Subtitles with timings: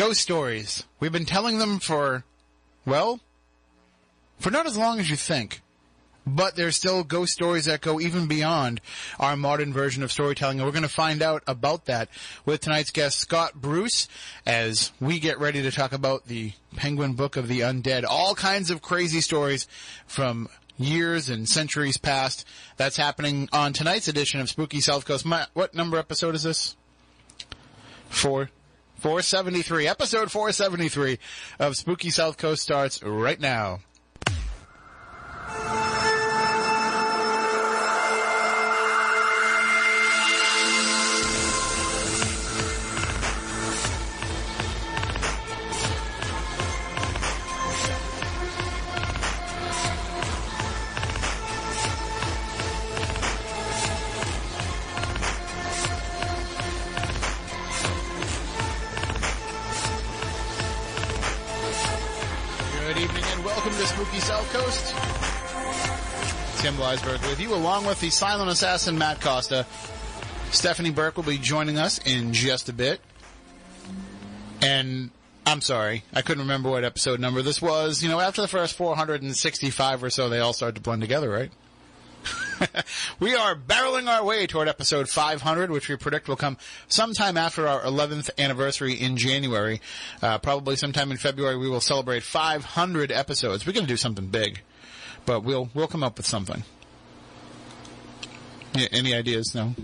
[0.00, 0.84] Ghost stories.
[0.98, 2.24] We've been telling them for,
[2.86, 3.20] well,
[4.38, 5.60] for not as long as you think.
[6.26, 8.80] But there's still ghost stories that go even beyond
[9.18, 12.08] our modern version of storytelling, and we're going to find out about that
[12.46, 14.08] with tonight's guest, Scott Bruce,
[14.46, 18.04] as we get ready to talk about the Penguin Book of the Undead.
[18.08, 19.68] All kinds of crazy stories
[20.06, 20.48] from
[20.78, 22.46] years and centuries past.
[22.78, 25.26] That's happening on tonight's edition of Spooky South Coast.
[25.26, 26.74] My, what number episode is this?
[28.08, 28.48] Four.
[29.00, 29.86] 473.
[29.86, 31.18] Episode 473
[31.58, 33.80] of Spooky South Coast starts right now.
[67.52, 69.66] Along with the silent assassin Matt Costa.
[70.50, 73.00] Stephanie Burke will be joining us in just a bit.
[74.62, 75.10] And
[75.46, 78.02] I'm sorry, I couldn't remember what episode number this was.
[78.02, 81.50] You know, after the first 465 or so, they all start to blend together, right?
[83.20, 87.66] we are barreling our way toward episode 500, which we predict will come sometime after
[87.66, 89.80] our 11th anniversary in January.
[90.20, 93.66] Uh, probably sometime in February, we will celebrate 500 episodes.
[93.66, 94.60] We're going to do something big,
[95.24, 96.64] but we'll we'll come up with something.
[98.74, 99.54] Yeah, any ideas?
[99.54, 99.74] No.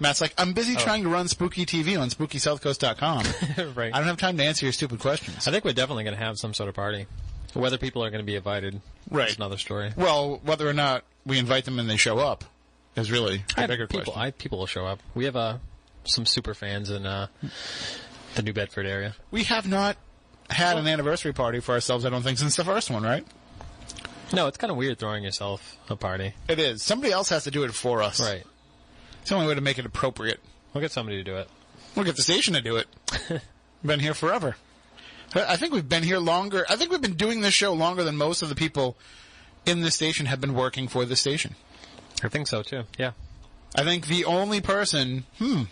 [0.00, 3.74] Matt's like, I'm busy trying to run Spooky TV on SpookySouthCoast.com.
[3.76, 3.94] right.
[3.94, 5.46] I don't have time to answer your stupid questions.
[5.46, 7.06] I think we're definitely going to have some sort of party.
[7.54, 9.28] Whether people are going to be invited, Right.
[9.30, 9.92] is another story.
[9.96, 12.44] Well, whether or not we invite them and they show up
[12.96, 14.22] is really the I- bigger people, question.
[14.22, 14.98] I, people will show up.
[15.14, 15.58] We have uh,
[16.04, 17.28] some super fans in uh,
[18.34, 19.14] the New Bedford area.
[19.30, 19.96] We have not
[20.50, 23.24] had an anniversary party for ourselves, I don't think, since the first one, right?
[24.32, 26.34] No, it's kind of weird throwing yourself a party.
[26.48, 26.82] It is.
[26.82, 28.20] Somebody else has to do it for us.
[28.20, 28.44] Right.
[29.20, 30.40] It's the only way to make it appropriate.
[30.72, 31.48] We'll get somebody to do it.
[31.94, 32.88] We'll get the station to do it.
[33.84, 34.56] been here forever.
[35.34, 36.66] I I think we've been here longer.
[36.68, 38.96] I think we've been doing this show longer than most of the people
[39.66, 41.54] in this station have been working for the station.
[42.22, 42.84] I think so too.
[42.98, 43.12] Yeah.
[43.74, 45.64] I think the only person, hmm,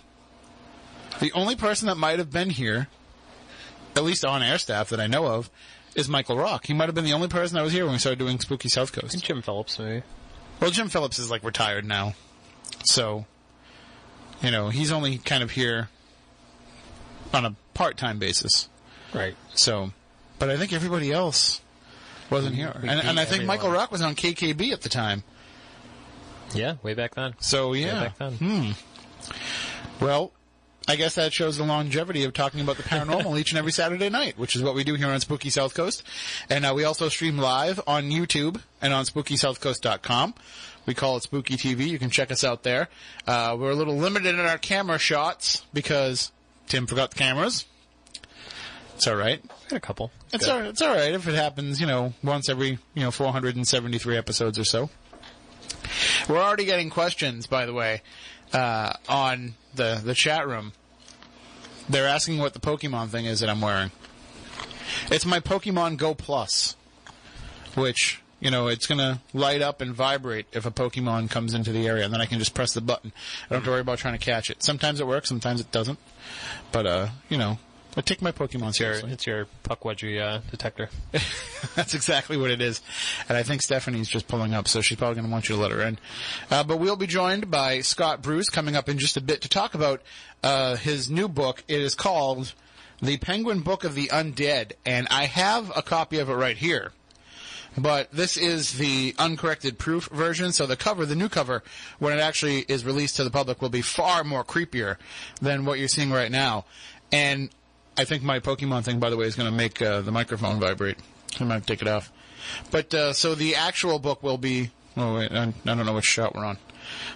[1.21, 2.89] the only person that might have been here,
[3.95, 5.51] at least on air staff that I know of,
[5.97, 6.67] is Michael Rock.
[6.67, 8.69] He might have been the only person that was here when we started doing Spooky
[8.69, 9.25] South And Coast.
[9.25, 10.03] Jim Phillips, maybe.
[10.61, 12.15] Well, Jim Phillips is like retired now,
[12.85, 13.27] so
[14.43, 15.89] you know he's only kind of here
[17.35, 18.69] on a part-time basis.
[19.13, 19.35] Right.
[19.55, 19.91] So,
[20.39, 21.61] but I think everybody else
[22.31, 23.71] wasn't here, and, and I think Michael.
[23.71, 25.25] Rock was on KKB at the time.
[26.55, 27.35] Yeah, way back then.
[27.41, 28.33] So Way yeah, back then.
[28.35, 30.05] Hmm.
[30.05, 30.33] Well,
[30.89, 34.09] I guess that shows the longevity of talking about the paranormal each and every Saturday
[34.09, 36.03] night, which is what we do here on Spooky South Coast.
[36.49, 40.35] And uh, we also stream live on YouTube and on SpookySouthCoast.com.
[40.87, 41.89] We call it Spooky TV.
[41.89, 42.89] You can check us out there.
[43.27, 46.31] Uh, we're a little limited in our camera shots because
[46.69, 47.65] Tim forgot the cameras.
[48.95, 49.43] It's all right.
[49.69, 50.11] Got a couple.
[50.33, 50.53] It's Good.
[50.53, 54.59] all, it's all right if it happens, you know, once every, you know, 473 episodes
[54.59, 54.89] or so.
[56.29, 58.03] We're already getting questions, by the way,
[58.53, 60.73] uh, on the, the chat room.
[61.89, 63.93] They're asking what the Pokemon thing is that I'm wearing.
[65.11, 66.77] It's my Pokemon Go Plus,
[67.75, 71.87] which, you know, it's gonna light up and vibrate if a Pokemon comes into the
[71.87, 73.13] area, and then I can just press the button.
[73.15, 74.63] I don't have to worry about trying to catch it.
[74.63, 75.99] Sometimes it works, sometimes it doesn't.
[76.73, 77.59] But, uh, you know,
[77.97, 79.13] I take my Pokemon It's your, seriously.
[79.13, 80.91] it's your Pukwudgie uh, detector.
[81.75, 82.83] That's exactly what it is.
[83.29, 85.61] And I think Stephanie's just pulling up, so she's probably going to want you to
[85.61, 85.99] let her in.
[86.51, 89.49] Uh, but we'll be joined by Scott Bruce coming up in just a bit to
[89.49, 90.03] talk about
[90.43, 91.65] uh, his new book.
[91.69, 92.53] It is called
[93.01, 96.93] The Penguin Book of the Undead, and I have a copy of it right here.
[97.79, 101.63] But this is the uncorrected proof version, so the cover, the new cover,
[101.99, 104.97] when it actually is released to the public, will be far more creepier
[105.43, 106.65] than what you're seeing right now.
[107.13, 107.51] And
[107.97, 110.61] I think my Pokemon thing, by the way, is going to make uh, the microphone
[110.61, 110.99] vibrate.
[111.41, 112.13] I might take it off.
[112.71, 114.71] But uh, so the actual book will be.
[114.97, 116.59] Oh wait, I, I don't know which shot we're on.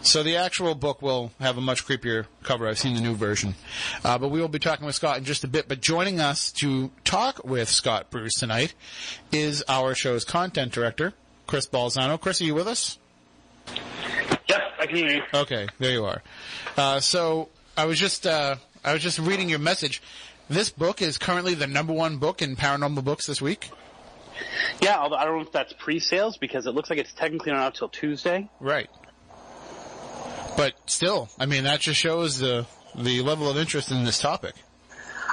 [0.02, 2.66] So the actual book will have a much creepier cover.
[2.66, 3.54] I've seen the new version,
[4.04, 5.68] uh, but we will be talking with Scott in just a bit.
[5.68, 8.74] But joining us to talk with Scott Bruce tonight
[9.32, 11.12] is our show's content director,
[11.46, 12.20] Chris Balzano.
[12.20, 12.98] Chris, are you with us?
[14.48, 15.22] Yep, I can hear you.
[15.32, 16.22] Okay, there you are.
[16.76, 20.02] Uh, so I was just uh, I was just reading your message.
[20.50, 23.70] This book is currently the number one book in paranormal books this week.
[24.82, 27.60] Yeah, although I don't know if that's pre-sales because it looks like it's technically not
[27.60, 28.50] out till Tuesday.
[28.58, 28.90] Right.
[30.56, 32.66] But still, I mean, that just shows the
[32.96, 34.54] the level of interest in this topic.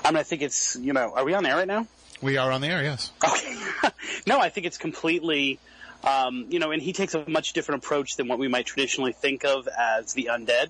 [0.05, 1.87] I mean, I think it's you know, are we on air right now?
[2.21, 3.11] We are on the air, yes.
[3.27, 3.55] Okay.
[4.27, 5.57] no, I think it's completely,
[6.03, 9.13] um, you know, and he takes a much different approach than what we might traditionally
[9.13, 10.69] think of as the undead.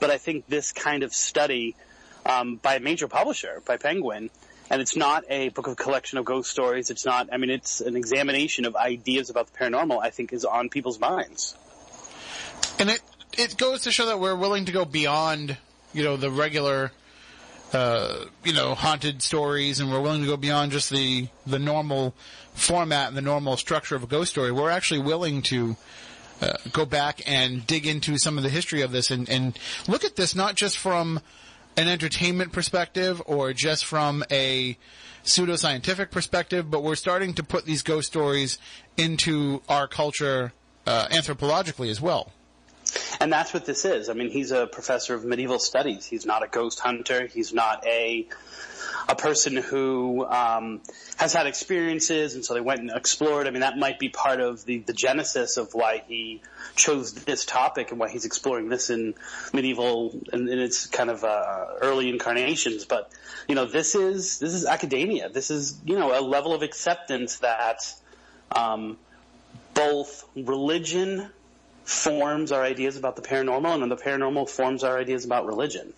[0.00, 1.76] But I think this kind of study
[2.26, 4.30] um, by a major publisher, by Penguin,
[4.68, 6.90] and it's not a book of collection of ghost stories.
[6.90, 7.28] It's not.
[7.32, 10.02] I mean, it's an examination of ideas about the paranormal.
[10.02, 11.56] I think is on people's minds.
[12.78, 13.00] And it
[13.38, 15.56] it goes to show that we're willing to go beyond,
[15.92, 16.90] you know, the regular
[17.72, 22.14] uh, you know, haunted stories, and we're willing to go beyond just the the normal
[22.54, 24.52] format and the normal structure of a ghost story.
[24.52, 25.76] We're actually willing to
[26.40, 29.58] uh, go back and dig into some of the history of this and, and
[29.88, 31.20] look at this not just from
[31.76, 34.76] an entertainment perspective or just from a
[35.24, 38.58] pseudoscientific perspective, but we're starting to put these ghost stories
[38.96, 40.52] into our culture
[40.86, 42.32] uh, anthropologically as well.
[43.20, 44.08] And that's what this is.
[44.08, 46.04] I mean, he's a professor of medieval studies.
[46.04, 47.26] He's not a ghost hunter.
[47.26, 48.28] He's not a
[49.08, 50.80] a person who um,
[51.16, 53.46] has had experiences, and so they went and explored.
[53.46, 56.42] I mean, that might be part of the, the genesis of why he
[56.74, 59.14] chose this topic and why he's exploring this in
[59.52, 62.84] medieval and in its kind of uh, early incarnations.
[62.84, 63.10] But
[63.48, 65.28] you know, this is this is academia.
[65.28, 67.94] This is you know a level of acceptance that
[68.50, 68.98] um,
[69.74, 71.30] both religion
[71.86, 75.94] forms our ideas about the paranormal, and then the paranormal forms our ideas about religion.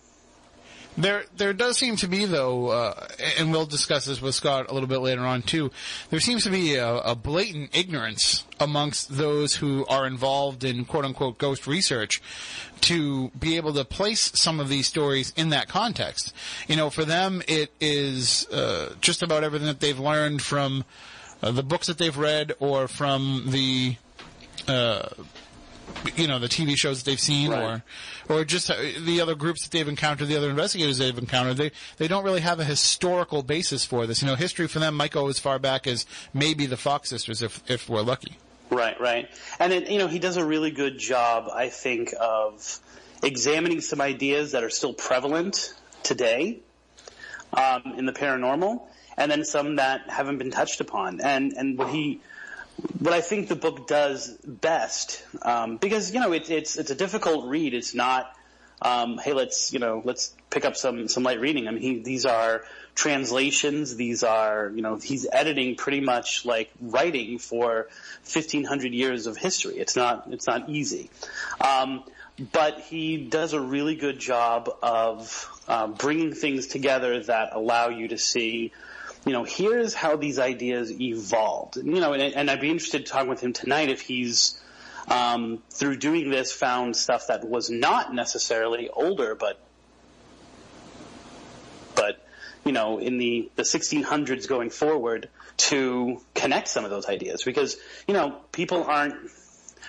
[0.97, 3.07] There, there does seem to be though, uh,
[3.37, 5.71] and we'll discuss this with Scott a little bit later on too.
[6.09, 11.05] There seems to be a, a, blatant ignorance amongst those who are involved in quote
[11.05, 12.21] unquote ghost research
[12.81, 16.33] to be able to place some of these stories in that context.
[16.67, 20.83] You know, for them, it is uh, just about everything that they've learned from
[21.41, 23.95] uh, the books that they've read or from the
[24.67, 25.07] uh,
[26.15, 27.81] you know the TV shows that they've seen, Right.
[28.29, 28.75] or or just uh,
[29.05, 31.57] the other groups that they've encountered, the other investigators they've encountered.
[31.57, 34.21] They they don't really have a historical basis for this.
[34.21, 37.41] You know, history for them might go as far back as maybe the Fox sisters,
[37.41, 38.37] if if we're lucky.
[38.71, 39.27] Right, right.
[39.59, 42.79] And then, you know, he does a really good job, I think, of
[43.23, 46.59] examining some ideas that are still prevalent today
[47.51, 48.83] um, in the paranormal,
[49.17, 51.19] and then some that haven't been touched upon.
[51.19, 52.21] And and what he,
[52.99, 56.95] what I think the book does best, um, because you know it's it's it's a
[56.95, 57.73] difficult read.
[57.73, 58.33] It's not,
[58.81, 61.67] um, hey, let's you know let's pick up some some light reading.
[61.67, 62.63] I mean, he, these are
[62.95, 63.95] translations.
[63.95, 67.87] These are you know he's editing pretty much like writing for
[68.23, 69.77] 1500 years of history.
[69.77, 71.09] It's not it's not easy.
[71.61, 72.03] Um,
[72.51, 78.07] but he does a really good job of uh, bringing things together that allow you
[78.09, 78.71] to see
[79.25, 81.77] you know, here's how these ideas evolved.
[81.77, 84.59] You know, and, and I'd be interested to talk with him tonight if he's,
[85.07, 89.59] um, through doing this, found stuff that was not necessarily older, but,
[91.95, 92.25] but,
[92.63, 97.43] you know, in the, the 1600s going forward to connect some of those ideas.
[97.43, 97.75] Because,
[98.07, 99.15] you know, people aren't,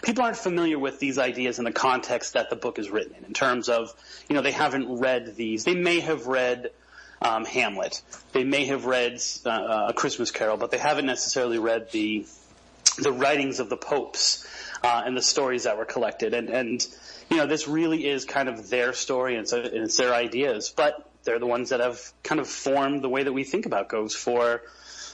[0.03, 3.25] people aren't familiar with these ideas in the context that the book is written in,
[3.25, 3.94] in terms of,
[4.29, 5.65] you know, they haven't read these.
[5.65, 6.71] They may have read,
[7.22, 8.02] um, Hamlet.
[8.32, 12.26] They may have read uh, A Christmas Carol, but they haven't necessarily read the
[12.99, 14.46] the writings of the popes
[14.82, 16.34] uh, and the stories that were collected.
[16.34, 16.87] And and
[17.31, 20.72] you know this really is kind of their story and, so, and it's their ideas,
[20.75, 23.88] but they're the ones that have kind of formed the way that we think about
[23.88, 24.62] ghosts for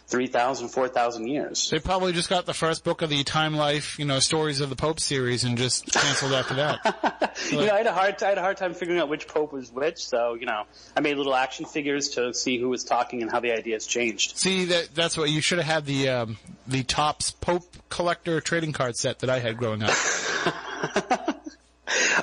[0.07, 1.69] 3,000, 4,000 years.
[1.69, 4.71] They probably just got the first book of the Time Life, you know, Stories of
[4.71, 7.37] the Pope series and just canceled after that.
[7.51, 9.53] you know, I had a hard, I had a hard time figuring out which pope
[9.53, 10.05] was which.
[10.05, 10.63] So, you know,
[10.97, 14.39] I made little action figures to see who was talking and how the ideas changed.
[14.39, 18.73] See that that's what you should have had the um, the Topps Pope collector trading
[18.73, 19.91] card set that I had growing up.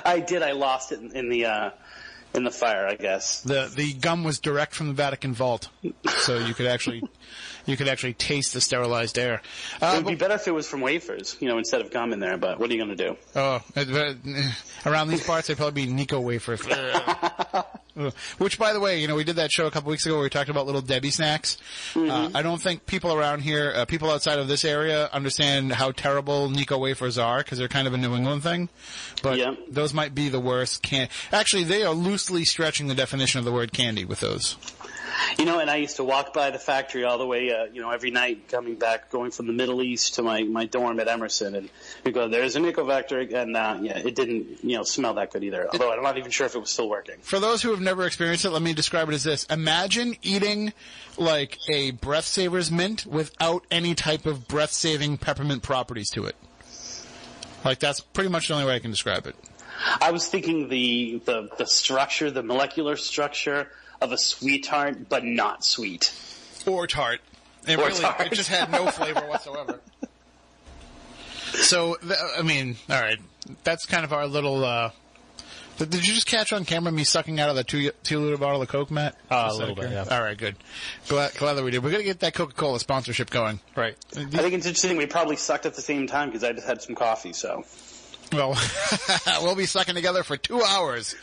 [0.04, 0.42] I did.
[0.42, 1.70] I lost it in, in the uh,
[2.34, 3.42] in the fire, I guess.
[3.42, 5.68] The the gum was direct from the Vatican vault,
[6.06, 7.02] so you could actually
[7.66, 9.42] you could actually taste the sterilized air.
[9.76, 11.90] It Uh, would be but- better if it was from wafers, you know, instead of
[11.90, 12.36] gum in there.
[12.36, 13.16] But what are you going to do?
[13.36, 14.14] oh, uh, uh,
[14.86, 16.60] around these parts, they'd probably be Necco wafers.
[18.38, 20.24] Which, by the way, you know, we did that show a couple weeks ago where
[20.24, 21.58] we talked about little Debbie snacks.
[21.94, 25.92] Uh, I don't think people around here, uh, people outside of this area, understand how
[25.92, 28.68] terrible Necco wafers are because they're kind of a New England thing.
[29.22, 29.54] But Yeah.
[29.68, 30.82] those might be the worst.
[30.82, 34.56] Can actually, they are loosely stretching the definition of the word candy with those.
[35.38, 37.80] You know, and I used to walk by the factory all the way, uh, you
[37.80, 41.08] know, every night coming back, going from the Middle East to my, my dorm at
[41.08, 41.70] Emerson, and
[42.04, 43.20] we go, there's a nickel vector.
[43.20, 45.68] and uh, yeah, it didn't, you know, smell that good either.
[45.72, 47.16] Although I'm not even sure if it was still working.
[47.20, 49.44] For those who have never experienced it, let me describe it as this.
[49.44, 50.72] Imagine eating
[51.16, 56.36] like a breath savers mint without any type of breath saving peppermint properties to it.
[57.64, 59.36] Like that's pretty much the only way I can describe it.
[60.00, 63.68] I was thinking the, the, the structure, the molecular structure
[64.00, 66.12] of a sweetheart, but not sweet.
[66.66, 67.20] or tart.
[67.66, 68.20] It Or really, tart.
[68.20, 69.80] it just had no flavor whatsoever.
[71.62, 73.18] So, th- I mean, all right,
[73.62, 74.64] that's kind of our little.
[74.64, 74.90] Uh,
[75.78, 78.60] did you just catch on camera me sucking out of the two two liter bottle
[78.60, 79.16] of Coke, Matt?
[79.30, 80.04] Uh, a little bit, yeah.
[80.10, 80.56] All right, good.
[81.08, 81.84] Glad, glad that we did.
[81.84, 83.60] We're gonna get that Coca Cola sponsorship going.
[83.76, 83.96] Right.
[84.16, 84.96] I think it's interesting.
[84.96, 87.32] We probably sucked at the same time because I just had some coffee.
[87.32, 87.64] So
[88.34, 88.58] Well,
[89.42, 91.14] we'll be sucking together for two hours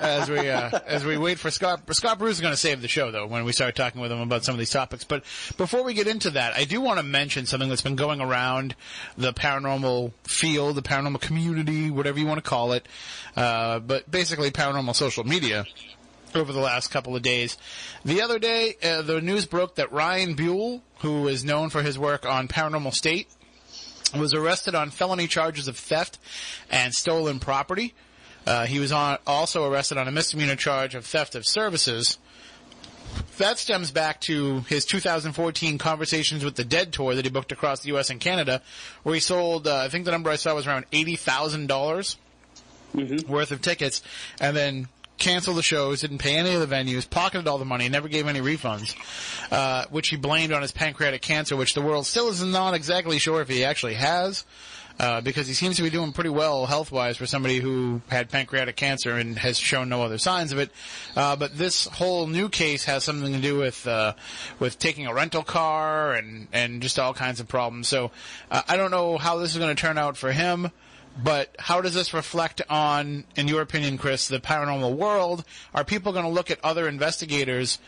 [0.00, 1.80] as we uh, as we wait for Scott.
[1.94, 4.20] Scott Bruce is going to save the show though when we start talking with him
[4.20, 5.02] about some of these topics.
[5.02, 5.24] But
[5.56, 8.74] before we get into that, I do want to mention something that's been going around
[9.16, 12.86] the paranormal field, the paranormal community, whatever you want to call it.
[13.34, 15.64] Uh, but basically, paranormal social media
[16.34, 17.56] over the last couple of days.
[18.04, 21.98] The other day, uh, the news broke that Ryan Buell, who is known for his
[21.98, 23.28] work on Paranormal State,
[24.14, 26.18] was arrested on felony charges of theft
[26.70, 27.94] and stolen property.
[28.46, 32.18] Uh, he was on, also arrested on a misdemeanor charge of theft of services.
[33.38, 37.80] That stems back to his 2014 Conversations with the Dead tour that he booked across
[37.80, 38.10] the U.S.
[38.10, 38.62] and Canada,
[39.02, 42.16] where he sold, uh, I think the number I saw was around $80,000
[43.28, 44.02] worth of tickets,
[44.40, 44.88] and then
[45.18, 48.26] canceled the shows, didn't pay any of the venues, pocketed all the money, never gave
[48.26, 48.94] any refunds,
[49.52, 53.18] uh, which he blamed on his pancreatic cancer, which the world still is not exactly
[53.18, 54.44] sure if he actually has.
[55.00, 58.74] Uh, because he seems to be doing pretty well health-wise for somebody who had pancreatic
[58.74, 60.72] cancer and has shown no other signs of it.
[61.14, 64.14] Uh, but this whole new case has something to do with uh,
[64.58, 67.86] with taking a rental car and and just all kinds of problems.
[67.86, 68.10] So
[68.50, 70.72] uh, I don't know how this is going to turn out for him.
[71.22, 75.44] But how does this reflect on, in your opinion, Chris, the paranormal world?
[75.74, 77.80] Are people going to look at other investigators,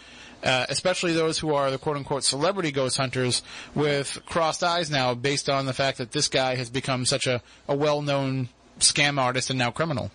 [0.42, 3.42] uh, especially those who are the quote unquote celebrity ghost hunters,
[3.74, 7.40] with crossed eyes now based on the fact that this guy has become such a,
[7.68, 8.48] a well known
[8.80, 10.10] scam artist and now criminal?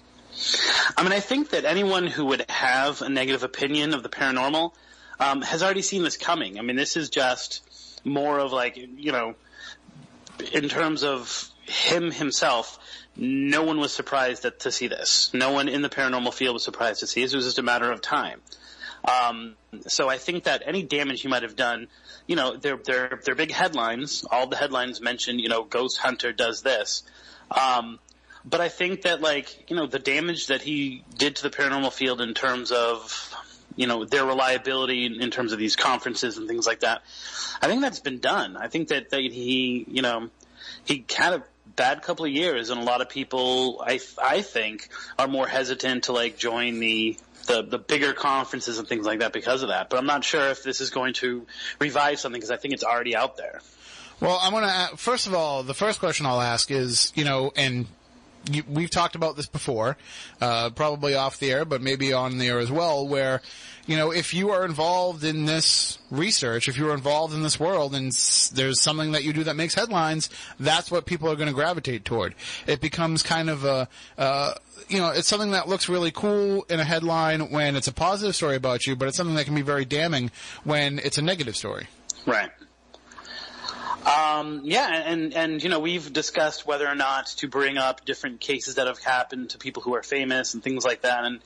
[0.98, 4.74] I mean, I think that anyone who would have a negative opinion of the paranormal
[5.20, 6.60] um, has already seen this coming.
[6.60, 7.62] I mean, this is just
[8.04, 9.36] more of like, you know,
[10.52, 12.78] in terms of him himself,
[13.18, 15.34] no one was surprised that, to see this.
[15.34, 17.34] No one in the paranormal field was surprised to see this.
[17.34, 18.42] It was just a matter of time.
[19.06, 19.56] Um,
[19.88, 21.88] so I think that any damage he might have done,
[22.28, 24.26] you know, they're, they're, they're big headlines.
[24.30, 27.04] All the headlines mention, you know, ghost hunter does this.
[27.52, 28.00] Um,
[28.44, 31.94] but I think that like, you know, the damage that he did to the paranormal
[31.94, 33.34] field in terms of,
[33.76, 37.02] you know, their reliability in, in terms of these conferences and things like that,
[37.62, 38.58] I think that's been done.
[38.58, 40.30] I think that, that he, you know,
[40.84, 41.44] he kind a
[41.76, 46.06] bad couple of years and a lot of people, I, I think, are more hesitant
[46.06, 47.18] to like join the,
[47.48, 49.90] the, the bigger conferences and things like that because of that.
[49.90, 51.46] But I'm not sure if this is going to
[51.80, 53.62] revive something because I think it's already out there.
[54.20, 57.52] Well, I'm going to, first of all, the first question I'll ask is, you know,
[57.56, 57.88] and
[58.68, 59.98] we've talked about this before,
[60.42, 63.42] uh, probably off the air, but maybe on the air as well, where,
[63.88, 67.96] you know, if you are involved in this research, if you're involved in this world
[67.96, 71.48] and s- there's something that you do that makes headlines, that's what people are going
[71.48, 72.36] to gravitate toward.
[72.68, 73.88] It becomes kind of a,
[74.18, 74.54] uh,
[74.90, 78.36] you know, it's something that looks really cool in a headline when it's a positive
[78.36, 80.32] story about you, but it's something that can be very damning
[80.64, 81.88] when it's a negative story.
[82.26, 82.50] Right.
[84.06, 88.40] Um, yeah, and, and, you know, we've discussed whether or not to bring up different
[88.40, 91.26] cases that have happened to people who are famous and things like that.
[91.26, 91.40] And,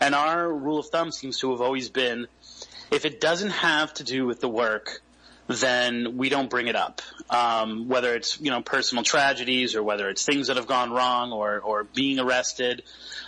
[0.00, 2.28] and our rule of thumb seems to have always been,
[2.92, 5.02] if it doesn't have to do with the work,
[5.48, 7.02] then we don't bring it up.
[7.28, 11.32] Um, whether it's, you know, personal tragedies or whether it's things that have gone wrong
[11.32, 12.82] or, or being arrested,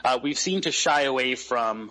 [0.04, 1.90] uh, we've seemed to shy away from,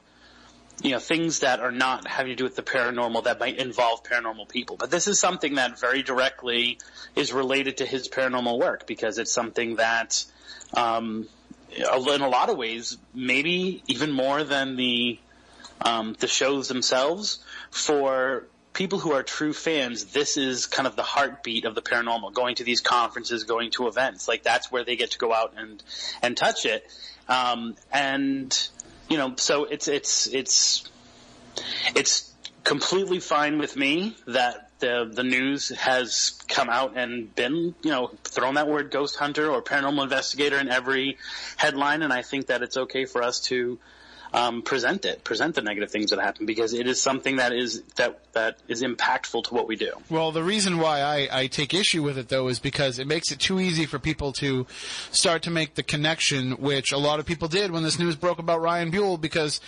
[0.82, 4.04] you know, things that are not having to do with the paranormal that might involve
[4.04, 4.76] paranormal people.
[4.78, 6.80] But this is something that very directly
[7.16, 10.24] is related to his paranormal work because it's something that,
[10.74, 11.28] um,
[11.72, 15.20] in a lot of ways, maybe even more than the,
[15.82, 17.40] um, the shows themselves,
[17.72, 22.34] for people who are true fans, this is kind of the heartbeat of the paranormal.
[22.34, 25.54] Going to these conferences, going to events, like that's where they get to go out
[25.58, 25.82] and
[26.22, 26.86] and touch it.
[27.28, 28.70] Um, and
[29.10, 30.90] you know, so it's it's it's
[31.96, 32.34] it's
[32.64, 38.12] completely fine with me that the the news has come out and been you know
[38.24, 41.18] thrown that word ghost hunter or paranormal investigator in every
[41.58, 43.80] headline, and I think that it's okay for us to
[44.34, 47.82] um, present it, present the negative things that happen because it is something that is
[47.96, 49.92] that that is impactful to what we do.
[50.10, 53.32] Well, the reason why I, I take issue with it though is because it makes
[53.32, 54.68] it too easy for people to
[55.12, 58.40] start to make the connection, which a lot of people did when this news broke
[58.40, 59.62] about Ryan Buell, because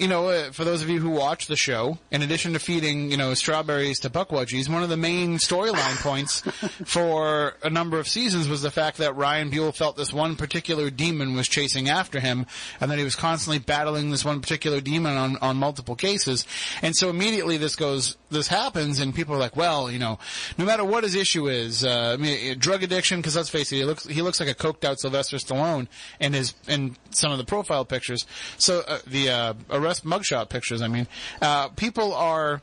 [0.00, 3.10] you know, uh, for those of you who watch the show, in addition to feeding,
[3.10, 6.40] you know, strawberries to Pukwudgies, one of the main storyline points
[6.86, 10.88] for a number of seasons was the fact that Ryan Buell felt this one particular
[10.88, 12.46] demon was chasing after him,
[12.80, 16.46] and that he was constantly battling this one particular demon on, on multiple cases.
[16.80, 20.18] And so immediately this goes, this happens, and people are like, well, you know,
[20.56, 23.76] no matter what his issue is, uh, I mean, drug addiction, because let's face it,
[23.76, 25.88] he looks, he looks like a coked out Sylvester Stallone
[26.18, 28.24] in his, in some of the profile pictures.
[28.56, 29.54] So, uh, the, uh,
[29.90, 31.06] arrest mugshot pictures, I mean,
[31.42, 32.62] uh, people are,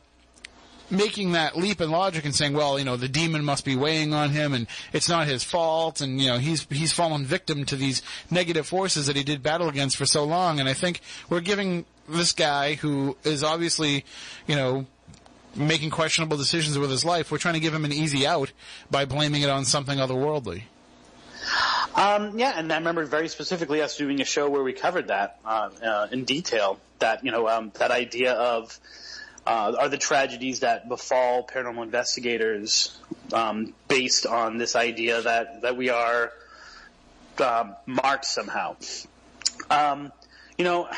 [0.90, 4.14] making that leap in logic and saying, well, you know, the demon must be weighing
[4.14, 7.76] on him and it's not his fault and, you know, he's, he's fallen victim to
[7.76, 10.60] these negative forces that he did battle against for so long.
[10.60, 14.04] And I think we're giving this guy who is obviously,
[14.46, 14.86] you know,
[15.54, 18.52] making questionable decisions with his life, we're trying to give him an easy out
[18.90, 20.62] by blaming it on something otherworldly.
[21.94, 25.40] Um, yeah, and I remember very specifically us doing a show where we covered that
[25.44, 26.78] uh, uh, in detail.
[26.98, 28.78] That you know, um, that idea of
[29.46, 32.96] uh, are the tragedies that befall paranormal investigators
[33.32, 36.32] um, based on this idea that that we are
[37.40, 38.76] um, marked somehow.
[39.70, 40.12] Um,
[40.56, 40.88] you know,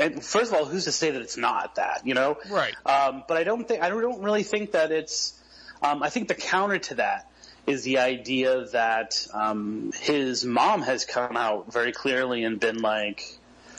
[0.00, 2.02] and first of all, who's to say that it's not that?
[2.04, 2.74] You know, Right.
[2.84, 5.36] Um, but I don't think I don't really think that it's.
[5.82, 7.29] Um, I think the counter to that
[7.66, 13.38] is the idea that um, his mom has come out very clearly and been like,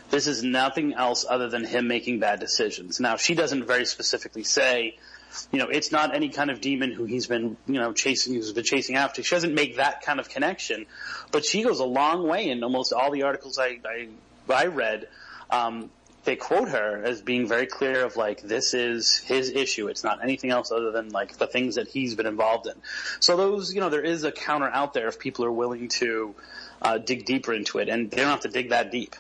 [0.10, 3.00] this is nothing else other than him making bad decisions.
[3.00, 4.98] Now, she doesn't very specifically say,
[5.52, 8.52] you know, it's not any kind of demon who he's been, you know, chasing, who's
[8.52, 9.24] been chasing after.
[9.24, 10.86] She doesn't make that kind of connection,
[11.32, 14.08] but she goes a long way in almost all the articles I, I,
[14.50, 15.08] I read.
[15.50, 15.90] Um,
[16.24, 19.88] they quote her as being very clear of like, this is his issue.
[19.88, 22.74] It's not anything else other than like the things that he's been involved in.
[23.20, 26.36] So those, you know, there is a counter out there if people are willing to,
[26.82, 29.16] uh, dig deeper into it and they don't have to dig that deep.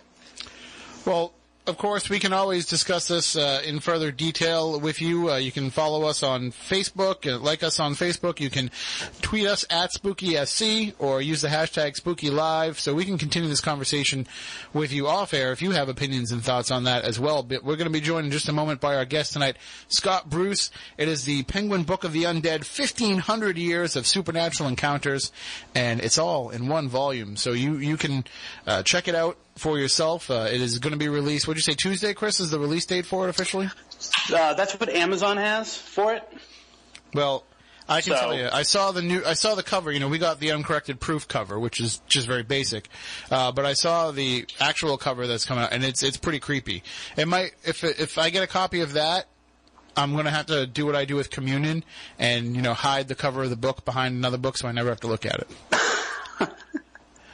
[1.05, 1.33] Well,
[1.67, 5.29] of course, we can always discuss this uh, in further detail with you.
[5.29, 8.39] Uh, you can follow us on Facebook, uh, like us on Facebook.
[8.39, 8.71] You can
[9.21, 14.25] tweet us at SpookySC or use the hashtag SpookyLive so we can continue this conversation
[14.73, 17.43] with you off air if you have opinions and thoughts on that as well.
[17.43, 20.31] But we're going to be joined in just a moment by our guest tonight, Scott
[20.31, 20.71] Bruce.
[20.97, 25.31] It is the Penguin Book of the Undead, 1500 years of supernatural encounters,
[25.75, 27.35] and it's all in one volume.
[27.35, 28.23] So you, you can
[28.65, 30.29] uh, check it out for yourself.
[30.31, 31.47] Uh, it is going to be released.
[31.47, 31.75] What did you say?
[31.75, 33.69] Tuesday, Chris, is the release date for it officially?
[34.33, 36.23] Uh, that's what Amazon has for it.
[37.13, 37.43] Well,
[37.89, 39.91] I can So- tell you, I saw the new, I saw the cover.
[39.91, 42.87] You know, we got the uncorrected proof cover, which is just very basic.
[43.29, 46.83] Uh, but I saw the actual cover that's coming out, and it's it's pretty creepy.
[47.17, 49.27] It might, if if I get a copy of that.
[49.97, 51.83] I'm gonna have to do what I do with Communion,
[52.17, 54.87] and you know, hide the cover of the book behind another book, so I never
[54.87, 55.49] have to look at it.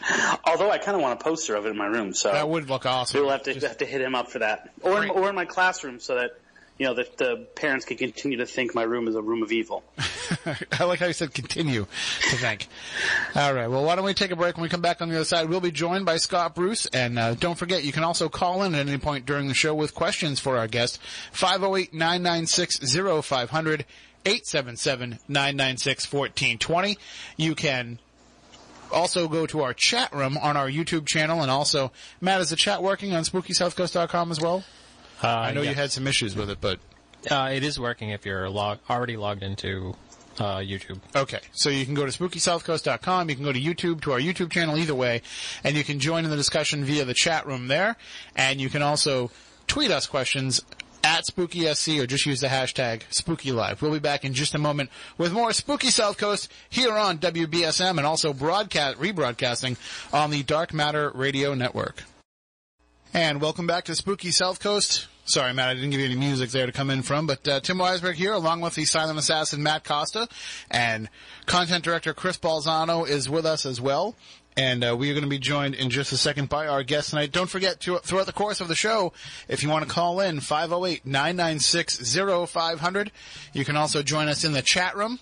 [0.46, 2.70] Although I kind of want a poster of it in my room, so That would
[2.70, 3.20] look awesome.
[3.22, 5.36] we'll have to Just- have to hit him up for that, or in, or in
[5.36, 6.32] my classroom, so that
[6.78, 9.52] you know that the parents can continue to think my room is a room of
[9.52, 9.84] evil.
[10.80, 11.88] I like how you said continue
[12.30, 12.67] to think.
[13.36, 13.65] All right.
[13.67, 14.58] Well, why don't we take a break?
[14.58, 16.86] When we come back on the other side, we'll be joined by Scott Bruce.
[16.86, 19.74] And uh, don't forget, you can also call in at any point during the show
[19.74, 21.00] with questions for our guest.
[21.34, 23.86] 508-996-0500,
[24.26, 26.98] 877-996-1420.
[27.38, 27.98] You can
[28.91, 31.41] also go to our chat room on our YouTube channel.
[31.41, 34.63] And also, Matt, is the chat working on SpookySouthCoast.com as well?
[35.23, 35.69] Uh, I know yeah.
[35.69, 36.80] you had some issues with it, but...
[37.30, 39.95] Uh, it is working if you're log- already logged into
[40.39, 41.00] uh, YouTube.
[41.15, 44.52] Okay, so you can go to SpookySouthCoast.com, you can go to YouTube, to our YouTube
[44.52, 45.21] channel, either way,
[45.63, 47.97] and you can join in the discussion via the chat room there,
[48.36, 49.32] and you can also
[49.67, 50.62] tweet us questions
[51.08, 53.82] at Spooky SC or just use the hashtag Spooky Live.
[53.82, 57.98] We'll be back in just a moment with more Spooky South Coast here on WBSM
[57.98, 59.78] and also broadcast, rebroadcasting
[60.13, 62.04] on the Dark Matter Radio Network.
[63.13, 65.08] And welcome back to Spooky South Coast.
[65.24, 67.62] Sorry, Matt, I didn't give you any music there to come in from, but uh,
[67.62, 70.28] Tim Weisberg here, along with the silent assassin Matt Costa,
[70.70, 71.10] and
[71.46, 74.13] content director Chris Balzano is with us as well.
[74.58, 77.12] And uh, we are going to be joined in just a second by our guest
[77.12, 77.32] tonight.
[77.32, 79.13] Don't forget to throughout the course of the show,
[79.48, 83.10] if you want to call in 508-996-0500.
[83.54, 85.20] You can also join us in the chat room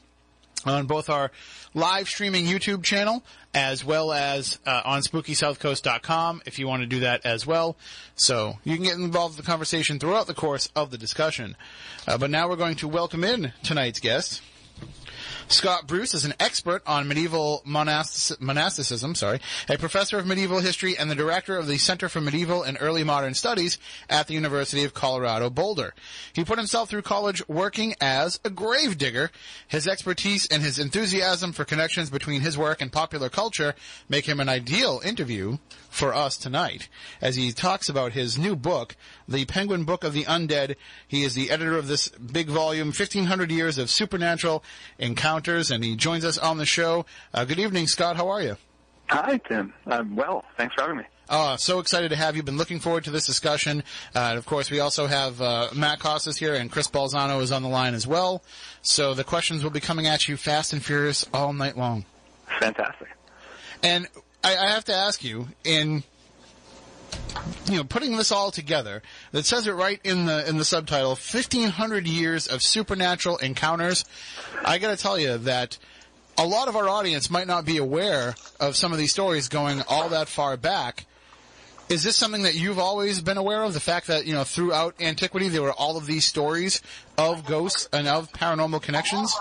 [0.65, 1.33] on both our
[1.73, 7.01] live streaming YouTube channel as well as uh, on SpookySouthCoast.com if you want to do
[7.01, 7.75] that as well.
[8.15, 11.57] So you can get involved in the conversation throughout the course of the discussion.
[12.07, 14.41] Uh, but now we're going to welcome in tonight's guest.
[15.47, 20.97] Scott Bruce is an expert on medieval monastic- monasticism, sorry, a professor of medieval history
[20.97, 23.77] and the director of the Center for Medieval and Early Modern Studies
[24.09, 25.93] at the University of Colorado Boulder.
[26.33, 29.29] He put himself through college working as a grave digger.
[29.67, 33.75] His expertise and his enthusiasm for connections between his work and popular culture
[34.09, 36.89] make him an ideal interview for us tonight
[37.21, 38.95] as he talks about his new book,
[39.27, 40.75] The Penguin Book of the Undead.
[41.07, 44.63] He is the editor of this big volume, 1500 Years of Supernatural
[44.97, 45.34] Encounters,
[45.71, 47.05] and he joins us on the show.
[47.33, 48.15] Uh, good evening, Scott.
[48.15, 48.57] How are you?
[49.07, 49.73] Hi, Tim.
[49.85, 50.43] I'm well.
[50.57, 51.03] Thanks for having me.
[51.29, 52.43] Oh, so excited to have you.
[52.43, 53.83] Been looking forward to this discussion.
[54.13, 57.63] Uh, of course, we also have uh, Matt Costa's here, and Chris Balzano is on
[57.63, 58.43] the line as well.
[58.81, 62.05] So the questions will be coming at you fast and furious all night long.
[62.59, 63.07] Fantastic.
[63.81, 64.07] And
[64.43, 66.03] I, I have to ask you, in
[67.67, 69.01] you know, putting this all together,
[69.33, 74.05] it says it right in the in the subtitle, fifteen hundred years of supernatural encounters.
[74.63, 75.77] I got to tell you that
[76.37, 79.81] a lot of our audience might not be aware of some of these stories going
[79.87, 81.05] all that far back.
[81.87, 83.73] Is this something that you've always been aware of?
[83.73, 86.81] The fact that you know throughout antiquity there were all of these stories
[87.17, 89.35] of ghosts and of paranormal connections.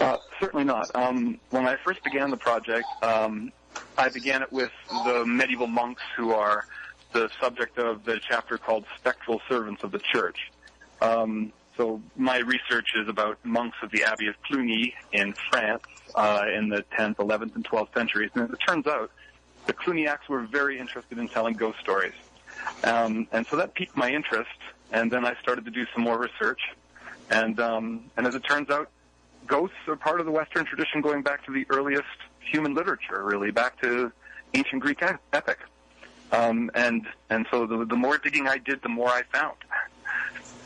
[0.00, 0.90] Uh, certainly not.
[0.94, 3.52] Um, when I first began the project, um,
[3.98, 4.72] I began it with
[5.04, 6.66] the medieval monks who are
[7.12, 10.50] the subject of the chapter called Spectral Servants of the Church.
[11.00, 15.82] Um, so my research is about monks of the Abbey of Cluny in France
[16.14, 18.30] uh, in the 10th, 11th, and 12th centuries.
[18.34, 19.10] And it turns out
[19.66, 22.14] the Cluniacs were very interested in telling ghost stories.
[22.84, 24.58] Um, and so that piqued my interest,
[24.90, 26.60] and then I started to do some more research.
[27.30, 28.90] And, um, and as it turns out,
[29.46, 32.06] ghosts are part of the Western tradition going back to the earliest
[32.46, 34.12] human literature, really, back to
[34.54, 35.58] ancient Greek epic.
[36.32, 39.56] Um, and and so the, the more digging I did, the more I found.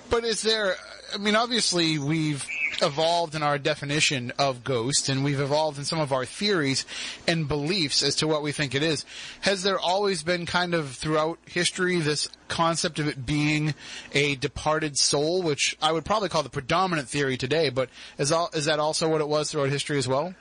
[0.09, 0.75] But is there?
[1.15, 2.47] I mean, obviously we've
[2.83, 6.87] evolved in our definition of ghost, and we've evolved in some of our theories
[7.29, 9.05] and beliefs as to what we think it is.
[9.43, 13.75] Has there always been kind of throughout history this concept of it being
[14.13, 17.71] a departed soul, which I would probably call the predominant theory today?
[17.71, 20.35] But is all, is that also what it was throughout history as well?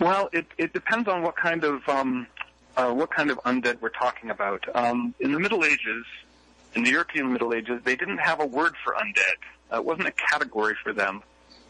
[0.00, 2.26] Well, it, it depends on what kind of um,
[2.76, 4.64] uh, what kind of undead we're talking about.
[4.74, 6.04] Um, in the Middle Ages,
[6.74, 9.72] in the European Middle Ages, they didn't have a word for undead.
[9.72, 11.22] Uh, it wasn't a category for them.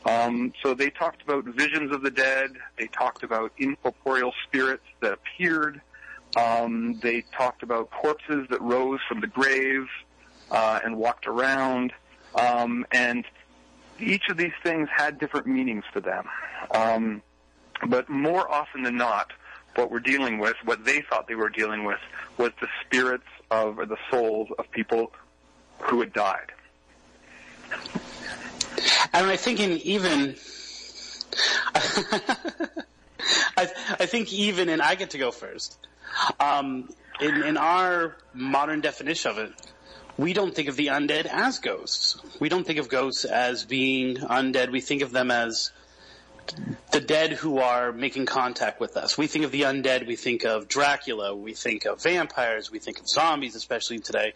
[0.04, 2.52] Um, so they talked about visions of the dead.
[2.78, 5.80] They talked about incorporeal spirits that appeared.
[6.36, 9.86] Um, they talked about corpses that rose from the grave
[10.50, 11.92] uh, and walked around.
[12.34, 13.24] Um, and
[13.98, 16.26] each of these things had different meanings for them.
[16.70, 17.22] Um,
[17.86, 19.32] but more often than not,
[19.76, 22.00] what we're dealing with, what they thought they were dealing with,
[22.36, 25.12] was the spirits of, or the souls of people
[25.80, 26.52] who had died.
[29.12, 30.36] And I think in even,
[33.56, 35.78] I, I think even, and I get to go first.
[36.38, 36.88] Um,
[37.20, 39.52] in, in our modern definition of it,
[40.16, 42.20] we don't think of the undead as ghosts.
[42.40, 44.70] We don't think of ghosts as being undead.
[44.70, 45.72] We think of them as
[46.92, 49.16] the dead who are making contact with us.
[49.16, 52.98] We think of the undead, we think of Dracula, we think of vampires, we think
[52.98, 54.32] of zombies, especially today.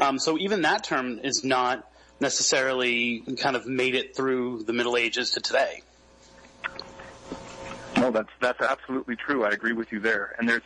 [0.00, 1.88] Um, so even that term is not
[2.20, 5.82] necessarily kind of made it through the Middle Ages to today.
[7.96, 9.44] No, that's that's absolutely true.
[9.44, 10.34] I agree with you there.
[10.38, 10.62] And there's,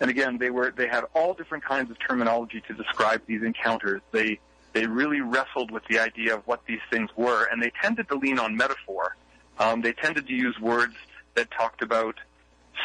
[0.00, 4.02] and again, they were they had all different kinds of terminology to describe these encounters.
[4.10, 4.40] They
[4.72, 8.16] they really wrestled with the idea of what these things were, and they tended to
[8.16, 9.16] lean on metaphor.
[9.58, 10.94] Um, they tended to use words
[11.34, 12.16] that talked about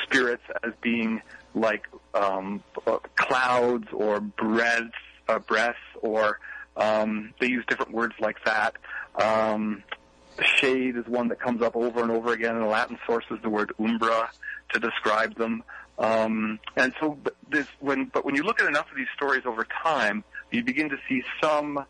[0.04, 1.22] spirits as being
[1.54, 2.64] like um,
[3.16, 4.94] clouds or breaths,
[5.28, 6.40] uh, breaths, or
[6.78, 8.76] um, they use different words like that.
[9.16, 9.84] Um,
[10.42, 13.40] shade is one that comes up over and over again in the Latin sources.
[13.42, 14.30] The word umbra
[14.74, 15.64] to describe them.
[15.98, 17.18] Um, and so,
[17.50, 20.90] this when but when you look at enough of these stories over time, you begin
[20.90, 21.86] to see some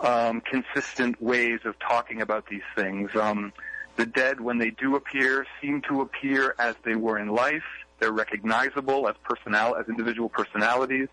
[0.00, 3.14] um, consistent ways of talking about these things.
[3.14, 3.52] Um,
[3.96, 7.64] the dead, when they do appear, seem to appear as they were in life.
[7.98, 11.08] They're recognizable as personal, as individual personalities.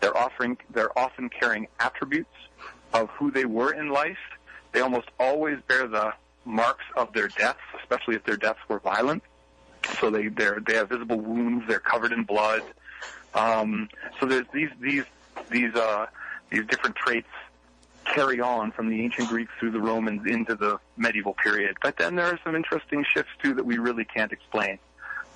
[0.00, 2.34] They're offering, they're often carrying attributes
[2.94, 4.18] of who they were in life.
[4.72, 6.12] They almost always bear the
[6.44, 9.22] marks of their deaths, especially if their deaths were violent.
[9.98, 11.66] So they they're, they have visible wounds.
[11.66, 12.62] They're covered in blood.
[13.34, 13.88] Um,
[14.18, 15.04] so there's these these
[15.50, 16.06] these uh,
[16.50, 17.28] these different traits
[18.14, 21.76] carry on from the ancient Greeks through the Romans into the medieval period.
[21.82, 24.78] But then there are some interesting shifts too that we really can't explain.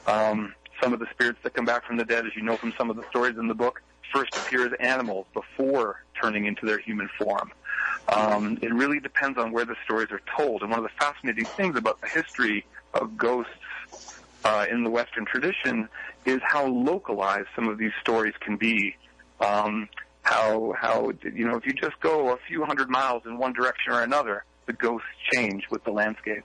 [0.06, 2.74] Um, some of the spirits that come back from the dead, as you know from
[2.76, 3.80] some of the stories in the book,
[4.12, 7.52] first appear as animals before turning into their human form.
[8.08, 10.62] Um, it really depends on where the stories are told.
[10.62, 13.52] And one of the fascinating things about the history of ghosts
[14.44, 15.88] uh, in the Western tradition
[16.26, 18.94] is how localized some of these stories can be.
[19.40, 19.88] Um,
[20.24, 23.92] how how you know if you just go a few hundred miles in one direction
[23.92, 26.42] or another, the ghosts change with the landscape.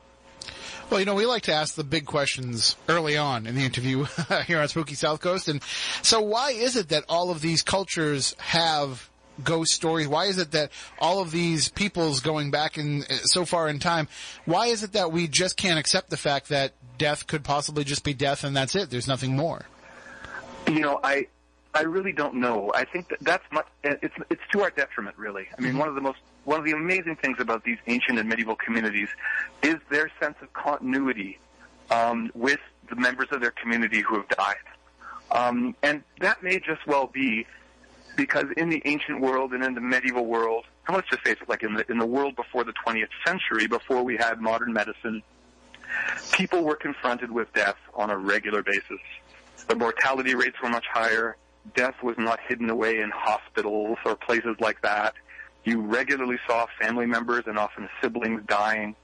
[0.89, 4.05] Well, you know, we like to ask the big questions early on in the interview
[4.47, 5.47] here on Spooky South Coast.
[5.47, 5.61] And
[6.01, 9.09] so why is it that all of these cultures have
[9.43, 10.07] ghost stories?
[10.07, 14.07] Why is it that all of these peoples going back in so far in time,
[14.45, 18.03] why is it that we just can't accept the fact that death could possibly just
[18.03, 18.89] be death and that's it?
[18.89, 19.65] There's nothing more.
[20.67, 21.27] You know, I
[21.73, 22.71] I really don't know.
[22.73, 23.67] I think that that's much.
[23.84, 25.47] It's it's to our detriment, really.
[25.58, 28.27] I mean, one of the most one of the amazing things about these ancient and
[28.27, 29.10] medieval communities
[29.62, 31.38] is their sense of continuity
[31.91, 34.55] um, with the members of their community who have died,
[35.32, 37.45] um, and that may just well be
[38.15, 41.47] because in the ancient world and in the medieval world, and let's just face it,
[41.47, 45.21] like in the in the world before the 20th century, before we had modern medicine,
[46.32, 48.99] people were confronted with death on a regular basis.
[49.67, 51.38] The mortality rates were much higher
[51.75, 55.13] death was not hidden away in hospitals or places like that.
[55.63, 58.95] You regularly saw family members and often siblings dying.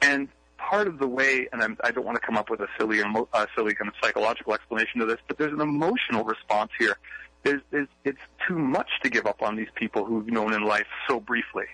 [0.00, 2.60] And part of the way, and I'm, I do not want to come up with
[2.60, 6.24] a silly, emo, uh, silly kind of psychological explanation to this, but there's an emotional
[6.24, 6.96] response here.
[7.42, 10.86] There's, there's, it's too much to give up on these people who've known in life
[11.08, 11.66] so briefly.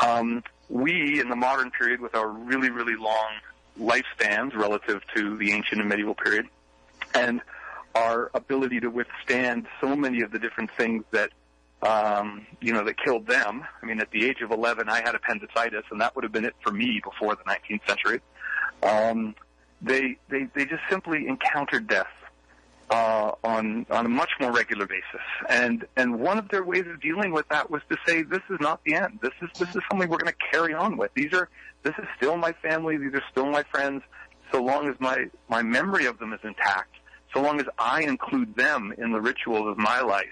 [0.00, 3.34] Um, we, in the modern period, with our really, really long
[3.78, 6.46] lifespans relative to the ancient and medieval period,
[7.14, 7.40] and
[7.94, 11.30] our ability to withstand so many of the different things that
[11.82, 13.64] um, you know that killed them.
[13.82, 16.44] I mean, at the age of 11, I had appendicitis, and that would have been
[16.44, 18.20] it for me before the 19th century.
[18.82, 19.34] Um,
[19.82, 22.06] they they they just simply encountered death
[22.90, 27.00] uh, on on a much more regular basis, and and one of their ways of
[27.00, 29.18] dealing with that was to say, this is not the end.
[29.22, 31.12] This is this is something we're going to carry on with.
[31.14, 31.48] These are
[31.82, 32.96] this is still my family.
[32.96, 34.02] These are still my friends.
[34.52, 36.93] So long as my my memory of them is intact,
[37.34, 40.26] so long as I include them in the rituals of my life,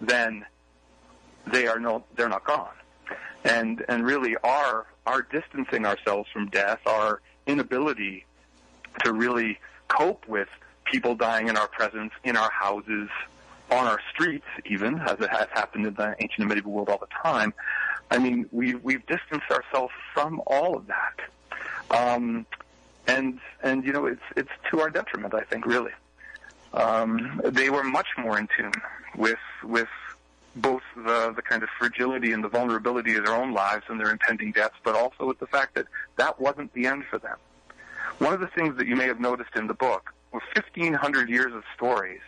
[0.00, 0.44] then
[1.46, 2.74] they are no, they're not gone.
[3.44, 8.26] And, and really our, our distancing ourselves from death, our inability
[9.04, 10.48] to really cope with
[10.84, 13.08] people dying in our presence, in our houses,
[13.70, 16.98] on our streets even, as it has happened in the ancient and medieval world all
[16.98, 17.54] the time.
[18.10, 21.20] I mean, we've, we've distanced ourselves from all of that.
[21.90, 22.46] Um,
[23.06, 25.92] and, and, you know, it's, it's to our detriment, I think, really
[26.74, 28.72] um, they were much more in tune
[29.16, 29.88] with with
[30.56, 34.10] both the the kind of fragility and the vulnerability of their own lives and their
[34.10, 37.36] impending deaths, but also with the fact that that wasn't the end for them.
[38.18, 41.54] One of the things that you may have noticed in the book was 1,500 years
[41.54, 42.20] of stories,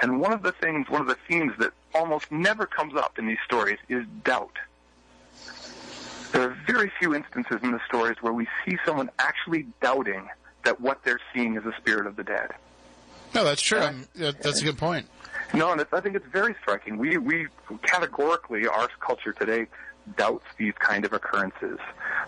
[0.00, 3.26] and one of the things, one of the themes that almost never comes up in
[3.26, 4.58] these stories is doubt.
[6.32, 10.28] There are very few instances in the stories where we see someone actually doubting
[10.64, 12.52] that what they're seeing is the spirit of the dead.
[13.34, 13.80] No, that's true.
[13.80, 15.06] Um, that's a good point.
[15.54, 16.96] No, and I think it's very striking.
[16.96, 17.46] We we
[17.82, 19.66] categorically our culture today
[20.16, 21.78] doubts these kind of occurrences.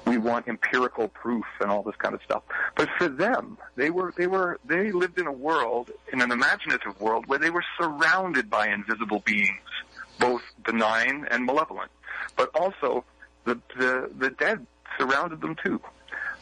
[0.07, 2.43] We want empirical proof and all this kind of stuff.
[2.77, 7.01] But for them, they were they were they lived in a world, in an imaginative
[7.01, 9.71] world, where they were surrounded by invisible beings,
[10.19, 11.91] both benign and malevolent.
[12.37, 13.05] But also
[13.45, 14.67] the the, the dead
[14.99, 15.81] surrounded them too.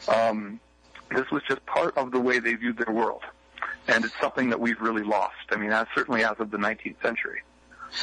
[0.07, 0.59] Um,
[1.09, 3.23] this was just part of the way they viewed their world
[3.87, 5.35] and it's something that we've really lost.
[5.49, 7.41] I mean, certainly as of the 19th century.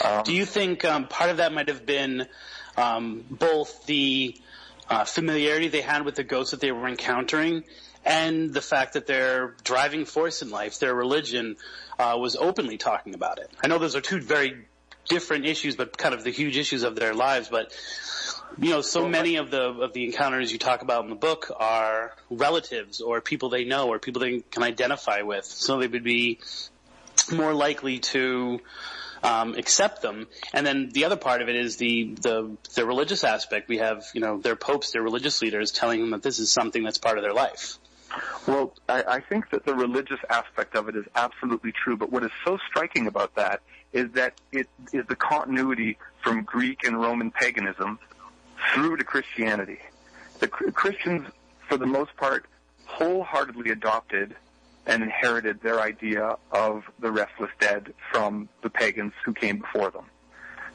[0.04, 2.26] Um, Do you think um, part of that might have been
[2.76, 4.36] um, both the
[4.88, 7.64] uh, familiarity they had with the ghosts that they were encountering,
[8.04, 11.56] and the fact that their driving force in life, their religion,
[11.98, 13.50] uh, was openly talking about it?
[13.62, 14.66] I know those are two very
[15.08, 17.48] different issues, but kind of the huge issues of their lives.
[17.48, 17.72] But
[18.58, 21.50] you know, so many of the of the encounters you talk about in the book
[21.56, 26.04] are relatives or people they know or people they can identify with, so they would
[26.04, 26.38] be
[27.32, 28.60] more likely to
[29.22, 30.26] um, accept them.
[30.52, 33.68] And then the other part of it is the, the the religious aspect.
[33.68, 36.82] We have you know their popes, their religious leaders, telling them that this is something
[36.82, 37.78] that's part of their life.
[38.46, 41.96] Well, I, I think that the religious aspect of it is absolutely true.
[41.96, 43.60] But what is so striking about that
[43.92, 47.98] is that it is the continuity from Greek and Roman paganism
[48.72, 49.78] through to Christianity.
[50.40, 51.28] The Christians,
[51.68, 52.46] for the most part,
[52.86, 54.34] wholeheartedly adopted
[54.86, 60.06] and inherited their idea of the restless dead from the pagans who came before them.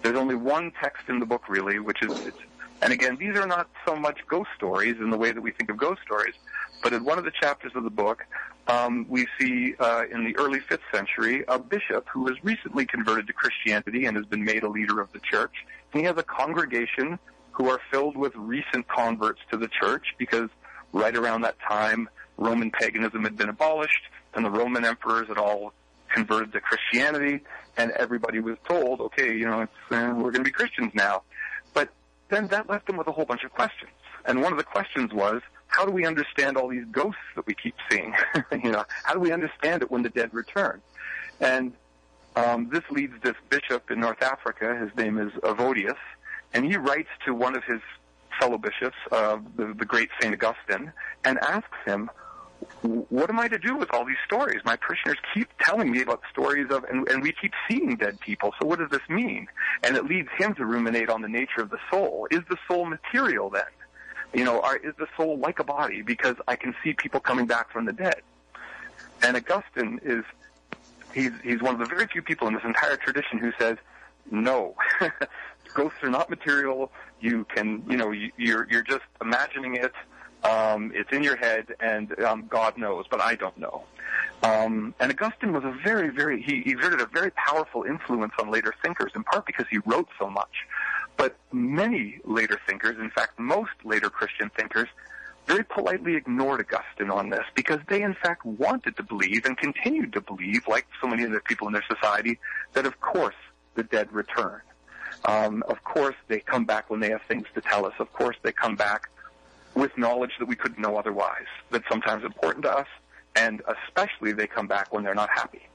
[0.03, 2.31] There's only one text in the book, really, which is,
[2.81, 5.69] and again, these are not so much ghost stories in the way that we think
[5.69, 6.35] of ghost stories,
[6.83, 8.23] but in one of the chapters of the book,
[8.67, 13.27] um, we see uh, in the early 5th century a bishop who has recently converted
[13.27, 15.53] to Christianity and has been made a leader of the church.
[15.91, 17.19] And he has a congregation
[17.55, 20.49] who are filled with recent converts to the church because
[20.91, 24.01] right around that time Roman paganism had been abolished,
[24.33, 25.73] and the Roman emperors had all
[26.13, 27.43] converted to Christianity,
[27.77, 31.23] and everybody was told, okay, you know, uh, we're going to be Christians now.
[31.73, 31.89] But
[32.29, 33.91] then that left them with a whole bunch of questions.
[34.25, 37.53] And one of the questions was, how do we understand all these ghosts that we
[37.53, 38.13] keep seeing?
[38.63, 40.81] you know, how do we understand it when the dead return?
[41.39, 41.73] And
[42.35, 44.75] um, this leads this bishop in North Africa.
[44.77, 45.97] His name is Evodius,
[46.55, 47.81] and he writes to one of his
[48.39, 50.91] fellow bishops, uh, the, the great Saint Augustine,
[51.25, 52.09] and asks him,
[52.81, 54.61] "What am I to do with all these stories?
[54.63, 58.53] My parishioners keep telling me about stories of, and, and we keep seeing dead people.
[58.59, 59.47] So what does this mean?"
[59.83, 62.27] And it leads him to ruminate on the nature of the soul.
[62.31, 63.63] Is the soul material then?
[64.33, 66.01] You know, are, is the soul like a body?
[66.01, 68.21] Because I can see people coming back from the dead.
[69.21, 70.23] And Augustine is
[71.13, 73.77] he's he's one of the very few people in this entire tradition who says
[74.31, 74.75] no.
[75.75, 76.91] Ghosts are not material.
[77.19, 79.93] You can, you know, you, you're you're just imagining it.
[80.43, 83.83] Um, it's in your head, and um, God knows, but I don't know.
[84.43, 88.73] Um, and Augustine was a very, very he exerted a very powerful influence on later
[88.81, 90.55] thinkers, in part because he wrote so much.
[91.17, 94.87] But many later thinkers, in fact, most later Christian thinkers,
[95.45, 100.13] very politely ignored Augustine on this because they in fact wanted to believe and continued
[100.13, 102.39] to believe, like so many other people in their society,
[102.73, 103.35] that of course
[103.75, 104.61] the dead return.
[105.23, 107.93] Um, of course they come back when they have things to tell us.
[107.99, 109.09] Of course they come back
[109.75, 112.87] with knowledge that we couldn't know otherwise, that's sometimes important to us,
[113.35, 115.67] and especially they come back when they're not happy.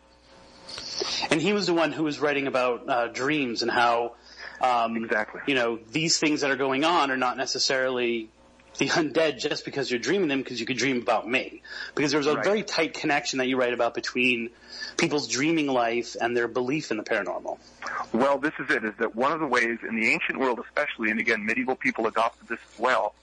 [1.31, 4.15] And he was the one who was writing about uh, dreams and how,
[4.61, 5.41] um, exactly.
[5.47, 8.31] you know, these things that are going on are not necessarily
[8.81, 11.63] the undead just because you're dreaming them because you could dream about me.
[11.95, 12.45] Because there's a Right.
[12.45, 14.51] very tight connection that you write about between
[14.97, 17.59] people's dreaming life and their belief in the paranormal.
[18.13, 21.11] Well, this is it, is that one of the ways in the ancient world especially,
[21.11, 23.15] and again, medieval people adopted this as well,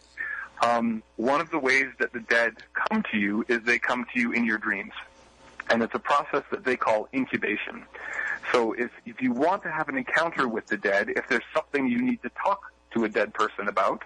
[0.63, 2.53] um, one of the ways that the dead
[2.89, 4.93] come to you is they come to you in your dreams.
[5.69, 7.83] And it's a process that they call incubation.
[8.53, 11.87] So if, if you want to have an encounter with the dead, if there's something
[11.87, 12.61] you need to talk
[12.93, 14.03] to a dead person about,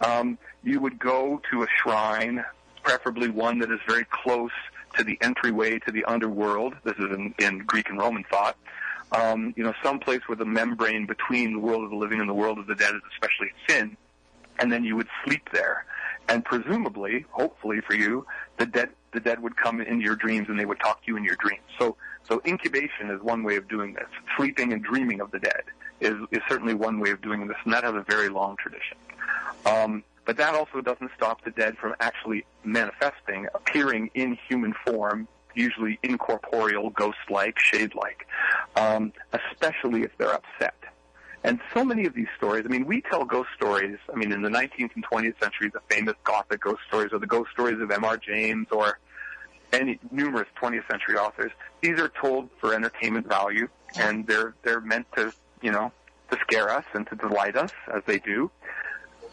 [0.00, 2.44] um, you would go to a shrine,
[2.82, 4.52] preferably one that is very close
[4.96, 6.74] to the entryway to the underworld.
[6.84, 8.56] This is in, in Greek and Roman thought.
[9.12, 12.28] Um, you know, some place where the membrane between the world of the living and
[12.28, 13.96] the world of the dead is especially thin,
[14.58, 15.84] and then you would sleep there.
[16.28, 18.26] And presumably, hopefully for you,
[18.58, 21.16] the dead the dead would come in your dreams and they would talk to you
[21.16, 21.62] in your dreams.
[21.78, 21.96] So
[22.28, 24.08] so incubation is one way of doing this.
[24.36, 25.62] Sleeping and dreaming of the dead
[26.00, 28.98] is is certainly one way of doing this, and that has a very long tradition.
[29.64, 35.28] Um, but that also doesn't stop the dead from actually manifesting, appearing in human form,
[35.54, 38.26] usually incorporeal, ghost-like, shade-like,
[38.76, 40.74] um, especially if they're upset.
[41.44, 44.40] And so many of these stories, I mean, we tell ghost stories, I mean, in
[44.40, 47.90] the 19th and 20th century, the famous Gothic ghost stories or the ghost stories of
[47.90, 48.16] M.R.
[48.16, 48.98] James or
[49.70, 51.52] any numerous 20th century authors.
[51.82, 55.92] These are told for entertainment value and they're, they're meant to, you know,
[56.30, 58.50] to scare us and to delight us as they do.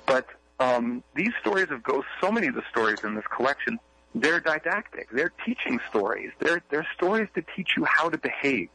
[0.06, 0.28] But
[0.60, 3.80] um, these stories of ghosts, so many of the stories in this collection,
[4.14, 5.10] they're didactic.
[5.12, 6.32] They're teaching stories.
[6.40, 8.70] They're they're stories to teach you how to behave,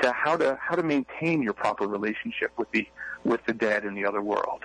[0.00, 2.86] to how to how to maintain your proper relationship with the
[3.24, 4.62] with the dead in the other world.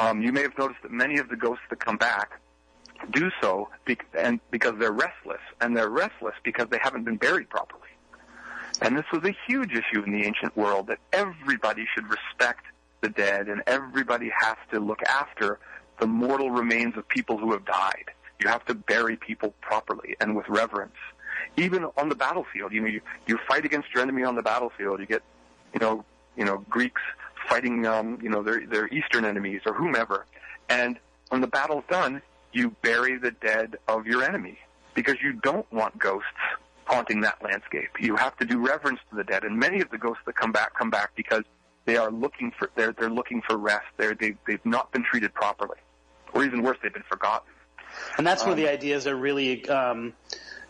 [0.00, 2.40] Um, you may have noticed that many of the ghosts that come back
[3.10, 7.50] do so be- and because they're restless, and they're restless because they haven't been buried
[7.50, 7.80] properly.
[8.80, 12.64] And this was a huge issue in the ancient world that everybody should respect
[13.00, 15.58] the dead and everybody has to look after
[16.00, 18.06] the mortal remains of people who have died.
[18.40, 20.96] You have to bury people properly and with reverence.
[21.56, 25.00] Even on the battlefield, you know, you, you fight against your enemy on the battlefield.
[25.00, 25.22] You get,
[25.74, 26.04] you know,
[26.36, 27.02] you know, Greeks
[27.48, 30.26] fighting, um, you know, their, their Eastern enemies or whomever.
[30.68, 34.58] And when the battle's done, you bury the dead of your enemy
[34.94, 36.26] because you don't want ghosts
[36.84, 37.88] haunting that landscape.
[37.98, 39.44] You have to do reverence to the dead.
[39.44, 41.44] And many of the ghosts that come back come back because
[41.84, 43.86] they are looking for they're they're looking for rest.
[43.96, 45.78] They're they they've not been treated properly,
[46.32, 47.48] or even worse, they've been forgotten.
[48.16, 50.14] And that's one of the ideas that really um,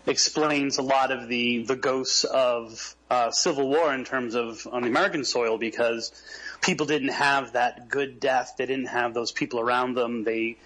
[0.07, 4.83] explains a lot of the the ghosts of uh, Civil War in terms of on
[4.83, 6.12] the American soil because
[6.61, 8.55] people didn't have that good death.
[8.59, 10.25] They didn't have those people around them.
[10.25, 10.57] They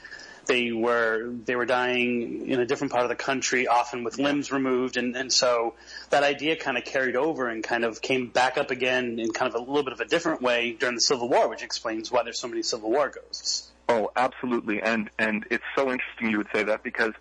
[0.46, 4.50] they were they were dying in a different part of the country, often with limbs
[4.50, 5.74] removed, and and so
[6.10, 9.52] that idea kind of carried over and kind of came back up again in kind
[9.52, 12.22] of a little bit of a different way during the Civil War, which explains why
[12.22, 13.70] there's so many Civil War ghosts.
[13.88, 17.12] Oh, absolutely, and and it's so interesting you would say that because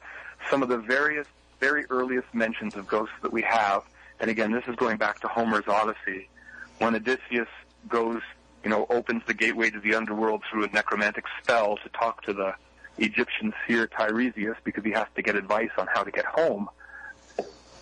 [0.50, 1.28] some of the various
[1.66, 3.82] very earliest mentions of ghosts that we have,
[4.20, 6.30] and again, this is going back to Homer's Odyssey,
[6.78, 7.48] when Odysseus
[7.90, 8.22] goes,
[8.64, 12.34] you know, opens the gateway to the underworld through a necromantic spell to talk to
[12.34, 12.54] the
[13.00, 16.70] Egyptian seer Tiresias because he has to get advice on how to get home.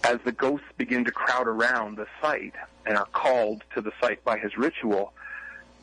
[0.06, 2.56] As the ghosts begin to crowd around the site
[2.86, 5.12] and are called to the site by his ritual,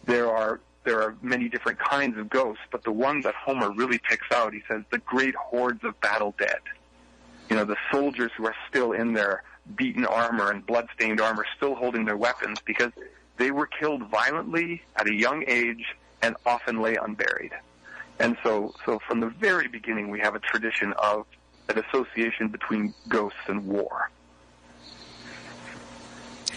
[0.07, 3.99] there are there are many different kinds of ghosts, but the one that Homer really
[3.99, 6.61] picks out, he says, the great hordes of battle dead.
[7.51, 9.43] You know, the soldiers who are still in their
[9.75, 12.93] beaten armor and blood-stained armor, still holding their weapons because
[13.37, 17.53] they were killed violently at a young age and often lay unburied.
[18.21, 21.27] And so, so from the very beginning, we have a tradition of
[21.69, 24.11] an association between ghosts and war.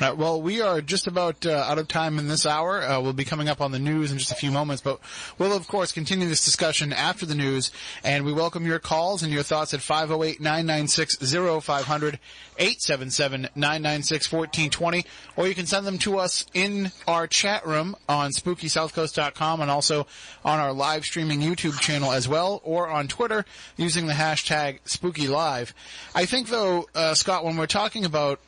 [0.01, 2.81] Uh, well, we are just about uh, out of time in this hour.
[2.81, 4.99] Uh, we'll be coming up on the news in just a few moments, but
[5.37, 7.69] we'll of course continue this discussion after the news,
[8.03, 12.17] and we welcome your calls and your thoughts at 508-996-0500,
[12.59, 19.69] 877-996-1420, or you can send them to us in our chat room on SpookySouthCoast.com and
[19.69, 20.07] also
[20.43, 23.45] on our live streaming YouTube channel as well, or on Twitter
[23.77, 25.71] using the hashtag SpookyLive.
[26.15, 28.39] I think though, uh, Scott, when we're talking about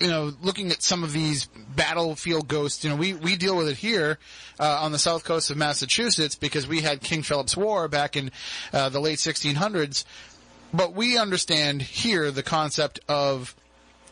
[0.00, 3.68] you know, looking at some of these battlefield ghosts, you know, we, we deal with
[3.68, 4.18] it here
[4.60, 8.30] uh, on the south coast of Massachusetts because we had King Philip's War back in
[8.72, 10.04] uh, the late 1600s.
[10.74, 13.54] But we understand here the concept of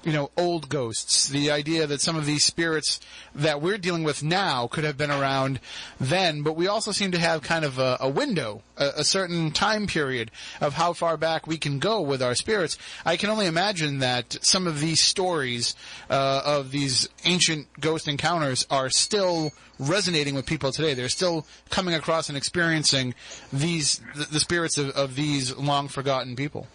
[0.05, 1.29] you know, old ghosts.
[1.29, 3.01] The idea that some of these spirits
[3.35, 5.61] that we're dealing with now could have been around
[5.99, 9.51] then, but we also seem to have kind of a, a window, a, a, certain
[9.51, 10.31] time period
[10.61, 12.77] of how far back we can go with our spirits.
[13.05, 15.75] I can only imagine that some of these stories
[16.11, 20.95] uh, of these ancient ghost encounters are still resonating with people today.
[20.95, 23.15] They're still coming across and experiencing
[23.53, 26.67] these the, the spirits of, of these long forgotten people.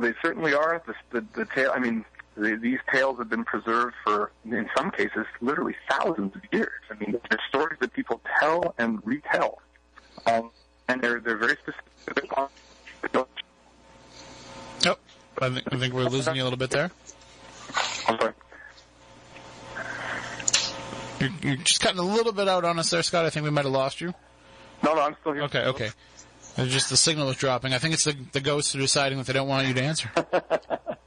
[0.00, 0.82] They certainly are.
[0.86, 1.72] The, the, the tale.
[1.74, 2.04] I mean,
[2.36, 6.80] the, these tales have been preserved for, in some cases, literally thousands of years.
[6.90, 9.60] I mean, they're stories that people tell and retell,
[10.26, 10.50] um,
[10.88, 12.38] and they're they're very specific.
[12.38, 12.48] On,
[13.14, 13.26] oh,
[15.40, 16.90] I think, I think we're losing you a little bit there.
[18.08, 18.32] I'm sorry.
[21.20, 23.26] You're, you're just cutting a little bit out on us there, Scott.
[23.26, 24.14] I think we might have lost you.
[24.82, 25.42] No, no, I'm still here.
[25.42, 25.90] Okay, okay.
[26.56, 27.74] It's just the signal is dropping.
[27.74, 30.10] I think it's the the ghosts are deciding that they don't want you to answer.
[30.14, 30.98] but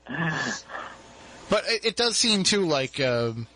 [1.68, 3.48] it, it, does seem too like um,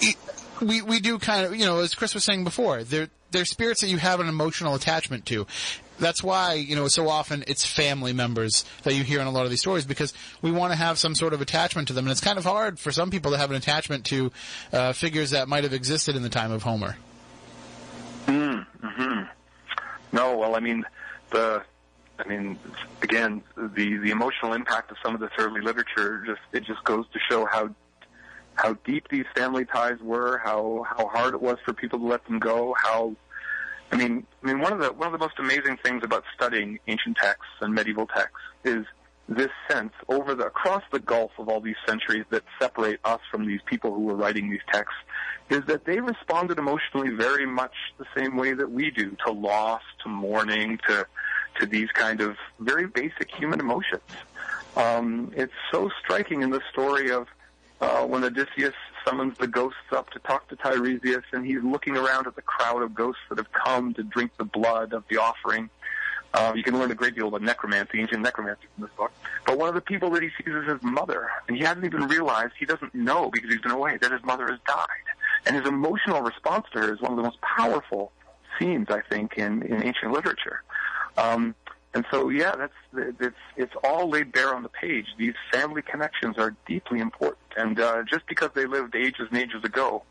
[0.00, 0.16] it,
[0.60, 3.82] we we do kind of you know as Chris was saying before they're they're spirits
[3.82, 5.46] that you have an emotional attachment to.
[5.98, 9.44] That's why you know so often it's family members that you hear in a lot
[9.44, 10.12] of these stories because
[10.42, 12.80] we want to have some sort of attachment to them, and it's kind of hard
[12.80, 14.32] for some people to have an attachment to
[14.72, 16.96] uh, figures that might have existed in the time of Homer.
[18.26, 19.22] Mm-hmm.
[20.14, 20.84] No, well, I mean,
[21.30, 21.62] the,
[22.20, 22.56] I mean,
[23.02, 27.04] again, the the emotional impact of some of this early literature just it just goes
[27.12, 27.70] to show how
[28.54, 32.24] how deep these family ties were, how how hard it was for people to let
[32.26, 33.16] them go, how
[33.90, 36.78] I mean, I mean, one of the one of the most amazing things about studying
[36.86, 38.86] ancient texts and medieval texts is
[39.28, 43.46] this sense over the across the gulf of all these centuries that separate us from
[43.46, 44.98] these people who were writing these texts
[45.50, 49.82] is that they responded emotionally very much the same way that we do to loss,
[50.02, 51.06] to mourning, to
[51.60, 54.02] to these kind of very basic human emotions.
[54.76, 57.28] Um, it's so striking in the story of
[57.80, 58.74] uh, when Odysseus
[59.06, 62.82] summons the ghosts up to talk to Tiresias, and he's looking around at the crowd
[62.82, 65.70] of ghosts that have come to drink the blood of the offering.
[66.34, 69.12] Uh, you can learn a great deal about necromancy, ancient necromancy from this book.
[69.46, 72.08] But one of the people that he sees is his mother, and he hasn't even
[72.08, 74.86] realized, he doesn't know because he's been away, that his mother has died.
[75.46, 78.10] And his emotional response to her is one of the most powerful
[78.58, 80.62] scenes, I think, in, in ancient literature.
[81.16, 81.54] Um,
[81.94, 82.72] and so, yeah, that's
[83.20, 85.06] it's it's all laid bare on the page.
[85.16, 89.62] These family connections are deeply important, and uh, just because they lived ages and ages
[89.62, 90.02] ago,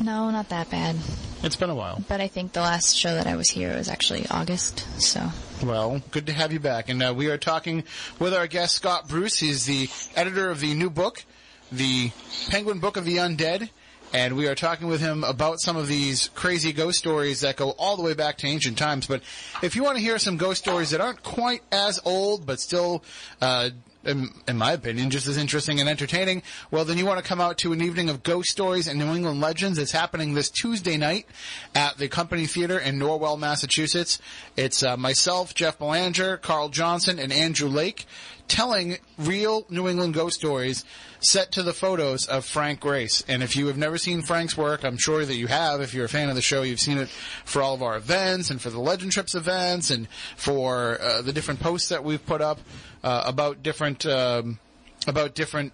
[0.00, 0.96] No, not that bad.
[1.44, 2.02] It's been a while.
[2.08, 4.86] But I think the last show that I was here was actually August.
[4.98, 5.28] So
[5.62, 6.88] Well, good to have you back.
[6.88, 7.84] And uh, we are talking
[8.18, 9.38] with our guest, Scott Bruce.
[9.38, 11.22] He's the editor of the new book,
[11.70, 12.12] The
[12.48, 13.68] Penguin Book of the Undead.
[14.14, 17.72] And we are talking with him about some of these crazy ghost stories that go
[17.72, 19.06] all the way back to ancient times.
[19.06, 19.20] But
[19.62, 23.04] if you want to hear some ghost stories that aren't quite as old, but still,
[23.42, 23.68] uh,
[24.06, 27.40] in, in my opinion, just as interesting and entertaining, well, then you want to come
[27.40, 29.78] out to an evening of ghost stories and New England legends.
[29.78, 31.26] It's happening this Tuesday night
[31.74, 34.18] at the Company Theater in Norwell, Massachusetts.
[34.56, 38.06] It's uh, myself, Jeff Belanger, Carl Johnson, and Andrew Lake
[38.48, 40.84] telling real New England ghost stories
[41.20, 43.24] set to the photos of Frank Grace.
[43.26, 45.80] And if you have never seen Frank's work, I'm sure that you have.
[45.80, 47.08] If you're a fan of the show, you've seen it
[47.44, 51.32] for all of our events and for the Legend Trips events and for uh, the
[51.32, 52.60] different posts that we've put up
[53.04, 54.58] about different um,
[55.06, 55.72] about different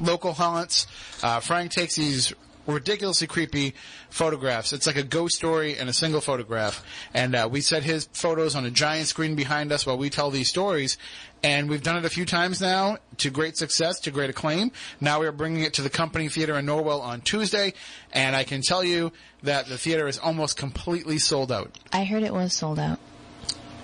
[0.00, 0.86] local haunts.
[1.22, 2.32] Uh, Frank takes these
[2.68, 3.74] ridiculously creepy
[4.10, 4.72] photographs.
[4.72, 6.84] It's like a ghost story and a single photograph.
[7.14, 10.30] And uh, we set his photos on a giant screen behind us while we tell
[10.30, 10.98] these stories.
[11.42, 14.70] And we've done it a few times now to great success, to great acclaim.
[15.00, 17.72] Now we are bringing it to the Company Theater in Norwell on Tuesday.
[18.12, 21.78] And I can tell you that the theater is almost completely sold out.
[21.92, 22.98] I heard it was sold out.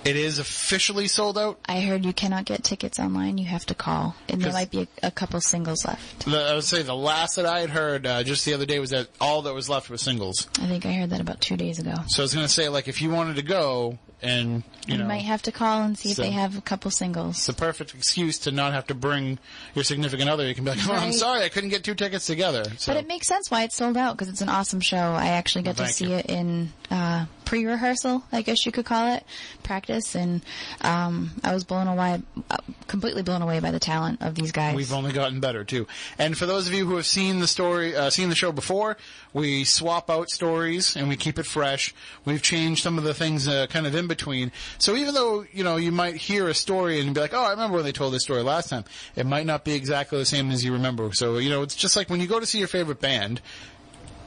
[0.05, 1.59] It is officially sold out.
[1.67, 3.39] I heard you cannot get tickets online.
[3.39, 6.27] You have to call, and there might be a, a couple singles left.
[6.27, 8.79] The, I would say the last that I had heard uh, just the other day
[8.79, 10.47] was that all that was left was singles.
[10.61, 11.95] I think I heard that about two days ago.
[12.09, 14.99] So I was going to say, like, if you wanted to go and, you You,
[14.99, 17.37] know, might have to call and see So- if they have a couple singles.
[17.37, 19.39] it's the perfect excuse to not have to bring
[19.75, 20.47] your significant other.
[20.47, 22.65] You can be like, oh, I'm sorry, I couldn't get two tickets together.
[22.79, 24.97] So, But it makes sense why it's sold out because it's an awesome show.
[24.99, 26.17] I actually got Well, to see you.
[26.17, 29.25] it in uh, pre-rehearsal, I guess you could call it,
[29.63, 30.43] practice, and
[30.81, 34.75] um, I was blown away, uh, completely blown away by the talent of these guys.
[34.75, 35.87] We've only gotten better too.
[36.19, 38.97] And for those of you who have seen the story, uh, seen the show before,
[39.33, 41.95] we swap out stories and we keep it fresh.
[42.25, 44.53] We've changed some of the things uh, kind of in between.
[44.79, 47.51] So even though you know you might hear a story and be like, "Oh, I
[47.51, 48.85] remember when they told this story last time,"
[49.17, 51.11] it might not be exactly the same as you remember.
[51.13, 53.41] So you know, it's just like when you go to see your favorite band.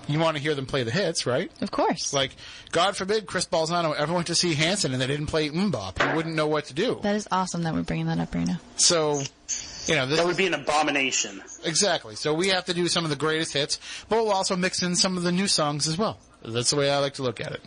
[0.08, 1.52] You want to hear them play the hits, right?
[1.62, 2.14] of course.
[2.14, 2.32] Like,
[2.72, 6.02] God forbid Chris Balzano ever went to see Hanson and they didn't play MMMBop.
[6.02, 7.00] He wouldn't know what to do.
[7.04, 8.60] that is awesome that we're bringing that up right now.
[8.78, 9.22] So,
[9.88, 11.42] you know, this That would be an abomination.
[11.64, 12.16] Exactly.
[12.16, 13.80] So we have to do some of the greatest hits,
[14.10, 16.18] but we'll also mix in some of the new songs as well.
[16.54, 17.62] That's the way I like to look at it.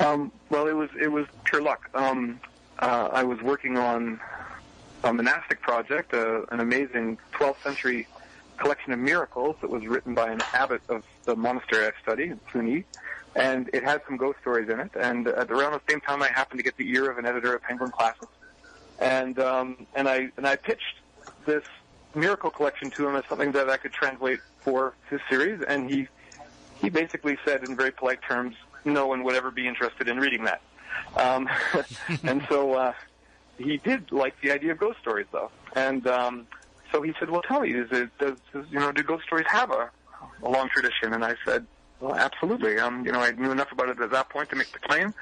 [0.00, 1.88] Um, well, it was it was pure luck.
[1.94, 2.40] Um,
[2.82, 4.20] uh, I was working on
[5.04, 8.08] a monastic project, uh, an amazing 12th century
[8.58, 12.40] collection of miracles that was written by an abbot of the monastery I study in
[12.50, 12.84] Cluny,
[13.36, 14.90] and it had some ghost stories in it.
[15.00, 17.54] And at around the same time, I happened to get the ear of an editor
[17.54, 18.32] of Penguin Classics,
[18.98, 20.96] and um, and I and I pitched
[21.46, 21.64] this
[22.14, 26.08] miracle collection to him as something that I could translate for his series, and he
[26.80, 30.44] he basically said in very polite terms, no one would ever be interested in reading
[30.44, 30.60] that.
[31.16, 31.48] Um,
[32.22, 32.92] and so uh,
[33.58, 35.50] he did like the idea of ghost stories, though.
[35.74, 36.46] And um,
[36.90, 39.46] so he said, "Well, tell me, is it does, does you know do ghost stories
[39.48, 39.90] have a,
[40.42, 41.66] a long tradition?" And I said,
[42.00, 42.78] "Well, absolutely.
[42.78, 45.14] Um, you know, I knew enough about it at that point to make the claim."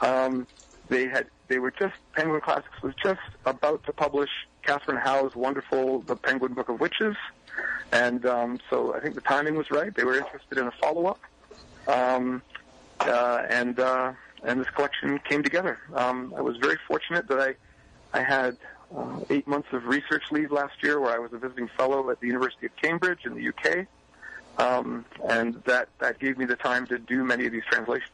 [0.00, 0.46] Um,
[0.88, 4.30] they had they were just Penguin Classics was just about to publish
[4.62, 7.16] Katherine Howe's wonderful The Penguin Book of Witches,
[7.92, 9.94] and um, so I think the timing was right.
[9.94, 11.20] They were interested in a follow up,
[11.86, 12.42] um,
[13.00, 14.12] uh, and uh,
[14.42, 15.78] and this collection came together.
[15.94, 17.54] Um, I was very fortunate that I
[18.14, 18.56] I had
[18.94, 22.20] uh, eight months of research leave last year, where I was a visiting fellow at
[22.20, 23.86] the University of Cambridge in the UK,
[24.58, 28.10] um, and that that gave me the time to do many of these translations.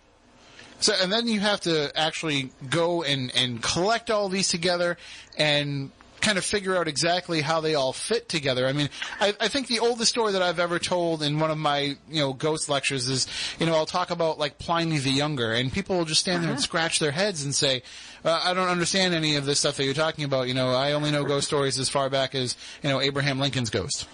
[0.81, 4.97] So, and then you have to actually go and, and collect all these together
[5.37, 5.91] and
[6.21, 8.67] kind of figure out exactly how they all fit together.
[8.67, 8.89] I mean,
[9.21, 12.21] I, I think the oldest story that I've ever told in one of my, you
[12.21, 13.27] know, ghost lectures is,
[13.59, 16.51] you know, I'll talk about like Pliny the Younger and people will just stand there
[16.51, 17.83] and scratch their heads and say,
[18.25, 20.49] uh, I don't understand any of this stuff that you're talking about.
[20.49, 23.71] You know, I only know ghost stories as far back as, you know, Abraham Lincoln's
[23.71, 24.07] ghost.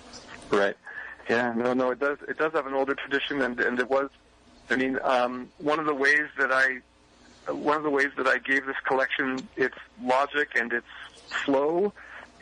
[0.51, 0.77] Right.
[1.29, 1.55] Yeah.
[1.57, 1.73] No.
[1.73, 1.91] No.
[1.91, 2.19] It does.
[2.29, 4.11] It does have an older tradition, and and it was.
[4.71, 6.81] I mean, um, one of the ways that I,
[7.53, 10.87] one of the ways that I gave this collection its logic and its
[11.45, 11.93] flow,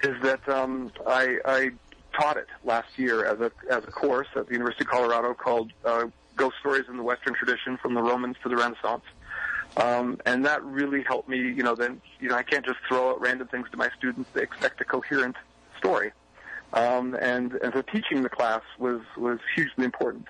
[0.02, 1.70] is that um, I, I
[2.12, 5.72] taught it last year as a as a course at the University of Colorado called
[5.84, 6.06] uh,
[6.36, 9.04] Ghost Stories in the Western Tradition from the Romans to the Renaissance.
[9.76, 13.10] Um, and that really helped me, you know, then, you know, I can't just throw
[13.10, 14.28] out random things to my students.
[14.34, 15.36] They expect a coherent
[15.78, 16.12] story.
[16.74, 20.28] Um, and, and so teaching the class was, was hugely important.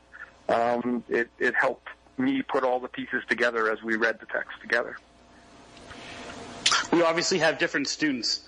[0.48, 1.88] Um, it, it helped
[2.18, 4.96] me put all the pieces together as we read the text together.
[6.92, 8.46] We obviously have different students.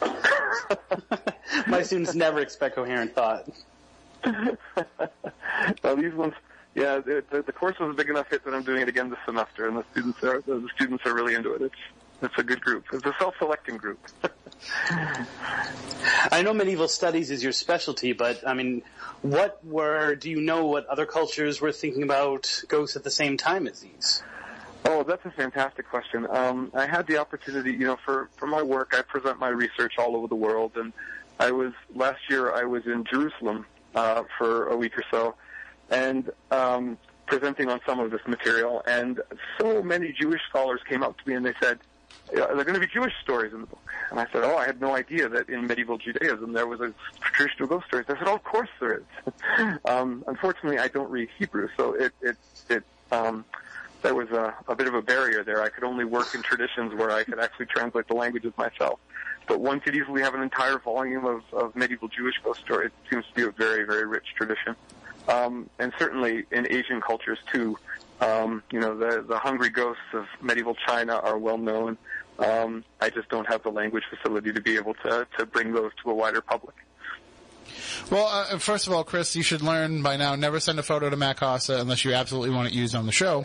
[1.66, 3.48] My students never expect coherent thought.
[5.84, 6.34] well, these ones,
[6.74, 9.10] yeah, the, the, the course was a big enough hit that I'm doing it again
[9.10, 11.62] this semester, and the students are the students are really into it.
[11.62, 11.74] It's
[12.22, 12.84] it's a good group.
[12.92, 13.98] It's a self-selecting group.
[16.30, 18.82] I know medieval studies is your specialty, but I mean,
[19.22, 23.36] what were, do you know what other cultures were thinking about ghosts at the same
[23.36, 24.22] time as these?
[24.84, 26.26] Oh, that's a fantastic question.
[26.30, 29.94] Um, I had the opportunity, you know, for, for my work, I present my research
[29.98, 30.92] all over the world, and
[31.38, 35.34] I was, last year I was in Jerusalem, uh, for a week or so,
[35.90, 39.20] and, um, presenting on some of this material, and
[39.58, 41.78] so many Jewish scholars came up to me and they said,
[42.30, 43.82] are there going to be Jewish stories in the book?
[44.10, 46.92] And I said, oh, I had no idea that in medieval Judaism there was a
[47.20, 48.06] tradition of ghost stories.
[48.08, 49.78] I said, oh, of course there is.
[49.84, 52.36] um, unfortunately, I don't read Hebrew, so it, it,
[52.70, 53.44] it, um,
[54.02, 55.62] there was a, a bit of a barrier there.
[55.62, 58.98] I could only work in traditions where I could actually translate the languages myself.
[59.46, 62.90] But one could easily have an entire volume of, of medieval Jewish ghost stories.
[63.04, 64.76] It seems to be a very, very rich tradition.
[65.28, 67.78] Um, and certainly in Asian cultures too.
[68.20, 71.98] Um, you know, the, the hungry ghosts of medieval China are well known.
[72.38, 75.90] Um, I just don't have the language facility to be able to, to bring those
[76.02, 76.76] to a wider public.
[78.10, 81.10] Well, uh, first of all, Chris, you should learn by now never send a photo
[81.10, 83.44] to Matt Costa unless you absolutely want it used on the show.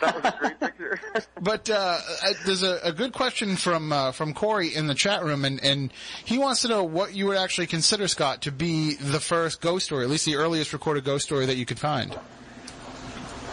[0.00, 1.00] That was a great picture.
[1.40, 1.98] but uh,
[2.44, 5.92] there's a, a, good question from uh, from Corey in the chat room, and, and
[6.24, 9.86] he wants to know what you would actually consider, Scott, to be the first ghost
[9.86, 12.18] story, at least the earliest recorded ghost story that you could find.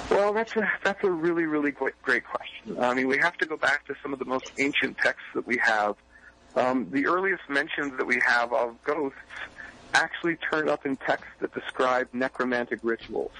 [0.09, 2.79] Well, that's a that's a really really great, great question.
[2.79, 5.45] I mean, we have to go back to some of the most ancient texts that
[5.45, 5.95] we have.
[6.55, 9.19] Um, the earliest mentions that we have of ghosts
[9.93, 13.31] actually turn up in texts that describe necromantic rituals.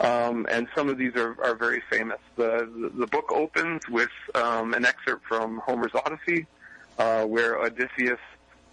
[0.00, 2.18] Um, and some of these are, are very famous.
[2.36, 6.46] The, the, the book opens with um, an excerpt from Homer's Odyssey,
[6.98, 8.20] uh, where Odysseus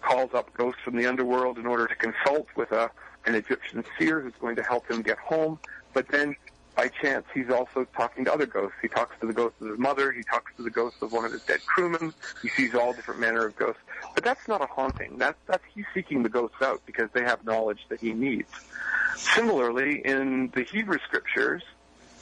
[0.01, 2.91] calls up ghosts from the underworld in order to consult with a,
[3.25, 5.57] an Egyptian seer who's going to help him get home.
[5.93, 6.35] But then
[6.75, 8.77] by chance, he's also talking to other ghosts.
[8.81, 10.11] He talks to the ghost of his mother.
[10.11, 12.13] He talks to the ghost of one of his dead crewmen.
[12.41, 13.81] He sees all different manner of ghosts.
[14.13, 15.17] But that's not a haunting.
[15.17, 18.49] That's, that's he's seeking the ghosts out because they have knowledge that he needs.
[19.15, 21.63] Similarly, in the Hebrew scriptures,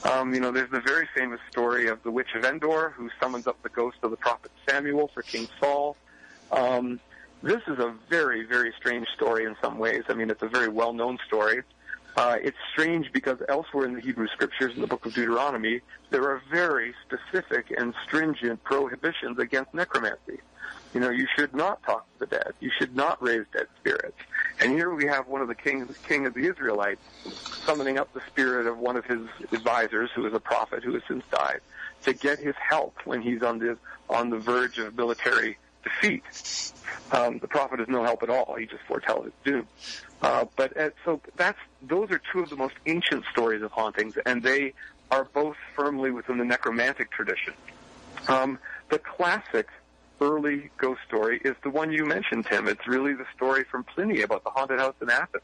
[0.04, 3.48] um, you know, there's the very famous story of the witch of Endor who summons
[3.48, 5.96] up the ghost of the prophet Samuel for King Saul.
[6.52, 7.00] Um,
[7.42, 10.04] this is a very, very strange story in some ways.
[10.10, 11.64] I mean, it's a very well-known story.
[12.16, 16.24] Uh, it's strange because elsewhere in the Hebrew scriptures, in the book of Deuteronomy, there
[16.30, 20.40] are very specific and stringent prohibitions against necromancy.
[20.94, 22.54] You know, you should not talk to the dead.
[22.60, 24.18] You should not raise dead spirits.
[24.60, 27.02] And here we have one of the kings, king of the Israelites,
[27.66, 31.02] summoning up the spirit of one of his advisors, who is a prophet who has
[31.08, 31.62] since died,
[32.04, 33.78] to get his help when he's on the
[34.10, 36.24] on the verge of military defeat.
[37.12, 38.56] Um, the prophet is no help at all.
[38.56, 39.68] He just foretells his doom.
[40.22, 44.18] Uh, but uh, so that's those are two of the most ancient stories of hauntings,
[44.26, 44.74] and they
[45.12, 47.54] are both firmly within the necromantic tradition.
[48.28, 48.58] Um,
[48.90, 49.68] the classic
[50.22, 52.68] early ghost story is the one you mentioned, Tim.
[52.68, 55.44] It's really the story from Pliny about the haunted house in Athens,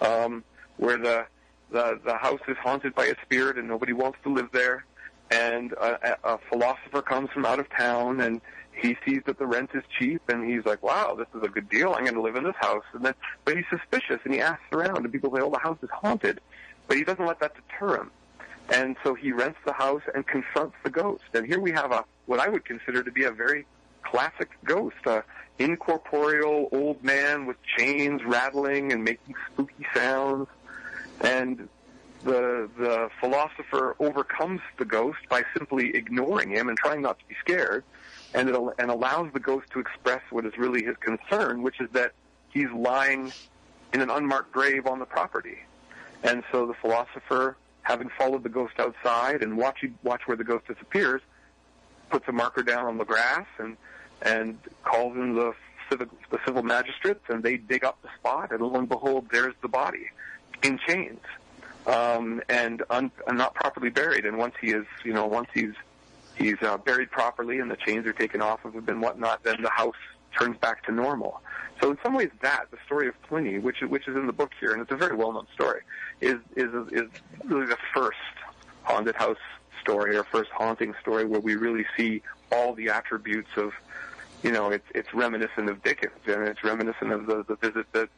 [0.00, 0.44] um,
[0.78, 1.26] where the,
[1.70, 4.84] the the house is haunted by a spirit and nobody wants to live there.
[5.30, 8.40] And a, a philosopher comes from out of town, and
[8.80, 11.68] he sees that the rent is cheap, and he's like, "Wow, this is a good
[11.68, 11.92] deal.
[11.92, 13.14] I'm going to live in this house." And then,
[13.44, 16.40] but he's suspicious, and he asks around, and people say, "Oh, the house is haunted,"
[16.86, 18.10] but he doesn't let that deter him.
[18.70, 21.24] And so he rents the house and confronts the ghost.
[21.34, 23.66] And here we have a what I would consider to be a very
[24.02, 25.24] classic ghost, a
[25.58, 30.48] incorporeal old man with chains rattling and making spooky sounds.
[31.20, 31.68] And
[32.22, 37.34] the the philosopher overcomes the ghost by simply ignoring him and trying not to be
[37.40, 37.84] scared,
[38.34, 41.80] and it, al- and allows the ghost to express what is really his concern, which
[41.80, 42.12] is that
[42.50, 43.32] he's lying
[43.92, 45.58] in an unmarked grave on the property.
[46.22, 50.66] And so the philosopher, having followed the ghost outside and watch watch where the ghost
[50.66, 51.22] disappears,
[52.10, 53.76] puts a marker down on the grass and
[54.22, 55.54] and calls in the
[55.90, 59.54] civil, the civil magistrates, and they dig up the spot, and lo and behold, there's
[59.62, 60.06] the body
[60.62, 61.20] in chains
[61.86, 64.24] um, and, un, and not properly buried.
[64.26, 65.72] And once he is, you know, once he's
[66.40, 69.62] he's uh, buried properly and the chains are taken off of him and whatnot, then
[69.62, 69.94] the house
[70.38, 71.40] turns back to normal.
[71.80, 74.52] So in some ways, that the story of Pliny, which which is in the book
[74.60, 75.80] here, and it's a very well-known story,
[76.20, 77.08] is is is
[77.44, 78.18] really the first
[78.82, 79.38] haunted house
[79.80, 82.22] story or first haunting story where we really see
[82.52, 83.72] all the attributes of
[84.42, 88.08] you know, it's it's reminiscent of Dickens, and it's reminiscent of the the visit that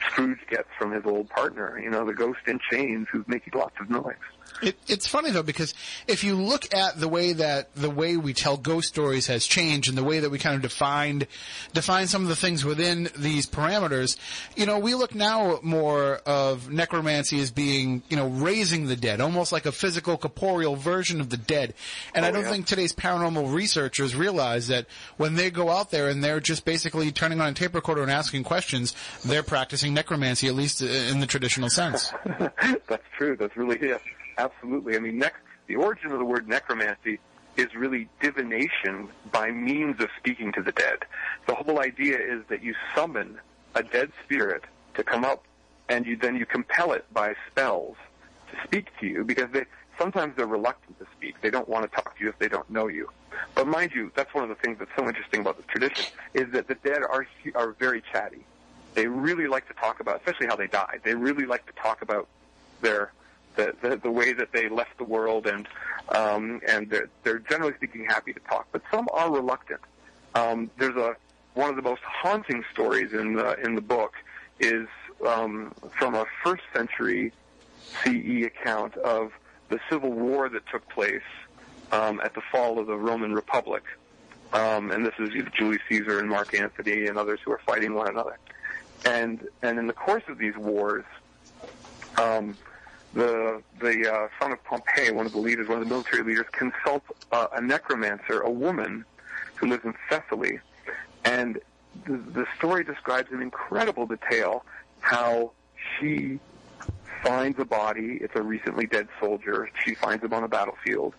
[0.00, 1.80] Scrooge gets from his old partner.
[1.82, 4.14] You know, the ghost in chains who's making lots of noise.
[4.62, 5.74] It, it's funny though because
[6.06, 9.88] if you look at the way that the way we tell ghost stories has changed
[9.88, 11.26] and the way that we kind of defined
[11.72, 14.16] define some of the things within these parameters,
[14.56, 19.20] you know, we look now more of necromancy as being you know raising the dead,
[19.20, 21.74] almost like a physical corporeal version of the dead.
[22.14, 22.50] And Oh, I don't yeah.
[22.52, 24.86] think today's paranormal researchers realize that
[25.16, 28.10] when they go out there and they're just basically turning on a tape recorder and
[28.10, 32.12] asking questions, they're practicing necromancy at least in the traditional sense.
[32.88, 33.36] That's true.
[33.36, 33.98] That's really yeah,
[34.38, 34.96] absolutely.
[34.96, 35.34] I mean, nec-
[35.66, 37.18] the origin of the word necromancy
[37.56, 40.98] is really divination by means of speaking to the dead.
[41.46, 43.38] The whole idea is that you summon
[43.74, 44.64] a dead spirit
[44.94, 45.44] to come up,
[45.88, 47.96] and you then you compel it by spells
[48.50, 49.64] to speak to you because they
[49.98, 51.40] sometimes they're reluctant to speak.
[51.40, 53.08] They don't want to talk to you if they don't know you.
[53.54, 56.50] But mind you, that's one of the things that's so interesting about this tradition is
[56.52, 58.44] that the dead are are very chatty.
[58.94, 61.00] They really like to talk about, especially how they died.
[61.02, 62.28] They really like to talk about
[62.80, 63.12] their
[63.56, 65.68] the, the, the way that they left the world, and
[66.08, 68.66] um, and they're, they're generally speaking happy to talk.
[68.72, 69.80] But some are reluctant.
[70.34, 71.16] Um, there's a
[71.54, 74.14] one of the most haunting stories in the in the book
[74.60, 74.88] is
[75.26, 77.32] um, from a first century
[78.02, 79.32] CE account of
[79.68, 81.22] the civil war that took place
[81.92, 83.82] um, at the fall of the Roman Republic.
[84.52, 88.08] Um, and this is Julius Caesar and Mark Antony and others who are fighting one
[88.08, 88.38] another.
[89.04, 91.04] And and in the course of these wars,
[92.16, 92.56] um,
[93.14, 96.46] the the uh, son of Pompey, one of the leaders, one of the military leaders,
[96.52, 99.04] consults uh, a necromancer, a woman
[99.56, 100.60] who lives in Thessaly,
[101.24, 101.60] and
[102.06, 104.64] the, the story describes in incredible detail
[105.00, 105.52] how
[105.98, 106.40] she
[107.22, 108.18] finds a body.
[108.20, 109.70] It's a recently dead soldier.
[109.84, 111.14] She finds him on a battlefield,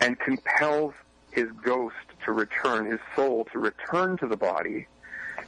[0.00, 0.94] and compels
[1.30, 1.94] his ghost
[2.24, 4.86] to return, his soul to return to the body,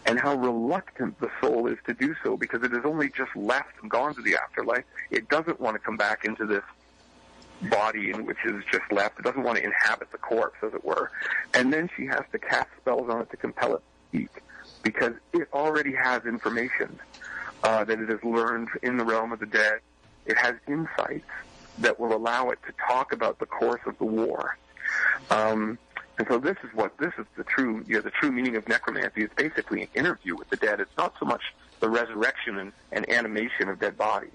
[0.06, 3.72] and how reluctant the soul is to do so because it has only just left
[3.82, 4.84] and gone to the afterlife.
[5.10, 6.62] It doesn't want to come back into this
[7.70, 9.18] body in which is just left.
[9.18, 11.10] It doesn't want to inhabit the corpse, as it were.
[11.54, 14.42] And then she has to cast spells on it to compel it to speak
[14.82, 16.98] because it already has information
[17.64, 19.80] uh, that it has learned in the realm of the dead.
[20.26, 21.28] It has insights
[21.78, 24.56] that will allow it to talk about the course of the war.
[25.30, 25.78] Um,
[26.18, 28.68] and so this is what this is the true you know, the true meaning of
[28.68, 29.22] necromancy.
[29.22, 30.80] It's basically an interview with the dead.
[30.80, 31.42] It's not so much
[31.80, 34.30] the resurrection and, and animation of dead bodies,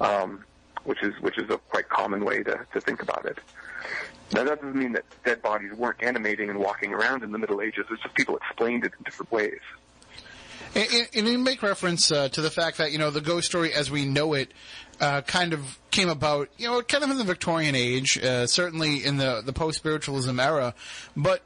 [0.00, 0.44] um,
[0.84, 3.38] which is which is a quite common way to, to think about it.
[4.34, 7.62] Now that doesn't mean that dead bodies weren't animating and walking around in the Middle
[7.62, 7.86] Ages.
[7.90, 9.60] It's just people explained it in different ways.
[10.74, 13.72] And, and- you make reference uh, to the fact that you know the ghost story
[13.72, 14.52] as we know it
[15.00, 19.04] uh, kind of came about, you know, kind of in the Victorian age, uh, certainly
[19.04, 20.74] in the the post spiritualism era,
[21.16, 21.42] but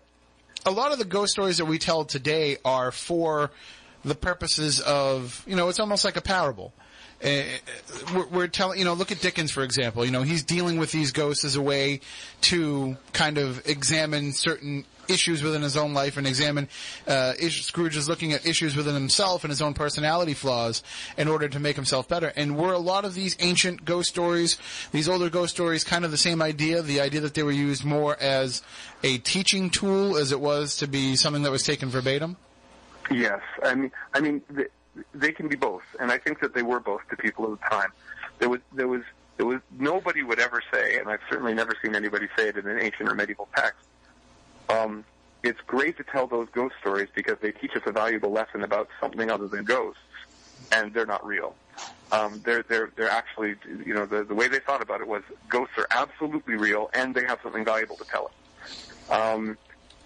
[0.64, 3.50] a lot of the ghost stories that we tell today are for
[4.04, 6.72] the purposes of, you know, it's almost like a parable.
[7.24, 7.42] Uh,
[8.14, 10.04] we're, we're telling, you know, look at Dickens, for example.
[10.04, 12.00] You know, he's dealing with these ghosts as a way
[12.42, 16.68] to kind of examine certain issues within his own life and examine,
[17.06, 20.82] uh, is- Scrooge is looking at issues within himself and his own personality flaws
[21.16, 22.32] in order to make himself better.
[22.34, 24.56] And were a lot of these ancient ghost stories,
[24.92, 27.84] these older ghost stories, kind of the same idea, the idea that they were used
[27.84, 28.62] more as
[29.02, 32.36] a teaching tool as it was to be something that was taken verbatim?
[33.10, 34.66] Yes, I mean, I mean, they,
[35.14, 37.68] they can be both, and I think that they were both to people at the
[37.68, 37.92] time.
[38.38, 39.02] There was there was
[39.38, 42.66] It was nobody would ever say, and I've certainly never seen anybody say it in
[42.66, 43.84] an ancient or medieval text.
[44.68, 45.04] Um,
[45.42, 48.88] it's great to tell those ghost stories because they teach us a valuable lesson about
[49.00, 50.00] something other than ghosts,
[50.70, 51.54] and they're not real.
[52.12, 55.22] Um, they're they're they're actually you know the the way they thought about it was
[55.48, 59.10] ghosts are absolutely real and they have something valuable to tell us.
[59.10, 59.56] Um,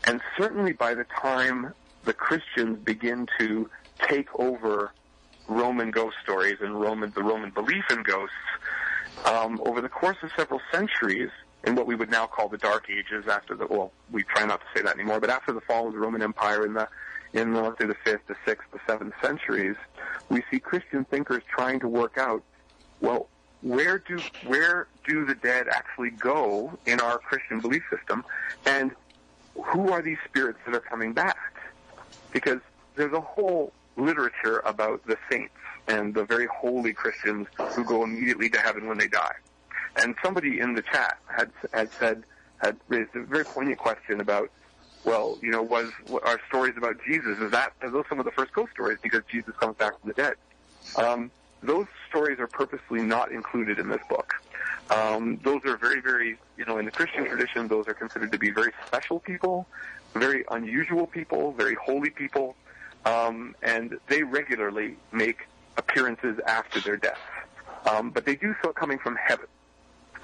[0.05, 1.74] and certainly by the time
[2.05, 3.68] the Christians begin to
[3.99, 4.92] take over
[5.49, 8.34] Roman ghost stories and Roman the Roman belief in ghosts,
[9.24, 11.30] um, over the course of several centuries,
[11.64, 14.61] in what we would now call the Dark Ages, after the well, we try not
[14.61, 16.88] to say that anymore, but after the fall of the Roman Empire in the
[17.32, 19.76] in the, the fifth, the sixth, the seventh centuries,
[20.28, 22.42] we see Christian thinkers trying to work out,
[23.01, 23.28] well,
[23.62, 28.24] where do where do the dead actually go in our Christian belief system,
[28.64, 28.92] and
[29.55, 31.55] who are these spirits that are coming back?
[32.32, 32.61] Because
[32.94, 35.55] there's a whole literature about the saints
[35.88, 39.34] and the very holy Christians who go immediately to heaven when they die.
[39.97, 42.24] And somebody in the chat had had said
[42.59, 44.51] had raised a very poignant question about,
[45.05, 45.90] well, you know, was
[46.24, 49.22] our stories about Jesus is that are those some of the first ghost stories because
[49.30, 50.34] Jesus comes back from the dead?
[50.97, 51.30] Um,
[51.62, 54.34] those stories are purposely not included in this book.
[54.90, 58.38] Um, those are very, very, you know, in the Christian tradition, those are considered to
[58.38, 59.66] be very special people,
[60.14, 62.55] very unusual people, very holy people,
[63.07, 65.46] um, and they regularly make
[65.78, 67.20] appearances after their death.
[67.86, 69.46] Um, but they do so coming from heaven.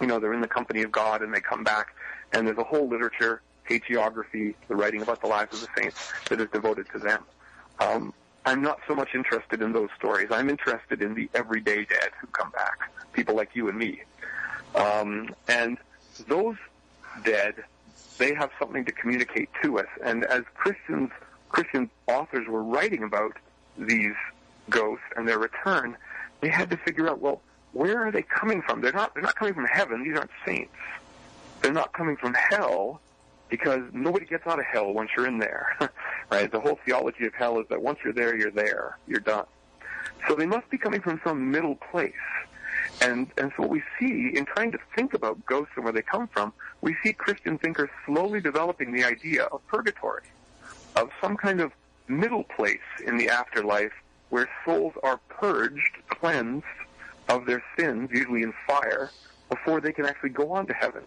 [0.00, 1.94] You know, they're in the company of God and they come back,
[2.32, 6.40] and there's a whole literature, hagiography, the writing about the lives of the saints that
[6.40, 7.24] is devoted to them.
[7.78, 8.12] Um,
[8.44, 10.28] I'm not so much interested in those stories.
[10.32, 14.02] I'm interested in the everyday dead who come back, people like you and me.
[14.74, 15.78] Um, and
[16.26, 16.56] those
[17.24, 17.62] dead,
[18.18, 19.86] they have something to communicate to us.
[20.02, 21.10] And as Christians,
[21.52, 23.36] Christian authors were writing about
[23.78, 24.14] these
[24.70, 25.96] ghosts and their return,
[26.40, 27.40] they had to figure out, well,
[27.72, 28.80] where are they coming from?
[28.80, 30.02] They're not, they're not coming from heaven.
[30.02, 30.74] These aren't saints.
[31.60, 33.00] They're not coming from hell
[33.48, 35.76] because nobody gets out of hell once you're in there,
[36.30, 36.50] right?
[36.50, 38.98] The whole theology of hell is that once you're there, you're there.
[39.06, 39.44] You're done.
[40.28, 42.12] So they must be coming from some middle place.
[43.00, 46.02] And, and so what we see in trying to think about ghosts and where they
[46.02, 50.24] come from, we see Christian thinkers slowly developing the idea of purgatory,
[50.96, 51.72] of some kind of
[52.08, 53.92] middle place in the afterlife
[54.30, 56.64] where souls are purged, cleansed
[57.28, 59.10] of their sins, usually in fire,
[59.48, 61.02] before they can actually go on to heaven.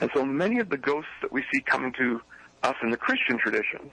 [0.00, 2.20] And so many of the ghosts that we see coming to
[2.62, 3.90] us in the Christian tradition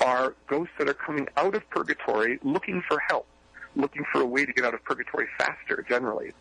[0.00, 3.26] are ghosts that are coming out of purgatory looking for help,
[3.74, 6.32] looking for a way to get out of purgatory faster, generally.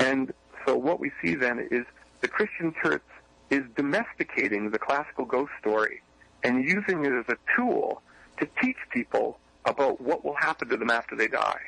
[0.00, 0.32] And
[0.66, 1.84] so what we see then is
[2.20, 3.02] the Christian church
[3.50, 6.02] is domesticating the classical ghost story
[6.44, 8.02] and using it as a tool
[8.38, 11.60] to teach people about what will happen to them after they die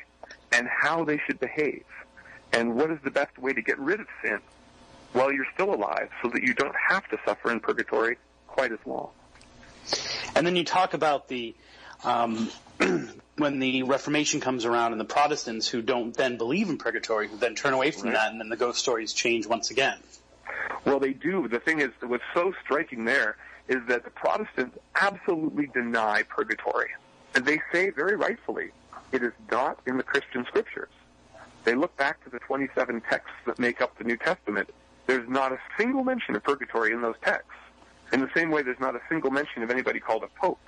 [0.51, 1.83] and how they should behave
[2.53, 4.39] and what is the best way to get rid of sin
[5.13, 8.17] while you're still alive so that you don't have to suffer in purgatory
[8.47, 9.09] quite as long.
[10.35, 11.55] And then you talk about the
[12.03, 12.49] um,
[13.37, 17.37] when the Reformation comes around and the Protestants who don't then believe in purgatory, who
[17.37, 18.13] then turn away from Right.
[18.13, 19.97] that, and then the ghost stories change once again.
[20.85, 21.47] Well, they do.
[21.47, 23.37] The thing is, what's so striking there
[23.67, 26.89] is that the Protestants absolutely deny purgatory.
[27.35, 28.71] And they say very rightfully,
[29.11, 30.89] it is not in the Christian scriptures.
[31.63, 34.69] They look back to the 27 texts that make up the New Testament.
[35.05, 37.51] There's not a single mention of purgatory in those texts.
[38.13, 40.59] In the same way, there's not a single mention of anybody called a pope.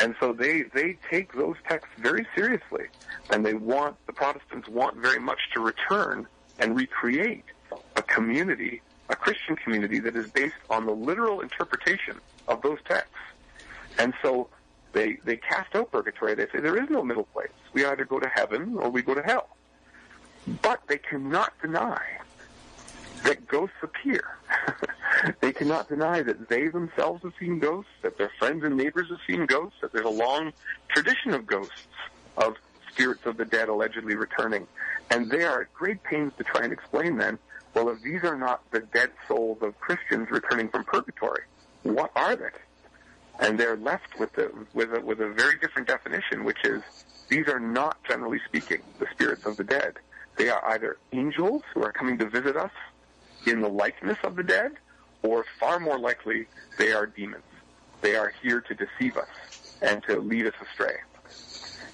[0.00, 2.86] And so they, they take those texts very seriously.
[3.30, 6.26] And they want, the Protestants want very much to return
[6.58, 7.44] and recreate
[7.96, 13.14] a community, a Christian community that is based on the literal interpretation of those texts.
[13.98, 14.48] And so
[14.92, 16.34] they, they cast out purgatory.
[16.34, 17.50] They say there is no middle place.
[17.72, 19.48] We either go to heaven or we go to hell.
[20.60, 22.02] But they cannot deny
[23.24, 24.36] that ghosts appear.
[25.40, 29.20] they cannot deny that they themselves have seen ghosts, that their friends and neighbors have
[29.26, 30.52] seen ghosts, that there's a long
[30.88, 31.86] tradition of ghosts,
[32.36, 32.56] of
[32.90, 34.66] spirits of the dead allegedly returning.
[35.10, 37.38] And they are at great pains to try and explain then,
[37.74, 41.42] well, if these are not the dead souls of Christians returning from purgatory,
[41.82, 42.50] what are they?
[43.40, 46.82] And they're left with, the, with, a, with a very different definition, which is
[47.28, 49.94] these are not, generally speaking, the spirits of the dead.
[50.36, 52.70] They are either angels who are coming to visit us
[53.46, 54.72] in the likeness of the dead,
[55.22, 56.46] or far more likely,
[56.78, 57.42] they are demons.
[58.00, 60.96] They are here to deceive us and to lead us astray.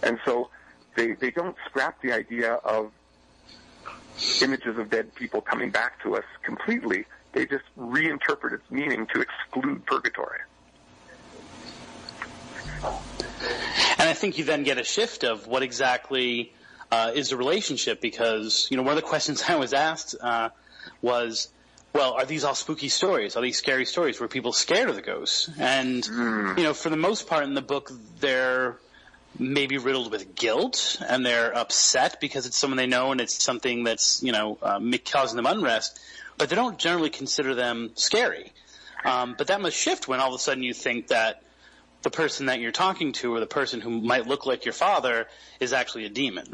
[0.03, 0.51] And so
[0.97, 2.93] they, they don't scrap the idea of
[4.43, 7.05] images of dead people coming back to us completely.
[7.33, 10.41] They just reinterpret its meaning to exclude purgatory.
[13.99, 16.53] And I think you then get a shift of what exactly
[16.91, 20.51] uh, is the relationship because you know one of the questions I was asked uh,
[21.03, 21.49] was,
[21.93, 23.37] well, are these all spooky stories?
[23.37, 24.21] Are these scary stories?
[24.21, 25.51] Were people scared of the ghosts?
[25.59, 27.91] And you know, for the most part in the book,
[28.21, 28.79] they're
[29.39, 33.85] maybe riddled with guilt and they're upset because it's someone they know and it's something
[33.85, 34.81] that's you know uh,
[35.11, 36.01] causing them unrest,
[36.37, 38.53] but they don't generally consider them scary.
[39.05, 41.43] Um, but that must shift when all of a sudden you think that
[42.03, 45.27] the person that you're talking to or the person who might look like your father
[45.61, 46.47] is actually a demon.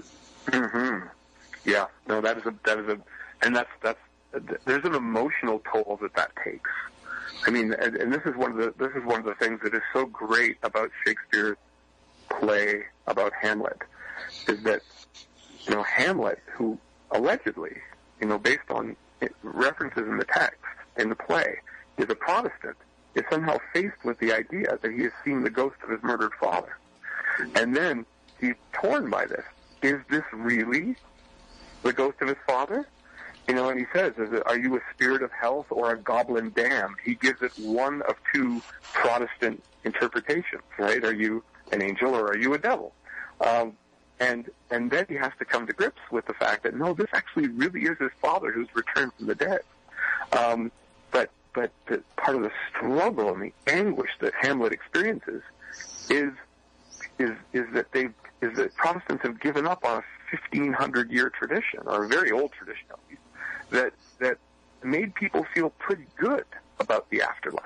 [0.48, 0.98] hmm
[1.64, 2.98] Yeah, no, that is a that is a,
[3.42, 3.98] and that's that's
[4.64, 6.70] there's an emotional toll that that takes.
[7.46, 9.60] I mean, and, and this is one of the this is one of the things
[9.62, 11.56] that is so great about Shakespeare's
[12.40, 13.82] play about Hamlet,
[14.48, 14.82] is that
[15.64, 16.78] you know Hamlet, who
[17.10, 17.76] allegedly,
[18.20, 18.96] you know, based on
[19.42, 20.60] references in the text
[20.96, 21.56] in the play,
[21.98, 22.76] is a Protestant,
[23.14, 26.32] is somehow faced with the idea that he has seen the ghost of his murdered
[26.40, 26.76] father,
[27.54, 28.04] and then
[28.40, 29.44] he's torn by this.
[29.82, 30.96] Is this really
[31.82, 32.86] the ghost of his father?
[33.46, 35.98] You know, and he says, is it, are you a spirit of health or a
[35.98, 36.94] goblin damned?
[37.04, 38.62] He gives it one of two
[38.94, 41.04] Protestant interpretations, right?
[41.04, 41.44] Are you
[41.74, 42.92] an angel or are you a devil?
[43.40, 43.76] Um,
[44.20, 47.08] and and then he has to come to grips with the fact that no, this
[47.12, 49.60] actually really is his father who's returned from the dead.
[50.32, 50.70] Um,
[51.10, 55.42] but but the, part of the struggle and the anguish that Hamlet experiences
[56.08, 56.32] is
[57.18, 58.08] is is that they
[58.40, 62.30] is that Protestants have given up on a fifteen hundred year tradition or a very
[62.30, 63.22] old tradition at least
[63.70, 64.38] that that
[64.84, 66.44] made people feel pretty good
[66.78, 67.64] about the afterlife,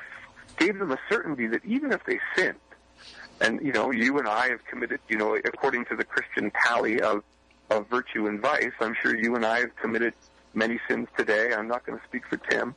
[0.57, 2.57] gave them a certainty that even if they sinned,
[3.41, 7.01] and you know, you and I have committed, you know, according to the Christian tally
[7.01, 7.23] of
[7.71, 10.15] of virtue and vice, I'm sure you and I have committed
[10.55, 11.53] many sins today.
[11.53, 12.75] I'm not going to speak for Tim,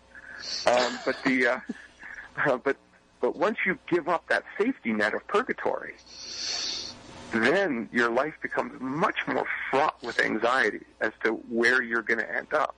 [0.67, 1.59] um, but the uh,
[2.45, 2.77] uh, but
[3.19, 5.93] but once you give up that safety net of purgatory,
[7.31, 12.35] then your life becomes much more fraught with anxiety as to where you're going to
[12.35, 12.75] end up.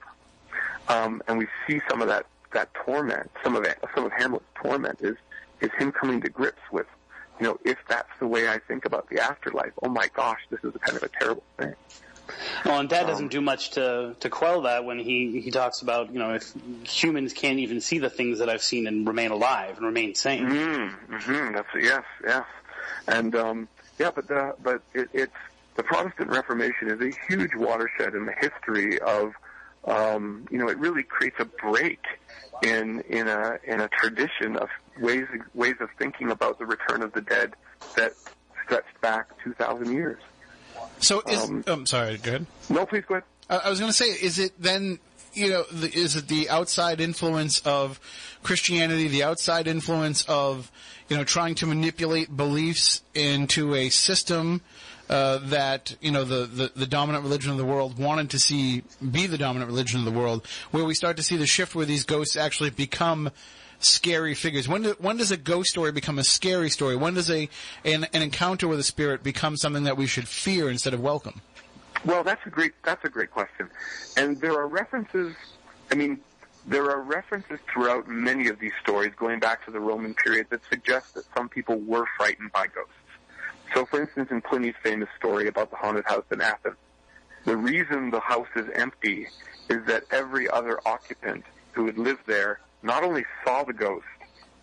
[0.90, 4.46] Um, and we see some of that that torment, some of it, some of Hamlet's
[4.56, 5.16] torment is
[5.62, 6.88] is him coming to grips with,
[7.40, 10.64] you know, if that's the way I think about the afterlife, oh my gosh, this
[10.64, 11.74] is a kind of a terrible thing.
[12.66, 16.14] Well, and Dad doesn't do much to to quell that when he he talks about
[16.14, 16.54] you know if
[16.84, 20.46] humans can't even see the things that I've seen and remain alive and remain sane.
[20.46, 22.46] Mm-hmm, mm-hmm, that's yes, yes,
[23.08, 23.68] and um,
[24.00, 25.36] yeah, but the, but it, it's
[25.76, 29.34] the Protestant Reformation is a huge watershed in the history of
[29.86, 32.00] um, you know it really creates a break
[32.64, 34.70] in in a in a tradition of
[35.00, 37.54] ways ways of thinking about the return of the dead
[37.96, 38.14] that
[38.66, 40.22] stretched back two thousand years.
[41.00, 42.46] So is Um, I'm sorry, go ahead.
[42.70, 43.24] No, please go ahead.
[43.50, 45.00] I I was going to say, is it then,
[45.34, 48.00] you know, the, is it the outside influence of
[48.41, 50.72] Christianity, the outside influence of,
[51.10, 54.62] you know, trying to manipulate beliefs into a system
[55.10, 58.84] uh, that, you know, the, the, the dominant religion of the world wanted to see
[59.12, 61.86] be the dominant religion of the world, where we start to see the shift where
[61.86, 63.30] these ghosts actually become
[63.86, 64.68] scary figures.
[64.68, 66.96] When do, when does a ghost story become a scary story?
[66.96, 67.50] When does a
[67.86, 71.42] an, an encounter with a spirit become something that we should fear instead of welcome?
[72.06, 73.70] Well, that's a great that's a great question,
[74.18, 75.36] and there are references.
[75.92, 76.20] I mean,
[76.66, 80.62] there are references throughout many of these stories going back to the Roman period that
[80.70, 82.94] suggest that some people were frightened by ghosts.
[83.74, 86.76] So, for instance, in Pliny's famous story about the haunted house in Athens,
[87.46, 89.28] the reason the house is empty
[89.70, 94.06] is that every other occupant who had lived there not only saw the ghost,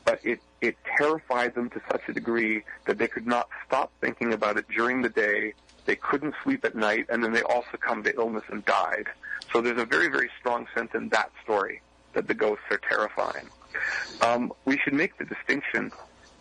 [0.05, 4.33] but it, it terrified them to such a degree that they could not stop thinking
[4.33, 5.55] about it during the day.
[5.87, 9.07] They couldn't sleep at night, and then they all succumbed to illness and died.
[9.53, 11.81] So there's a very, very strong sense in that story
[12.13, 13.47] that the ghosts are terrifying.
[14.21, 15.93] Um, we should make the distinction.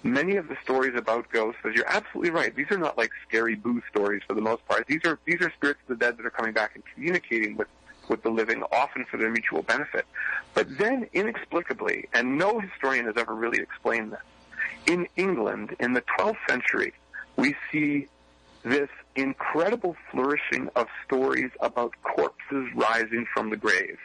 [0.03, 3.55] Many of the stories about ghosts, as you're absolutely right, these are not like scary
[3.55, 4.87] boo stories for the most part.
[4.87, 7.67] These are these are spirits of the dead that are coming back and communicating with
[8.09, 10.05] with the living, often for their mutual benefit.
[10.53, 14.19] But then, inexplicably, and no historian has ever really explained this,
[14.87, 16.93] in England in the 12th century,
[17.35, 18.07] we see
[18.63, 23.97] this incredible flourishing of stories about corpses rising from the grave.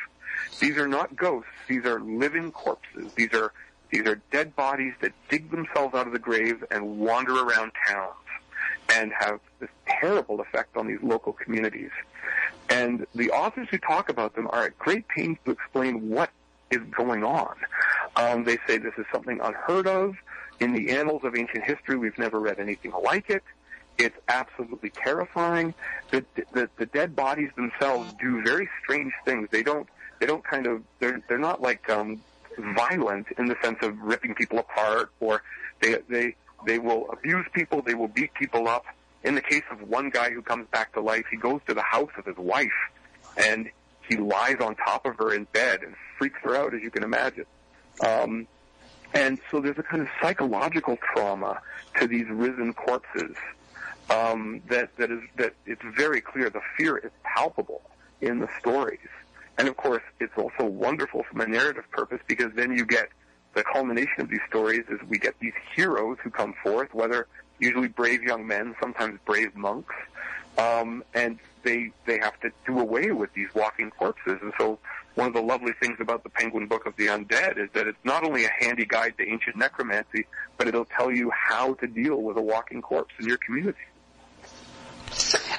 [0.60, 3.12] These are not ghosts; these are living corpses.
[3.14, 3.52] These are
[3.90, 8.14] these are dead bodies that dig themselves out of the grave and wander around towns
[8.94, 11.90] and have this terrible effect on these local communities.
[12.70, 16.30] And the authors who talk about them are at great pains to explain what
[16.70, 17.54] is going on.
[18.16, 20.16] Um, they say this is something unheard of.
[20.60, 23.42] In the annals of ancient history, we've never read anything like it.
[23.98, 25.74] It's absolutely terrifying.
[26.10, 29.48] The, the, the dead bodies themselves do very strange things.
[29.50, 29.88] They don't,
[30.20, 32.20] they don't kind of, they're, they're not like, um,
[32.76, 35.42] violent in the sense of ripping people apart or
[35.80, 36.36] they, they,
[36.66, 38.84] they will abuse people, they will beat people up.
[39.22, 41.82] in the case of one guy who comes back to life, he goes to the
[41.82, 42.78] house of his wife
[43.38, 43.70] and
[44.08, 47.02] he lies on top of her in bed and freaks her out, as you can
[47.02, 47.46] imagine.
[48.04, 48.46] Um,
[49.14, 51.60] and so there's a kind of psychological trauma
[52.00, 53.36] to these risen corpses
[54.10, 56.50] um, that that is that it's very clear.
[56.50, 57.82] The fear is palpable
[58.20, 59.08] in the stories,
[59.56, 63.08] and of course, it's also wonderful from a narrative purpose because then you get
[63.54, 67.26] the culmination of these stories is we get these heroes who come forth, whether
[67.58, 69.94] usually brave young men, sometimes brave monks,
[70.58, 74.38] um, and they they have to do away with these walking corpses.
[74.42, 74.78] And so,
[75.14, 78.04] one of the lovely things about the Penguin Book of the Undead is that it's
[78.04, 80.26] not only a handy guide to ancient necromancy,
[80.58, 83.78] but it'll tell you how to deal with a walking corpse in your community.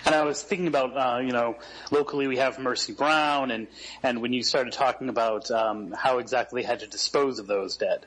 [0.05, 1.57] And I was thinking about, uh, you know,
[1.91, 3.67] locally we have Mercy Brown, and
[4.03, 7.77] and when you started talking about um, how exactly they had to dispose of those
[7.77, 8.05] dead.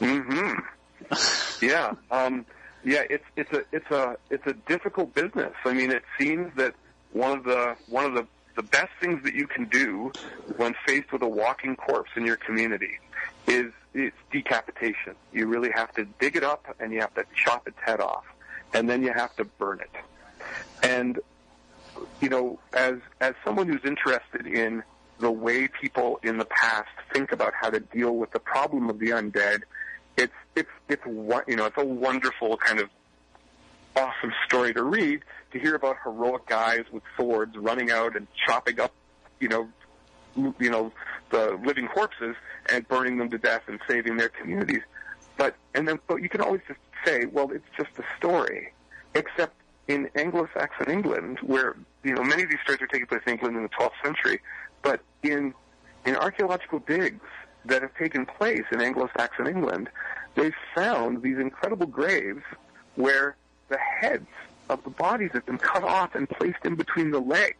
[0.00, 1.64] Mm-hmm.
[1.64, 1.94] yeah.
[2.10, 2.44] Um,
[2.84, 3.04] yeah.
[3.08, 5.54] It's it's a it's a it's a difficult business.
[5.64, 6.74] I mean, it seems that
[7.12, 8.26] one of the one of the
[8.56, 10.12] the best things that you can do
[10.56, 12.98] when faced with a walking corpse in your community
[13.46, 15.14] is it's decapitation.
[15.32, 18.24] You really have to dig it up and you have to chop its head off,
[18.74, 19.90] and then you have to burn it.
[20.82, 21.18] And
[22.20, 24.82] you know, as as someone who's interested in
[25.18, 28.98] the way people in the past think about how to deal with the problem of
[28.98, 29.62] the undead,
[30.16, 32.88] it's it's it's you know it's a wonderful kind of
[33.96, 35.22] awesome story to read
[35.52, 38.92] to hear about heroic guys with swords running out and chopping up,
[39.40, 39.68] you know,
[40.58, 40.92] you know,
[41.30, 44.82] the living corpses and burning them to death and saving their communities.
[45.36, 48.72] But and then but you can always just say, well, it's just a story.
[49.14, 49.54] Except
[49.90, 53.56] in Anglo-Saxon England, where you know many of these stories are taking place in England
[53.56, 54.40] in the 12th century,
[54.82, 55.52] but in
[56.06, 57.26] in archaeological digs
[57.64, 59.90] that have taken place in Anglo-Saxon England,
[60.36, 62.42] they've found these incredible graves
[62.94, 63.36] where
[63.68, 64.28] the heads
[64.68, 67.58] of the bodies have been cut off and placed in between the legs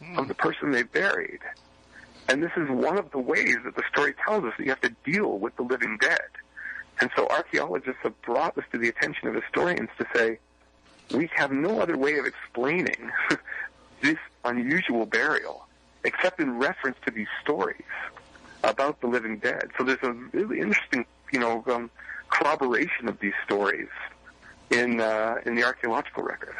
[0.00, 0.16] mm.
[0.16, 1.40] of the person they buried.
[2.28, 4.80] And this is one of the ways that the story tells us that you have
[4.82, 6.30] to deal with the living dead.
[7.00, 10.38] And so archaeologists have brought this to the attention of historians to say,
[11.12, 13.10] we have no other way of explaining
[14.00, 15.66] this unusual burial
[16.04, 17.82] except in reference to these stories
[18.64, 19.70] about the living dead.
[19.78, 21.90] So there's a really interesting, you know, um,
[22.28, 23.88] corroboration of these stories
[24.70, 26.56] in uh, in the archaeological record.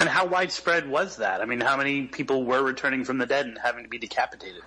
[0.00, 1.40] And how widespread was that?
[1.40, 4.62] I mean, how many people were returning from the dead and having to be decapitated?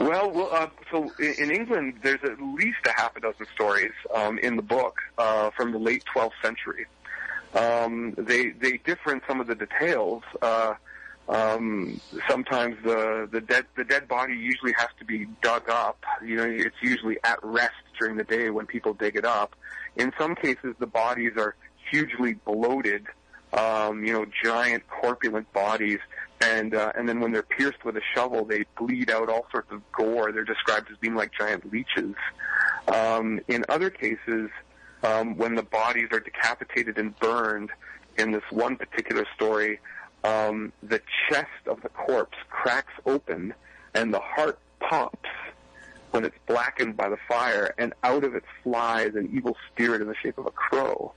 [0.00, 4.38] Well, well uh, so in England, there's at least a half a dozen stories um,
[4.38, 6.86] in the book uh, from the late 12th century.
[7.54, 10.22] Um, they they differ in some of the details.
[10.40, 10.74] Uh,
[11.28, 16.02] um, sometimes the the dead the dead body usually has to be dug up.
[16.24, 19.54] You know, it's usually at rest during the day when people dig it up.
[19.96, 21.54] In some cases, the bodies are
[21.90, 23.06] hugely bloated.
[23.52, 25.98] Um, you know, giant corpulent bodies
[26.40, 29.70] and uh, and then when they're pierced with a shovel, they bleed out all sorts
[29.70, 30.32] of gore.
[30.32, 32.14] They're described as being like giant leeches.
[32.88, 34.50] Um, in other cases,
[35.02, 37.70] um, when the bodies are decapitated and burned,
[38.18, 39.80] in this one particular story,
[40.24, 43.54] um, the chest of the corpse cracks open
[43.94, 45.28] and the heart pops
[46.10, 50.08] when it's blackened by the fire, and out of it flies an evil spirit in
[50.08, 51.12] the shape of a crow.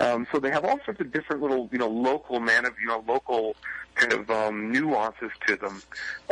[0.00, 2.88] Um, so they have all sorts of different little, you know, local man of, you
[2.88, 3.56] know, local
[3.94, 5.82] kind of um, nuances to them.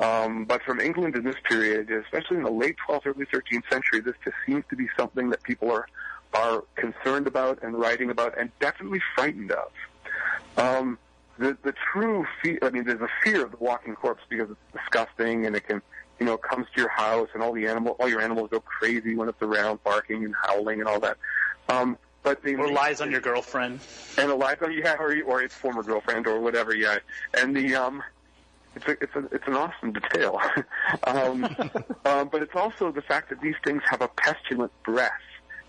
[0.01, 4.01] Um, but from England in this period, especially in the late 12th, early 13th century,
[4.01, 5.87] this just seems to be something that people are
[6.33, 9.73] are concerned about and writing about, and definitely frightened of.
[10.57, 10.97] Um,
[11.39, 14.83] the the true fear, I mean, there's a fear of the walking corpse because it's
[14.83, 15.83] disgusting and it can,
[16.21, 19.15] you know, comes to your house and all the animal, all your animals go crazy
[19.15, 21.17] when it's around, barking and howling and all that.
[21.69, 23.81] Um, but they or lies on your girlfriend.
[24.19, 26.99] And a lies on yeah or or its former girlfriend or whatever yeah.
[27.33, 28.03] And the um
[28.77, 30.41] it's a, it's a, it's an awesome detail.
[31.07, 31.45] Um,
[32.05, 35.13] um but it's also the fact that these things have a pestilent breath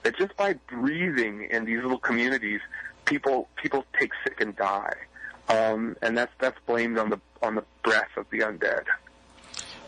[0.03, 2.59] that just by breathing in these little communities
[3.05, 4.95] people people take sick and die.
[5.47, 8.83] Um and that's that's blamed on the on the breath of the undead.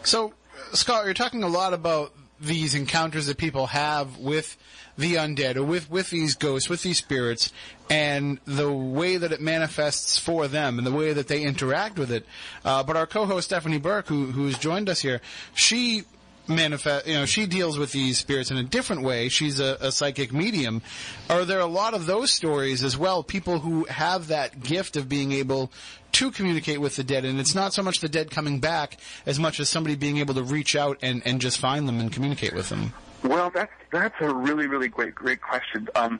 [0.03, 0.33] So
[0.73, 4.57] Scott you're talking a lot about these encounters that people have with
[4.97, 7.51] the undead or with, with these ghosts, with these spirits,
[7.89, 12.11] and the way that it manifests for them and the way that they interact with
[12.11, 12.25] it.
[12.63, 15.21] Uh, but our co-host Stephanie Burke, who, who's joined us here,
[15.55, 16.03] she
[16.47, 19.29] manifest you know she deals with these spirits in a different way.
[19.29, 20.81] She's a, a, psychic medium.
[21.29, 23.23] Are there a lot of those stories as well?
[23.23, 25.71] People who have that gift of being able
[26.13, 27.25] to communicate with the dead.
[27.25, 30.35] And it's not so much the dead coming back as much as somebody being able
[30.35, 32.93] to reach out and, and just find them and communicate with them.
[33.23, 35.87] Well that's that's a really really great great question.
[35.95, 36.19] Um,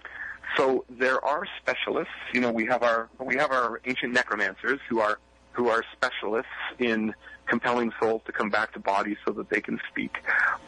[0.58, 2.14] so there are specialists.
[2.34, 5.20] You know, we have our we have our ancient necromancers who are
[5.52, 7.14] who are specialists in
[7.48, 10.18] compelling souls to come back to bodies so that they can speak.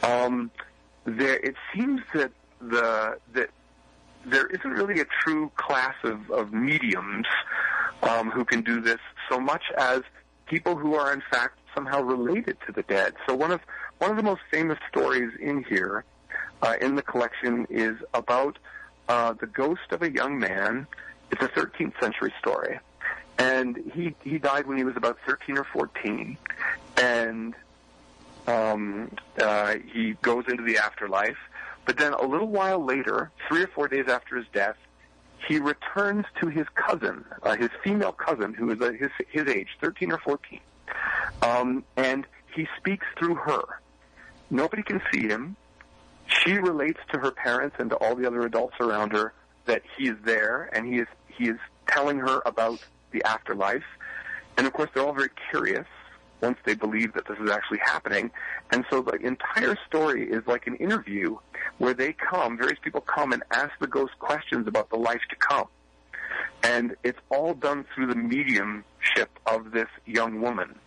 [0.02, 0.50] Um,
[1.04, 3.50] there, it seems that the that
[4.24, 7.26] there isn't really a true class of, of mediums
[8.02, 8.98] um, who can do this
[9.30, 10.02] so much as
[10.46, 13.14] people who are in fact somehow related to the dead.
[13.26, 13.60] So one of
[13.98, 16.04] one of the most famous stories in here
[16.62, 18.58] uh, in the collection is about
[19.08, 20.86] uh, the ghost of a young man.
[21.30, 22.78] It's a 13th century story,
[23.38, 26.36] and he he died when he was about 13 or 14,
[26.96, 27.54] and
[28.46, 31.36] um, uh, he goes into the afterlife.
[31.84, 34.76] But then a little while later, three or four days after his death,
[35.46, 39.68] he returns to his cousin, uh, his female cousin, who is uh, his his age,
[39.80, 40.60] 13 or 14,
[41.42, 43.62] um, and he speaks through her.
[44.50, 45.56] Nobody can see him.
[46.26, 49.32] She relates to her parents and to all the other adults around her
[49.66, 52.84] that he is there, and he is he is telling her about
[53.16, 53.84] the afterlife.
[54.56, 55.86] And of course, they're all very curious
[56.42, 58.30] once they believe that this is actually happening.
[58.70, 61.36] And so the entire story is like an interview
[61.78, 65.36] where they come, various people come and ask the ghost questions about the life to
[65.36, 65.66] come.
[66.62, 70.78] And it's all done through the mediumship of this young woman.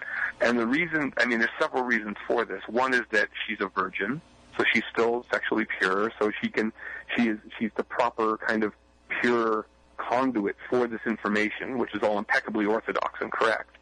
[0.41, 2.61] And the reason, I mean, there's several reasons for this.
[2.67, 4.21] One is that she's a virgin,
[4.57, 6.71] so she's still sexually pure, so she can,
[7.15, 8.73] she is, she's the proper kind of
[9.21, 9.65] pure
[9.99, 13.75] conduit for this information, which is all impeccably orthodox and correct.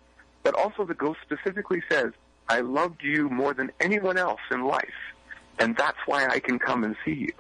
[0.44, 2.12] But also the ghost specifically says,
[2.50, 5.00] I loved you more than anyone else in life,
[5.60, 7.34] and that's why I can come and see you.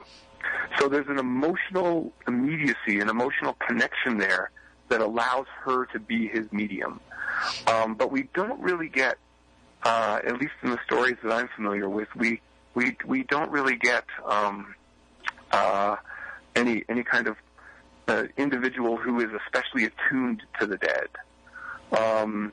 [0.79, 4.51] So there's an emotional immediacy, an emotional connection there
[4.89, 6.99] that allows her to be his medium.
[7.67, 9.17] Um, but we don't really get,
[9.83, 12.41] uh, at least in the stories that I'm familiar with, we
[12.73, 14.75] we we don't really get um,
[15.51, 15.95] uh,
[16.55, 17.37] any any kind of
[18.07, 21.07] uh, individual who is especially attuned to the dead.
[21.97, 22.51] Um,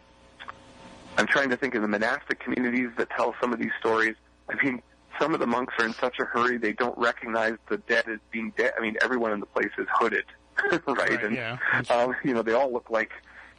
[1.17, 4.17] I'm trying to think of the monastic communities that tell some of these stories.
[4.49, 4.83] I mean,
[5.19, 8.19] some of the monks are in such a hurry they don't recognize the dead as
[8.31, 8.73] being dead.
[8.77, 10.25] I mean, everyone in the place is hooded,
[10.71, 10.87] right?
[10.87, 11.59] Right, and yeah.
[11.91, 13.13] um, you know, they all look like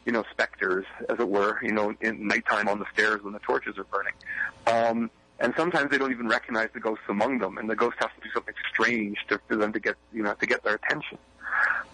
[0.05, 1.59] you know specters, as it were.
[1.63, 4.13] You know, in nighttime on the stairs when the torches are burning.
[4.67, 5.09] Um,
[5.39, 8.21] and sometimes they don't even recognize the ghosts among them, and the ghost has to
[8.21, 11.17] do something strange to, for them to get you know to get their attention.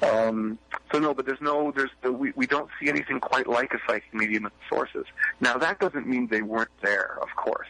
[0.01, 0.57] Um,
[0.91, 4.13] so no, but there's no, there's we we don't see anything quite like a psychic
[4.13, 5.05] medium in the sources.
[5.39, 7.67] Now that doesn't mean they weren't there, of course.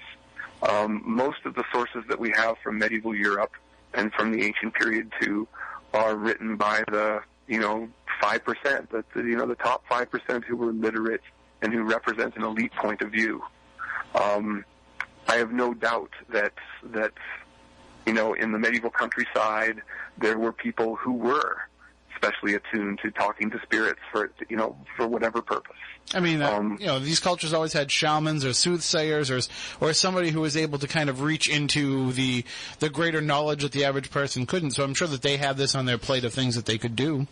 [0.68, 3.52] Um, most of the sources that we have from medieval Europe
[3.94, 5.48] and from the ancient period too
[5.94, 7.90] are written by the you know
[8.22, 11.22] five percent, the you know the top five percent who were literate
[11.62, 13.44] and who represent an elite point of view.
[14.16, 14.66] Um,
[15.28, 16.54] I have no doubt that
[16.86, 17.12] that
[18.06, 19.82] you know in the medieval countryside
[20.18, 21.58] there were people who were
[22.22, 25.76] especially attuned to talking to spirits for you know for whatever purpose.
[26.14, 29.94] I mean, uh, Um, you know, these cultures always had shamans or soothsayers or or
[29.94, 32.44] somebody who was able to kind of reach into the
[32.80, 34.72] the greater knowledge that the average person couldn't.
[34.72, 36.96] So I'm sure that they had this on their plate of things that they could
[36.96, 37.28] do.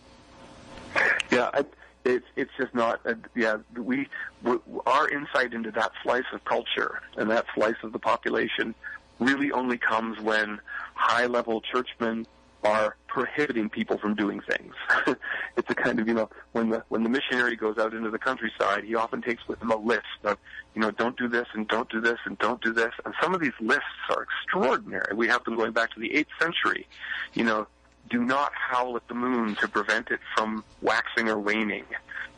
[1.31, 1.65] Yeah, I,
[2.05, 3.01] it's it's just not.
[3.05, 4.07] Uh, yeah, we,
[4.43, 8.73] we our insight into that slice of culture and that slice of the population
[9.19, 10.59] really only comes when
[10.95, 12.25] high level churchmen
[12.63, 14.73] are prohibiting people from doing things.
[15.57, 18.19] it's a kind of you know when the when the missionary goes out into the
[18.19, 20.37] countryside, he often takes with him a list of
[20.75, 22.93] you know don't do this and don't do this and don't do this.
[23.05, 25.15] And some of these lists are extraordinary.
[25.15, 26.87] We have them going back to the eighth century.
[27.33, 27.67] You know,
[28.09, 31.85] do not howl at the moon to prevent it from waxing or waning.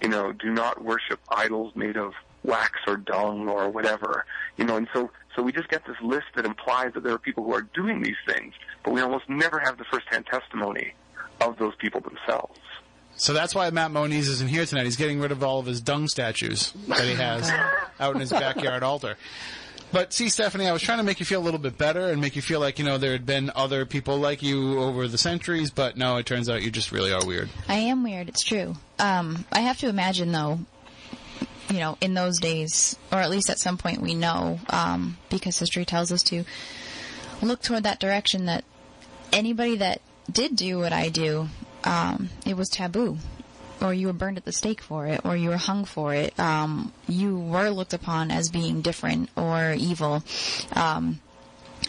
[0.02, 4.26] You know, do not worship idols made of wax or dung or whatever.
[4.58, 7.20] You know, and so so we just get this list that implies that there are
[7.20, 8.54] people who are doing these things,
[8.84, 10.94] but we almost never have the firsthand testimony
[11.40, 12.60] of those people themselves.
[13.16, 14.86] So that's why Matt Moniz isn't here tonight.
[14.86, 17.52] He's getting rid of all of his dung statues that he has
[18.00, 19.18] out in his backyard altar.
[19.92, 22.22] But see, Stephanie, I was trying to make you feel a little bit better and
[22.22, 25.18] make you feel like, you know, there had been other people like you over the
[25.18, 27.50] centuries, but no, it turns out you just really are weird.
[27.68, 28.30] I am weird.
[28.30, 28.76] It's true.
[29.00, 30.60] Um, I have to imagine, though,
[31.72, 35.58] you know, in those days, or at least at some point, we know um, because
[35.58, 36.44] history tells us to
[37.42, 38.46] look toward that direction.
[38.46, 38.66] That
[39.32, 41.48] anybody that did do what I do,
[41.86, 43.18] um, it was taboo,
[43.82, 46.38] or you were burned at the stake for it, or you were hung for it.
[46.38, 50.24] Um, you were looked upon as being different or evil.
[50.74, 51.22] Um,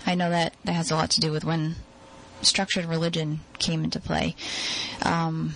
[0.06, 1.74] I know that that has a lot to do with when
[2.40, 4.36] structured religion came into play.
[5.02, 5.54] Um,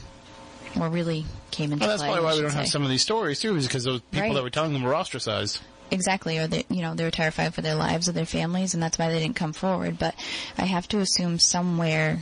[0.81, 2.09] or really came into Well, that's play.
[2.13, 4.35] probably why we don't have some of these stories, too, is because those people Right.
[4.35, 5.61] that were telling them were ostracized.
[5.91, 8.83] Exactly, or they, you know, they were terrified for their lives or their families, and
[8.83, 9.99] that's why they didn't come forward.
[9.99, 10.15] But
[10.59, 12.21] I have to assume somewhere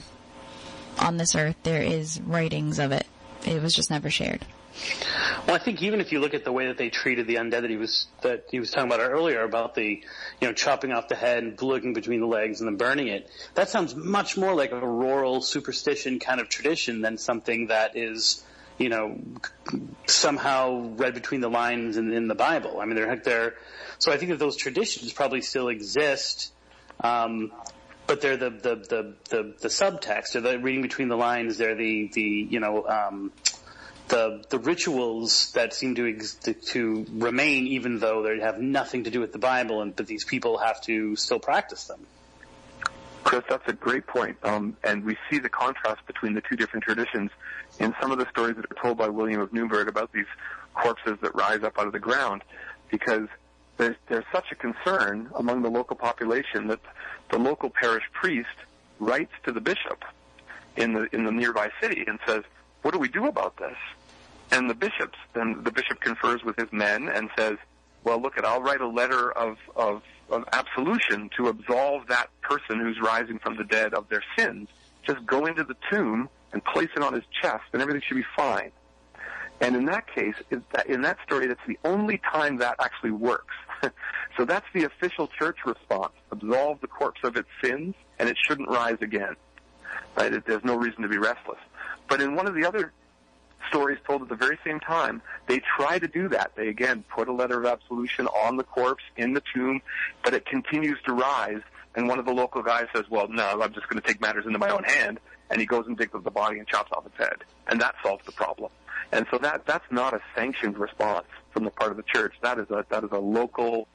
[0.98, 3.06] on this earth there is writings of it.
[3.46, 4.44] It was just never shared.
[5.46, 7.62] Well, I think even if you look at the way that they treated the undead
[7.62, 10.02] that he was that he was talking about earlier about the
[10.40, 13.30] you know chopping off the head and looking between the legs and then burning it,
[13.54, 18.42] that sounds much more like a rural superstition kind of tradition than something that is
[18.78, 19.18] you know
[20.06, 22.80] somehow read between the lines in, in the Bible.
[22.80, 23.54] I mean, they're they're
[23.98, 26.52] so I think that those traditions probably still exist.
[27.00, 27.52] Um,
[28.06, 31.74] but they're the, the, the, the, the subtext, they're the reading between the lines, they're
[31.74, 33.32] the, the, you know, um,
[34.08, 36.34] the the rituals that seem to ex-
[36.66, 40.24] to remain, even though they have nothing to do with the Bible, and but these
[40.24, 42.06] people have to still practice them.
[43.24, 44.36] Chris, that's a great point.
[44.42, 47.30] Um, and we see the contrast between the two different traditions
[47.78, 50.26] in some of the stories that are told by William of Newburgh about these
[50.74, 52.42] corpses that rise up out of the ground,
[52.90, 53.28] because
[53.78, 56.80] there's, there's such a concern among the local population that
[57.30, 58.48] the local parish priest
[59.00, 60.04] writes to the bishop
[60.76, 62.42] in the in the nearby city and says,
[62.84, 63.78] "What do we do about this?"
[64.52, 67.56] And the bishops then the bishop confers with his men and says,
[68.04, 72.78] "Well, look, at I'll write a letter of of of absolution to absolve that person
[72.80, 74.68] who's rising from the dead of their sins.
[75.02, 78.26] Just go into the tomb and place it on his chest, and everything should be
[78.36, 78.70] fine."
[79.60, 83.54] And in that case, in that story, that's the only time that actually works.
[84.36, 86.12] so that's the official church response.
[86.32, 89.36] Absolve the corpse of its sins, and it shouldn't rise again.
[90.16, 90.44] Right?
[90.44, 91.58] There's no reason to be restless.
[92.08, 92.92] But in one of the other
[93.68, 96.52] stories told at the very same time, they try to do that.
[96.54, 99.80] They again put a letter of absolution on the corpse in the tomb,
[100.22, 101.60] but it continues to rise.
[101.96, 104.46] And one of the local guys says, well, no, I'm just going to take matters
[104.46, 105.20] into my own hand.
[105.50, 107.44] And he goes and digs up the body and chops off its head.
[107.68, 108.70] And that solves the problem.
[109.12, 112.34] And so that, that's not a sanctioned response from the part of the church.
[112.42, 113.86] That is a, that is a local,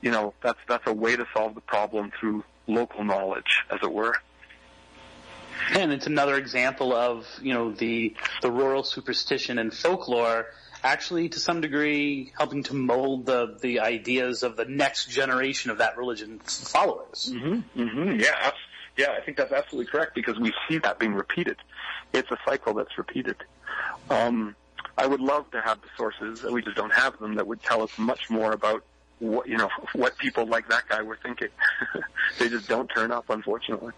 [0.00, 3.92] you know, that's, that's a way to solve the problem through local knowledge, as it
[3.92, 4.14] were.
[5.72, 10.46] And it's another example of, you know, the, the rural superstition and folklore
[10.82, 15.78] actually to some degree helping to mold the, the ideas of the next generation of
[15.78, 17.32] that religion's followers.
[17.32, 17.80] Mm-hmm.
[17.80, 18.20] Mm-hmm.
[18.20, 18.52] Yeah,
[18.96, 21.56] yeah, I think that's absolutely correct because we see that being repeated.
[22.12, 23.36] It's a cycle that's repeated.
[24.10, 24.54] Um,
[24.96, 27.82] I would love to have the sources, we just don't have them, that would tell
[27.82, 28.84] us much more about
[29.20, 31.48] what you know what people like that guy were thinking.
[32.38, 33.92] they just don't turn up, unfortunately.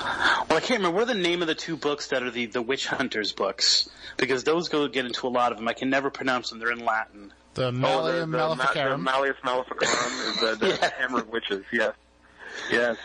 [0.00, 2.46] Well, I can't remember what are the name of the two books that are the
[2.46, 5.68] the witch hunters books because those go get into a lot of them.
[5.68, 7.32] I can never pronounce them; they're in Latin.
[7.54, 9.04] The Malleus oh, Maleficarum.
[9.04, 10.90] The Malleus Maleficarum is the, the yeah.
[10.98, 11.64] Hammer of Witches.
[11.72, 11.94] Yes,
[12.70, 12.96] yes.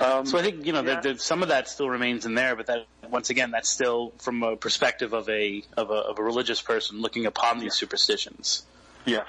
[0.00, 1.00] Um, so I think you know yeah.
[1.00, 4.12] the, the, some of that still remains in there, but that once again that's still
[4.18, 8.64] from a perspective of a of a, of a religious person looking upon these superstitions.
[9.04, 9.26] Yes.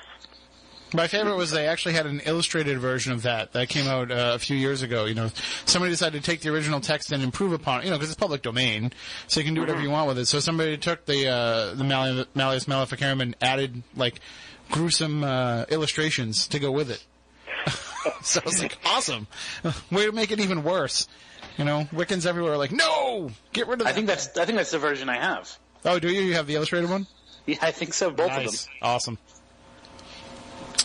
[0.94, 4.32] My favorite was they actually had an illustrated version of that that came out uh,
[4.36, 5.06] a few years ago.
[5.06, 5.30] You know,
[5.66, 7.86] somebody decided to take the original text and improve upon it.
[7.86, 8.92] You know, because it's public domain,
[9.28, 9.88] so you can do whatever mm-hmm.
[9.88, 10.26] you want with it.
[10.26, 11.84] So somebody took the uh, the
[12.36, 14.20] Malleus Maleficarum and added like
[14.70, 17.04] gruesome uh, illustrations to go with it.
[18.22, 19.28] so I was like, awesome.
[19.92, 21.08] Way to make it even worse.
[21.58, 23.86] You know, Wiccans everywhere are like, no, get rid of.
[23.86, 23.92] That.
[23.92, 25.58] I think that's I think that's the version I have.
[25.86, 26.22] Oh, do you?
[26.22, 27.08] You have the illustrated one?
[27.46, 28.10] Yeah, I think so.
[28.10, 28.48] Both nice.
[28.48, 28.74] of them.
[28.82, 29.18] Awesome.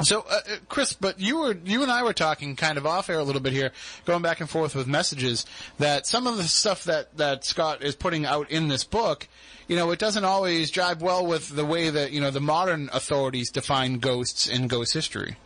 [0.02, 3.10] So, uh, uh, Chris, but you were you and I were talking kind of off
[3.10, 3.72] air a little bit here,
[4.04, 5.44] going back and forth with messages
[5.78, 9.28] that some of the stuff that that Scott is putting out in this book,
[9.66, 12.88] you know, it doesn't always jive well with the way that you know the modern
[12.92, 15.36] authorities define ghosts in ghost history.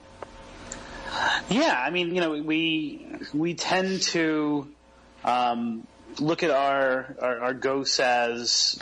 [1.48, 4.68] Yeah, I mean, you know, we we tend to
[5.24, 5.86] um,
[6.18, 8.78] look at our, our, our ghosts as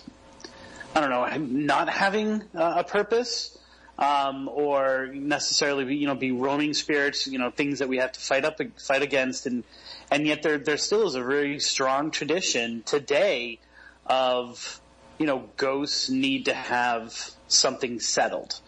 [0.94, 3.56] I don't know, not having uh, a purpose,
[4.00, 8.12] um, or necessarily be, you know be roaming spirits, you know, things that we have
[8.12, 9.62] to fight up fight against, and
[10.10, 13.60] and yet there there still is a very strong tradition today
[14.06, 14.80] of
[15.18, 18.58] you know ghosts need to have something settled.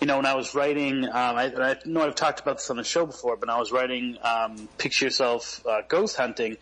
[0.00, 2.76] You know, when I was writing, um, I, I, know I've talked about this on
[2.76, 6.58] the show before, but I was writing um, Picture Yourself uh, Ghost Hunting,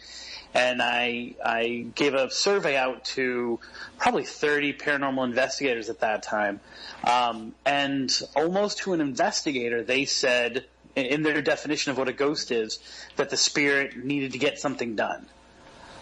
[0.55, 3.59] and I, I gave a survey out to
[3.99, 6.61] probably 30 paranormal investigators at that time.
[7.05, 12.51] Um, and almost to an investigator, they said, in their definition of what a ghost
[12.51, 12.79] is,
[13.17, 15.27] that the spirit needed to get something done.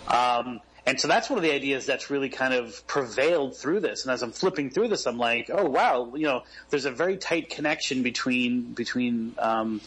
[0.09, 4.05] Um, and so that's one of the ideas that's really kind of prevailed through this.
[4.05, 7.17] And as I'm flipping through this, I'm like, oh wow, you know, there's a very
[7.17, 9.81] tight connection between between um,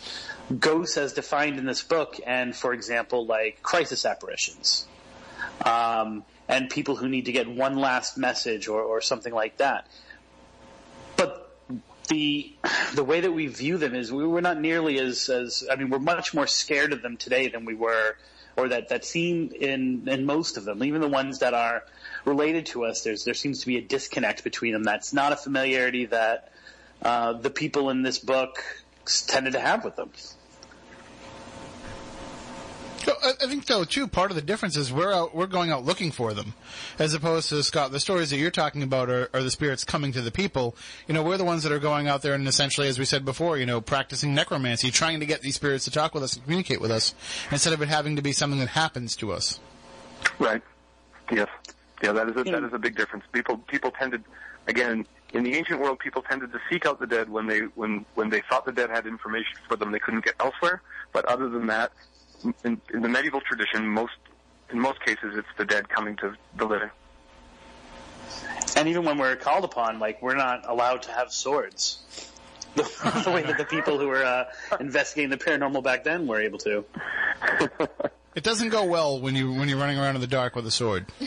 [0.60, 4.86] ghosts as defined in this book and, for example, like crisis apparitions,
[5.66, 9.88] um, and people who need to get one last message or, or something like that.
[11.18, 11.56] But
[12.10, 12.54] the
[12.94, 15.90] the way that we view them is we, we're not nearly as as I mean
[15.90, 18.16] we're much more scared of them today than we were
[18.56, 21.84] or that, that seem in, in most of them, even the ones that are
[22.26, 24.84] related to us, there's, there seems to be a disconnect between them.
[24.84, 26.52] That's not a familiarity that
[27.02, 28.64] uh, the people in this book
[29.28, 30.12] tended to have with them.
[33.04, 35.72] So I I think though too part of the difference is we're out we're going
[35.72, 36.54] out looking for them,
[37.00, 37.92] as opposed to Scott.
[37.92, 40.76] The stories that you're talking about are, are the spirits coming to the people.
[41.08, 43.26] You know, we're the ones that are going out there and essentially, as we said
[43.26, 46.44] before, you know, practicing necromancy, trying to get these spirits to talk with us and
[46.44, 47.14] communicate with us,
[47.52, 49.60] instead of it having to be something that happens to us.
[50.40, 50.62] Right.
[51.32, 51.50] Yes.
[52.02, 52.66] Yeah, that is a, that hmm.
[52.66, 53.26] is a big difference.
[53.32, 54.24] People people tended
[54.68, 58.06] again in the ancient world people tended to seek out the dead when they when
[58.16, 60.82] when they thought the dead had information for them they couldn't get elsewhere.
[61.12, 61.92] But other than that,
[62.64, 64.14] in, in the medieval tradition, most
[64.72, 66.90] in most cases it's the dead coming to the living.
[68.76, 72.00] And even when we're called upon, like we're not allowed to have swords.
[72.76, 72.84] The,
[73.26, 74.46] the way that the people who were uh,
[74.80, 76.86] investigating the paranormal back then were able to.
[78.36, 80.72] It doesn't go well when you when you're running around in the dark with a
[80.72, 81.06] sword.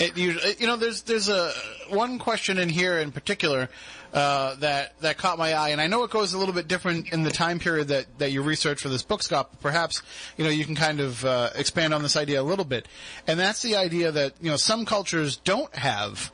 [0.00, 1.52] It usually, you know, there's there's a
[1.88, 3.68] one question in here in particular
[4.14, 7.12] uh, that that caught my eye, and I know it goes a little bit different
[7.12, 9.60] in the time period that that you research for this book, Scott.
[9.60, 10.02] Perhaps
[10.36, 12.86] you know you can kind of uh, expand on this idea a little bit,
[13.26, 16.32] and that's the idea that you know some cultures don't have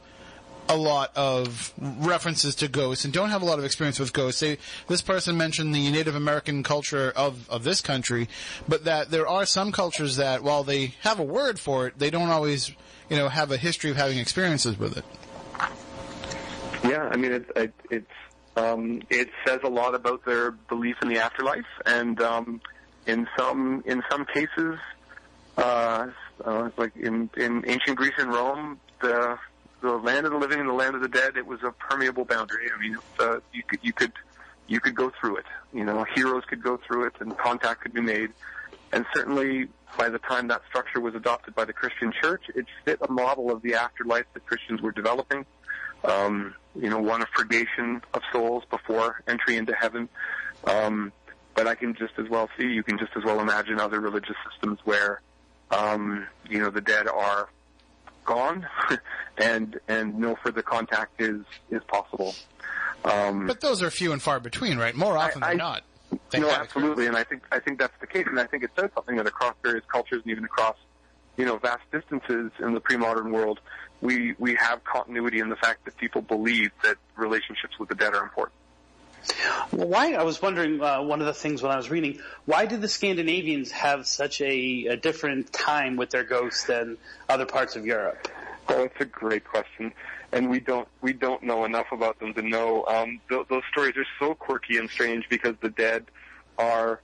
[0.69, 4.41] a lot of references to ghosts and don't have a lot of experience with ghosts.
[4.41, 8.29] They, this person mentioned the Native American culture of, of this country,
[8.69, 12.09] but that there are some cultures that, while they have a word for it, they
[12.09, 12.71] don't always,
[13.09, 15.05] you know, have a history of having experiences with it.
[16.85, 18.11] Yeah, I mean, it, it, it's
[18.57, 22.61] um, it says a lot about their belief in the afterlife, and um,
[23.07, 24.79] in some in some cases,
[25.57, 26.09] uh,
[26.45, 29.39] uh, like in in ancient Greece and Rome, the
[29.81, 32.25] the land of the living and the land of the dead, it was a permeable
[32.25, 32.71] boundary.
[32.75, 34.13] I mean, uh, you could you could
[34.69, 35.47] you could go through it.
[35.73, 38.31] You know, heroes could go through it, and contact could be made.
[38.93, 42.99] And certainly, by the time that structure was adopted by the Christian Church, it fit
[43.03, 45.47] a model of the afterlife that Christians were developing.
[46.05, 50.09] Um, you know, one of purgation of souls before entry into heaven.
[50.65, 51.13] Um,
[51.55, 54.37] but I can just as well see, you can just as well imagine other religious
[54.51, 55.21] systems where,
[55.71, 57.49] um, you know, the dead are
[58.25, 58.67] gone
[59.39, 61.41] and and no further contact is
[61.71, 62.35] is possible.
[63.05, 64.95] Um, But those are few and far between, right?
[64.95, 65.83] More often I- than not.
[66.31, 68.71] they no, absolutely, and I think I think that's the case, and I think it
[68.79, 70.77] says something that across various cultures and even across
[71.41, 73.61] you know vast distances in the pre-modern world,
[74.03, 78.15] we we have continuity in the fact that people believe that relationships with the dead
[78.15, 78.55] are important.
[79.73, 80.13] Well, why?
[80.13, 80.83] I was wondering.
[80.83, 84.43] Uh, one of the things when I was reading, why did the Scandinavians have such
[84.43, 86.99] a, a different time with their ghosts than
[87.29, 88.29] other parts of Europe?
[88.69, 89.93] Oh, it's a great question,
[90.33, 92.85] and we don't we don't know enough about them to know.
[92.85, 96.05] Um, th- those stories are so quirky and strange because the dead
[96.59, 97.01] are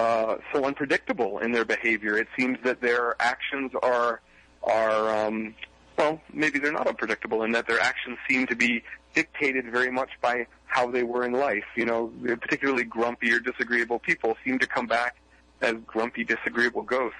[0.00, 2.16] uh, so unpredictable in their behavior.
[2.16, 4.20] It seems that their actions are
[4.62, 5.54] are um,
[5.98, 8.82] well, maybe they're not unpredictable in that their actions seem to be
[9.14, 11.64] dictated very much by how they were in life.
[11.76, 15.16] You know, particularly grumpy or disagreeable people seem to come back
[15.60, 17.18] as grumpy, disagreeable ghosts,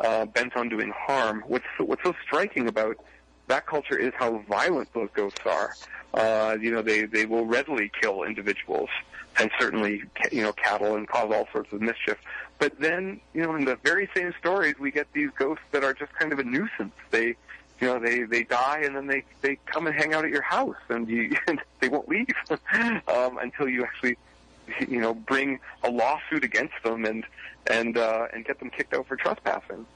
[0.00, 1.42] uh, bent on doing harm.
[1.48, 2.96] What's what's so striking about
[3.50, 5.74] that culture is how violent those ghosts are.
[6.14, 8.88] Uh, you know, they they will readily kill individuals
[9.38, 10.02] and certainly
[10.32, 12.18] you know cattle and cause all sorts of mischief.
[12.58, 15.94] But then you know in the very same stories we get these ghosts that are
[15.94, 16.94] just kind of a nuisance.
[17.10, 17.36] They
[17.80, 20.42] you know they they die and then they they come and hang out at your
[20.42, 22.26] house and you and they won't leave
[23.08, 24.16] um, until you actually
[24.88, 27.24] you know bring a lawsuit against them and
[27.68, 29.86] and uh, and get them kicked out for trespassing.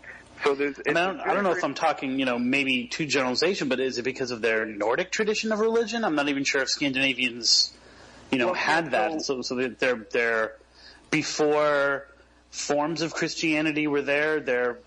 [0.44, 3.06] So there's And I don't, I don't know if I'm talking, you know, maybe too
[3.06, 6.04] generalization, but is it because of their Nordic tradition of religion?
[6.04, 7.72] I'm not even sure if Scandinavians,
[8.30, 9.22] you know, Well, had that.
[9.22, 10.52] so- So, they're they're
[11.10, 12.06] before
[12.50, 14.40] forms of Christianity were there.
[14.40, 14.78] They're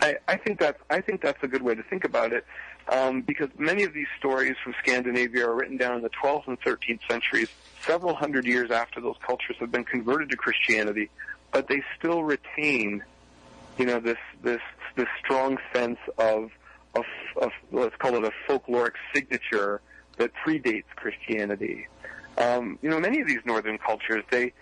[0.00, 2.44] I, I think that's I think that's a good way to think about it,
[2.88, 6.60] um, because many of these stories from Scandinavia are written down in the 12th and
[6.60, 7.48] 13th centuries,
[7.84, 11.10] several hundred years after those cultures have been converted to Christianity,
[11.50, 13.02] but they still retain,
[13.78, 14.60] you know, this this
[14.96, 16.50] this strong sense of
[16.94, 17.04] of,
[17.40, 19.80] of let's call it a folkloric signature
[20.16, 21.86] that predates Christianity.
[22.36, 24.52] Um, you know, many of these northern cultures they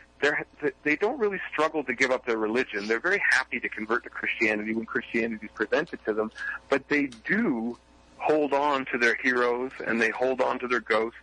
[0.82, 2.86] they don't really struggle to give up their religion.
[2.86, 6.32] They're very happy to convert to Christianity when Christianity is presented to them,
[6.68, 7.78] but they do
[8.16, 11.18] hold on to their heroes and they hold on to their ghosts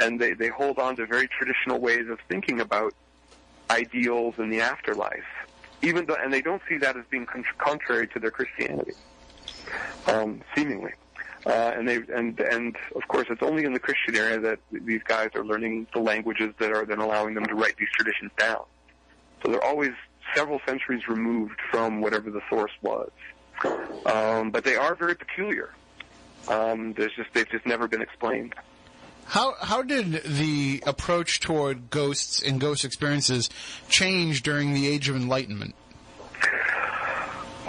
[0.00, 2.94] and they, they hold on to very traditional ways of thinking about
[3.70, 5.24] ideals in the afterlife.
[5.82, 7.26] Even though, and they don't see that as being
[7.58, 8.92] contrary to their Christianity,
[10.06, 10.92] um, seemingly.
[11.46, 15.02] Uh, and they and and of course it's only in the Christian area that these
[15.04, 18.62] guys are learning the languages that are then allowing them to write these traditions down.
[19.42, 19.92] So they're always
[20.34, 23.10] several centuries removed from whatever the source was.
[24.04, 25.70] Um, but they are very peculiar.
[26.48, 28.54] Um, there's just they've just never been explained.
[29.30, 33.48] How how did the approach toward ghosts and ghost experiences
[33.88, 35.76] change during the Age of Enlightenment?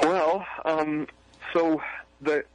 [0.02, 1.06] Well, um,
[1.54, 1.80] so
[2.20, 2.46] the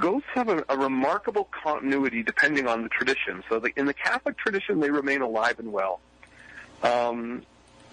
[0.00, 3.44] ghosts have a, a, remarkable continuity depending on the tradition.
[3.48, 6.00] So the, in the Catholic tradition, they remain alive and well.
[6.82, 7.42] Um,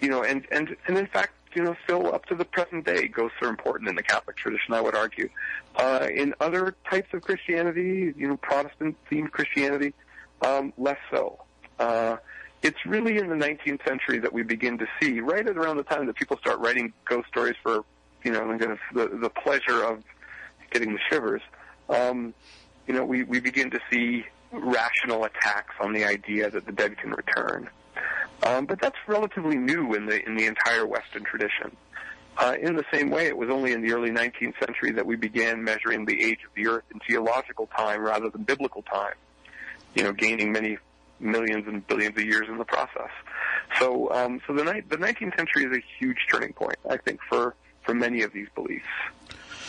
[0.02, 3.08] you know, and, and, and in fact, you know, still up to the present day,
[3.08, 5.30] ghosts are important in the Catholic tradition, I would argue.
[5.76, 9.94] Uh, in other types of Christianity, you know, Protestant themed Christianity,
[10.42, 11.40] um, less so.
[11.80, 12.18] Uh,
[12.64, 15.84] it's really in the 19th century that we begin to see, right at around the
[15.84, 17.84] time that people start writing ghost stories for,
[18.24, 20.04] you know, the, the pleasure of
[20.72, 21.42] getting the shivers,
[21.90, 22.34] um,
[22.88, 26.98] you know, we, we begin to see rational attacks on the idea that the dead
[26.98, 27.70] can return.
[28.44, 31.76] Um, but that's relatively new in the in the entire Western tradition.
[32.38, 35.16] Uh, in the same way, it was only in the early 19th century that we
[35.16, 39.16] began measuring the age of the Earth in geological time rather than biblical time.
[39.98, 40.78] You know, gaining many
[41.20, 43.10] millions and billions of years in the process.
[43.80, 47.20] So, um, so the, ni- the 19th century is a huge turning point, I think,
[47.28, 48.86] for for many of these beliefs.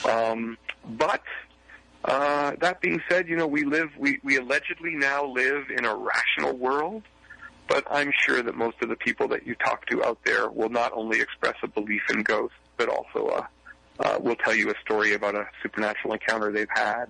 [0.05, 1.23] Um, but
[2.05, 5.95] uh, that being said, you know, we live, we, we allegedly now live in a
[5.95, 7.05] rational world,
[7.69, 10.69] but I'm sure that most of the people that you talk to out there will
[10.69, 13.49] not only express a belief in ghosts, but also a,
[14.01, 17.07] uh, will tell you a story about a supernatural encounter they've had.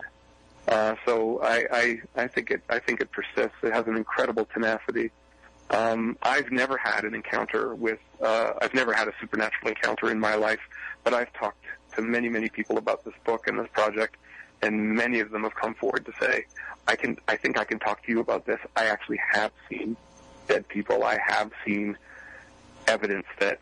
[0.69, 3.57] Uh, so I, I, I think it, I think it persists.
[3.63, 5.11] It has an incredible tenacity.
[5.71, 10.21] Um, I've never had an encounter with, uh, I've never had a supernatural encounter in
[10.21, 10.61] my life,
[11.05, 11.65] but I've talked
[11.97, 14.17] to many, many people about this book and this project,
[14.61, 16.45] and many of them have come forward to say,
[16.87, 18.59] I can, I think I can talk to you about this.
[18.77, 19.97] I actually have seen
[20.49, 21.05] dead people.
[21.05, 21.97] I have seen
[22.87, 23.59] evidence that,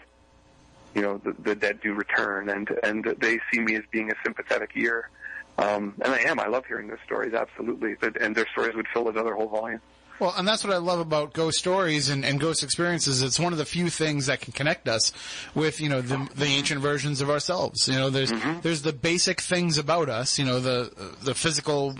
[0.95, 4.15] you know, the, the dead do return and, and they see me as being a
[4.24, 5.11] sympathetic ear.
[5.59, 6.39] Um, and I am.
[6.39, 7.97] I love hearing their stories, absolutely.
[8.20, 9.81] And their stories would fill another whole volume.
[10.19, 13.23] Well, and that's what I love about ghost stories and, and ghost experiences.
[13.23, 15.12] It's one of the few things that can connect us
[15.55, 17.87] with, you know, the, the ancient versions of ourselves.
[17.87, 18.61] You know, there's mm-hmm.
[18.61, 20.39] there's the basic things about us.
[20.39, 20.91] You know, the
[21.23, 21.97] the physical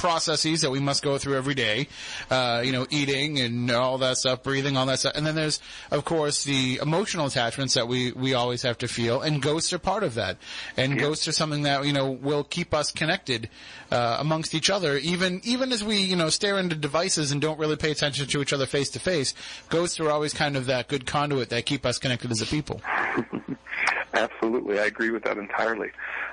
[0.00, 1.86] processes that we must go through every day.
[2.30, 5.12] Uh, you know, eating and all that stuff, breathing, all that stuff.
[5.14, 5.60] And then there's,
[5.90, 9.20] of course, the emotional attachments that we, we always have to feel.
[9.20, 10.38] And ghosts are part of that.
[10.76, 11.00] And yeah.
[11.00, 13.50] ghosts are something that, you know, will keep us connected,
[13.90, 14.96] uh, amongst each other.
[14.96, 18.40] Even, even as we, you know, stare into devices and don't really pay attention to
[18.40, 19.34] each other face to face,
[19.68, 22.80] ghosts are always kind of that good conduit that keep us connected as a people.
[24.14, 24.78] Absolutely.
[24.78, 25.90] I agree with that entirely.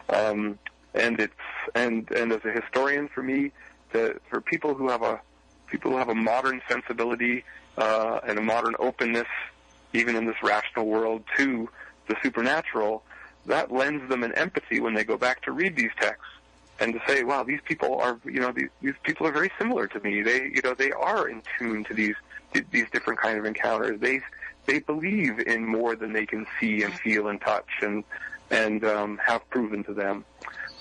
[0.09, 0.57] Um,
[0.97, 1.33] and it's
[1.75, 3.51] and and as a historian, for me,
[3.91, 5.19] the, for people who have a
[5.67, 7.43] people who have a modern sensibility
[7.77, 9.27] uh, and a modern openness,
[9.93, 11.69] even in this rational world, to
[12.07, 13.03] the supernatural,
[13.45, 16.25] that lends them an empathy when they go back to read these texts
[16.79, 19.87] and to say, "Wow, these people are you know these these people are very similar
[19.87, 20.21] to me.
[20.21, 22.15] They you know they are in tune to these
[22.71, 23.99] these different kind of encounters.
[23.99, 24.21] They
[24.65, 28.03] they believe in more than they can see and feel and touch and
[28.49, 30.25] and um, have proven to them."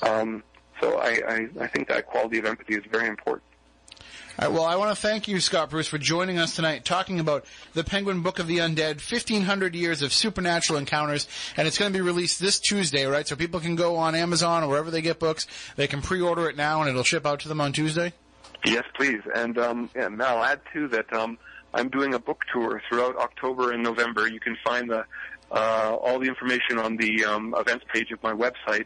[0.02, 0.42] Um,
[0.80, 3.42] so I, I, I think that quality of empathy is very important.
[4.38, 7.20] All right, well, I want to thank you, Scott Bruce, for joining us tonight, talking
[7.20, 11.90] about the Penguin Book of the Undead, 1,500 Years of Supernatural Encounters, and it's going
[11.90, 13.26] to be released this Tuesday, right?
[13.26, 15.46] So people can go on Amazon or wherever they get books.
[15.76, 18.12] They can pre-order it now, and it'll ship out to them on Tuesday?
[18.66, 19.22] Yes, please.
[19.34, 21.38] And, um, and I'll add, too, that um,
[21.72, 24.28] I'm doing a book tour throughout October and November.
[24.28, 25.06] You can find the,
[25.50, 28.84] uh, all the information on the um, events page of my website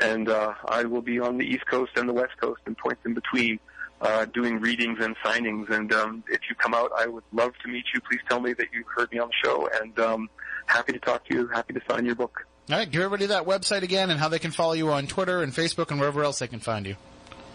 [0.00, 3.02] and uh, I will be on the East Coast and the West Coast and points
[3.04, 3.60] in between,
[4.00, 5.70] uh, doing readings and signings.
[5.70, 8.00] And um, if you come out, I would love to meet you.
[8.00, 10.30] Please tell me that you heard me on the show, and um,
[10.66, 11.48] happy to talk to you.
[11.48, 12.46] Happy to sign your book.
[12.70, 15.42] All right, give everybody that website again and how they can follow you on Twitter
[15.42, 16.94] and Facebook and wherever else they can find you.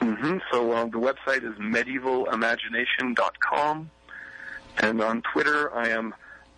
[0.01, 0.39] Mm-hmm.
[0.51, 3.89] So uh, the website is medievalimagination.com,
[4.79, 6.13] and on Twitter I am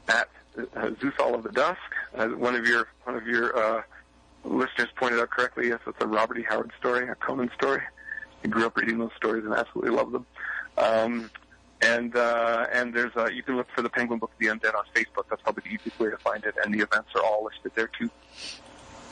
[0.08, 1.78] at uh, Xuthal of the Dusk.
[2.16, 3.84] Uh, one of your one of your uh,
[4.48, 6.44] listeners pointed out correctly, yes, it's a Robert E.
[6.44, 7.82] Howard story, a Conan story.
[8.44, 10.26] I grew up reading those stories and absolutely love them.
[10.78, 11.30] Um,
[11.82, 14.76] and uh, and there's a, you can look for the Penguin Book of the Undead
[14.76, 15.26] on Facebook.
[15.30, 17.90] That's probably the easiest way to find it, and the events are all listed there
[18.00, 18.10] too.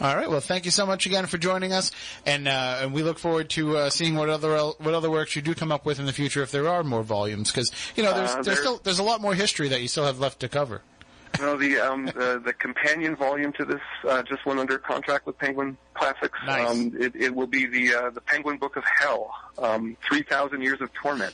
[0.01, 0.29] All right.
[0.29, 1.91] Well, thank you so much again for joining us,
[2.25, 5.41] and uh, and we look forward to uh, seeing what other what other works you
[5.41, 8.13] do come up with in the future if there are more volumes, because you know
[8.13, 10.39] there's uh, there's, there's still there's a lot more history that you still have left
[10.41, 10.81] to cover.
[11.39, 15.37] No, the um, the, the companion volume to this uh, just went under contract with
[15.37, 16.37] Penguin classics.
[16.45, 16.69] Nice.
[16.69, 20.61] Um, it, it will be the uh, the Penguin Book of Hell, um, three thousand
[20.61, 21.33] years of torment.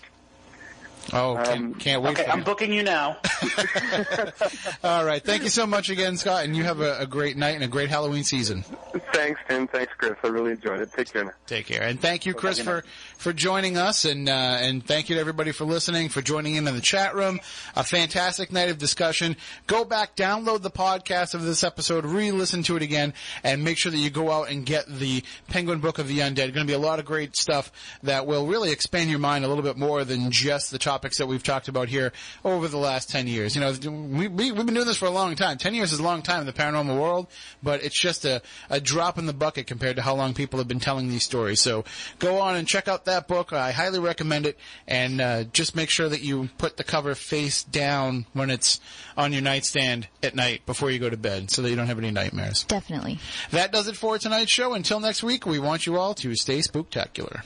[1.14, 2.46] Oh, can't, Um, can't wait Okay, for I'm you.
[2.46, 3.18] booking you now.
[4.84, 5.22] All right.
[5.24, 7.68] Thank you so much again, Scott, and you have a, a great night and a
[7.68, 8.64] great Halloween season.
[9.12, 9.68] Thanks, Tim.
[9.68, 10.14] Thanks, Chris.
[10.24, 10.92] I really enjoyed it.
[10.94, 11.32] Take care now.
[11.48, 12.84] Take care, and thank you, Chris, for
[13.22, 16.68] for joining us, and uh, and thank you to everybody for listening, for joining in
[16.68, 17.40] in the chat room.
[17.76, 19.38] A fantastic night of discussion.
[19.68, 23.92] Go back, download the podcast of this episode, re-listen to it again, and make sure
[23.92, 26.36] that you go out and get the Penguin Book of the Undead.
[26.36, 27.72] Going to be a lot of great stuff
[28.02, 31.28] that will really expand your mind a little bit more than just the topics that
[31.28, 32.12] we've talked about here
[32.44, 33.56] over the last ten years.
[33.56, 35.60] You know, we, we we've been doing this for a long time.
[35.60, 37.28] Ten years is a long time in the paranormal world,
[37.62, 38.42] but it's just a
[38.72, 41.62] a drop in the bucket compared to how long people have been telling these stories.
[41.62, 41.86] So
[42.18, 43.54] go on and check out that book.
[43.54, 44.58] I highly recommend it,
[44.88, 48.80] and uh, just make sure that you put the cover face down when it's
[49.16, 52.00] on your nightstand at night before you go to bed, so that you don't have
[52.00, 52.64] any nightmares.
[52.64, 53.20] Definitely.
[53.52, 54.74] That does it for tonight's show.
[54.74, 57.44] Until next week, we want you all to stay spooktacular.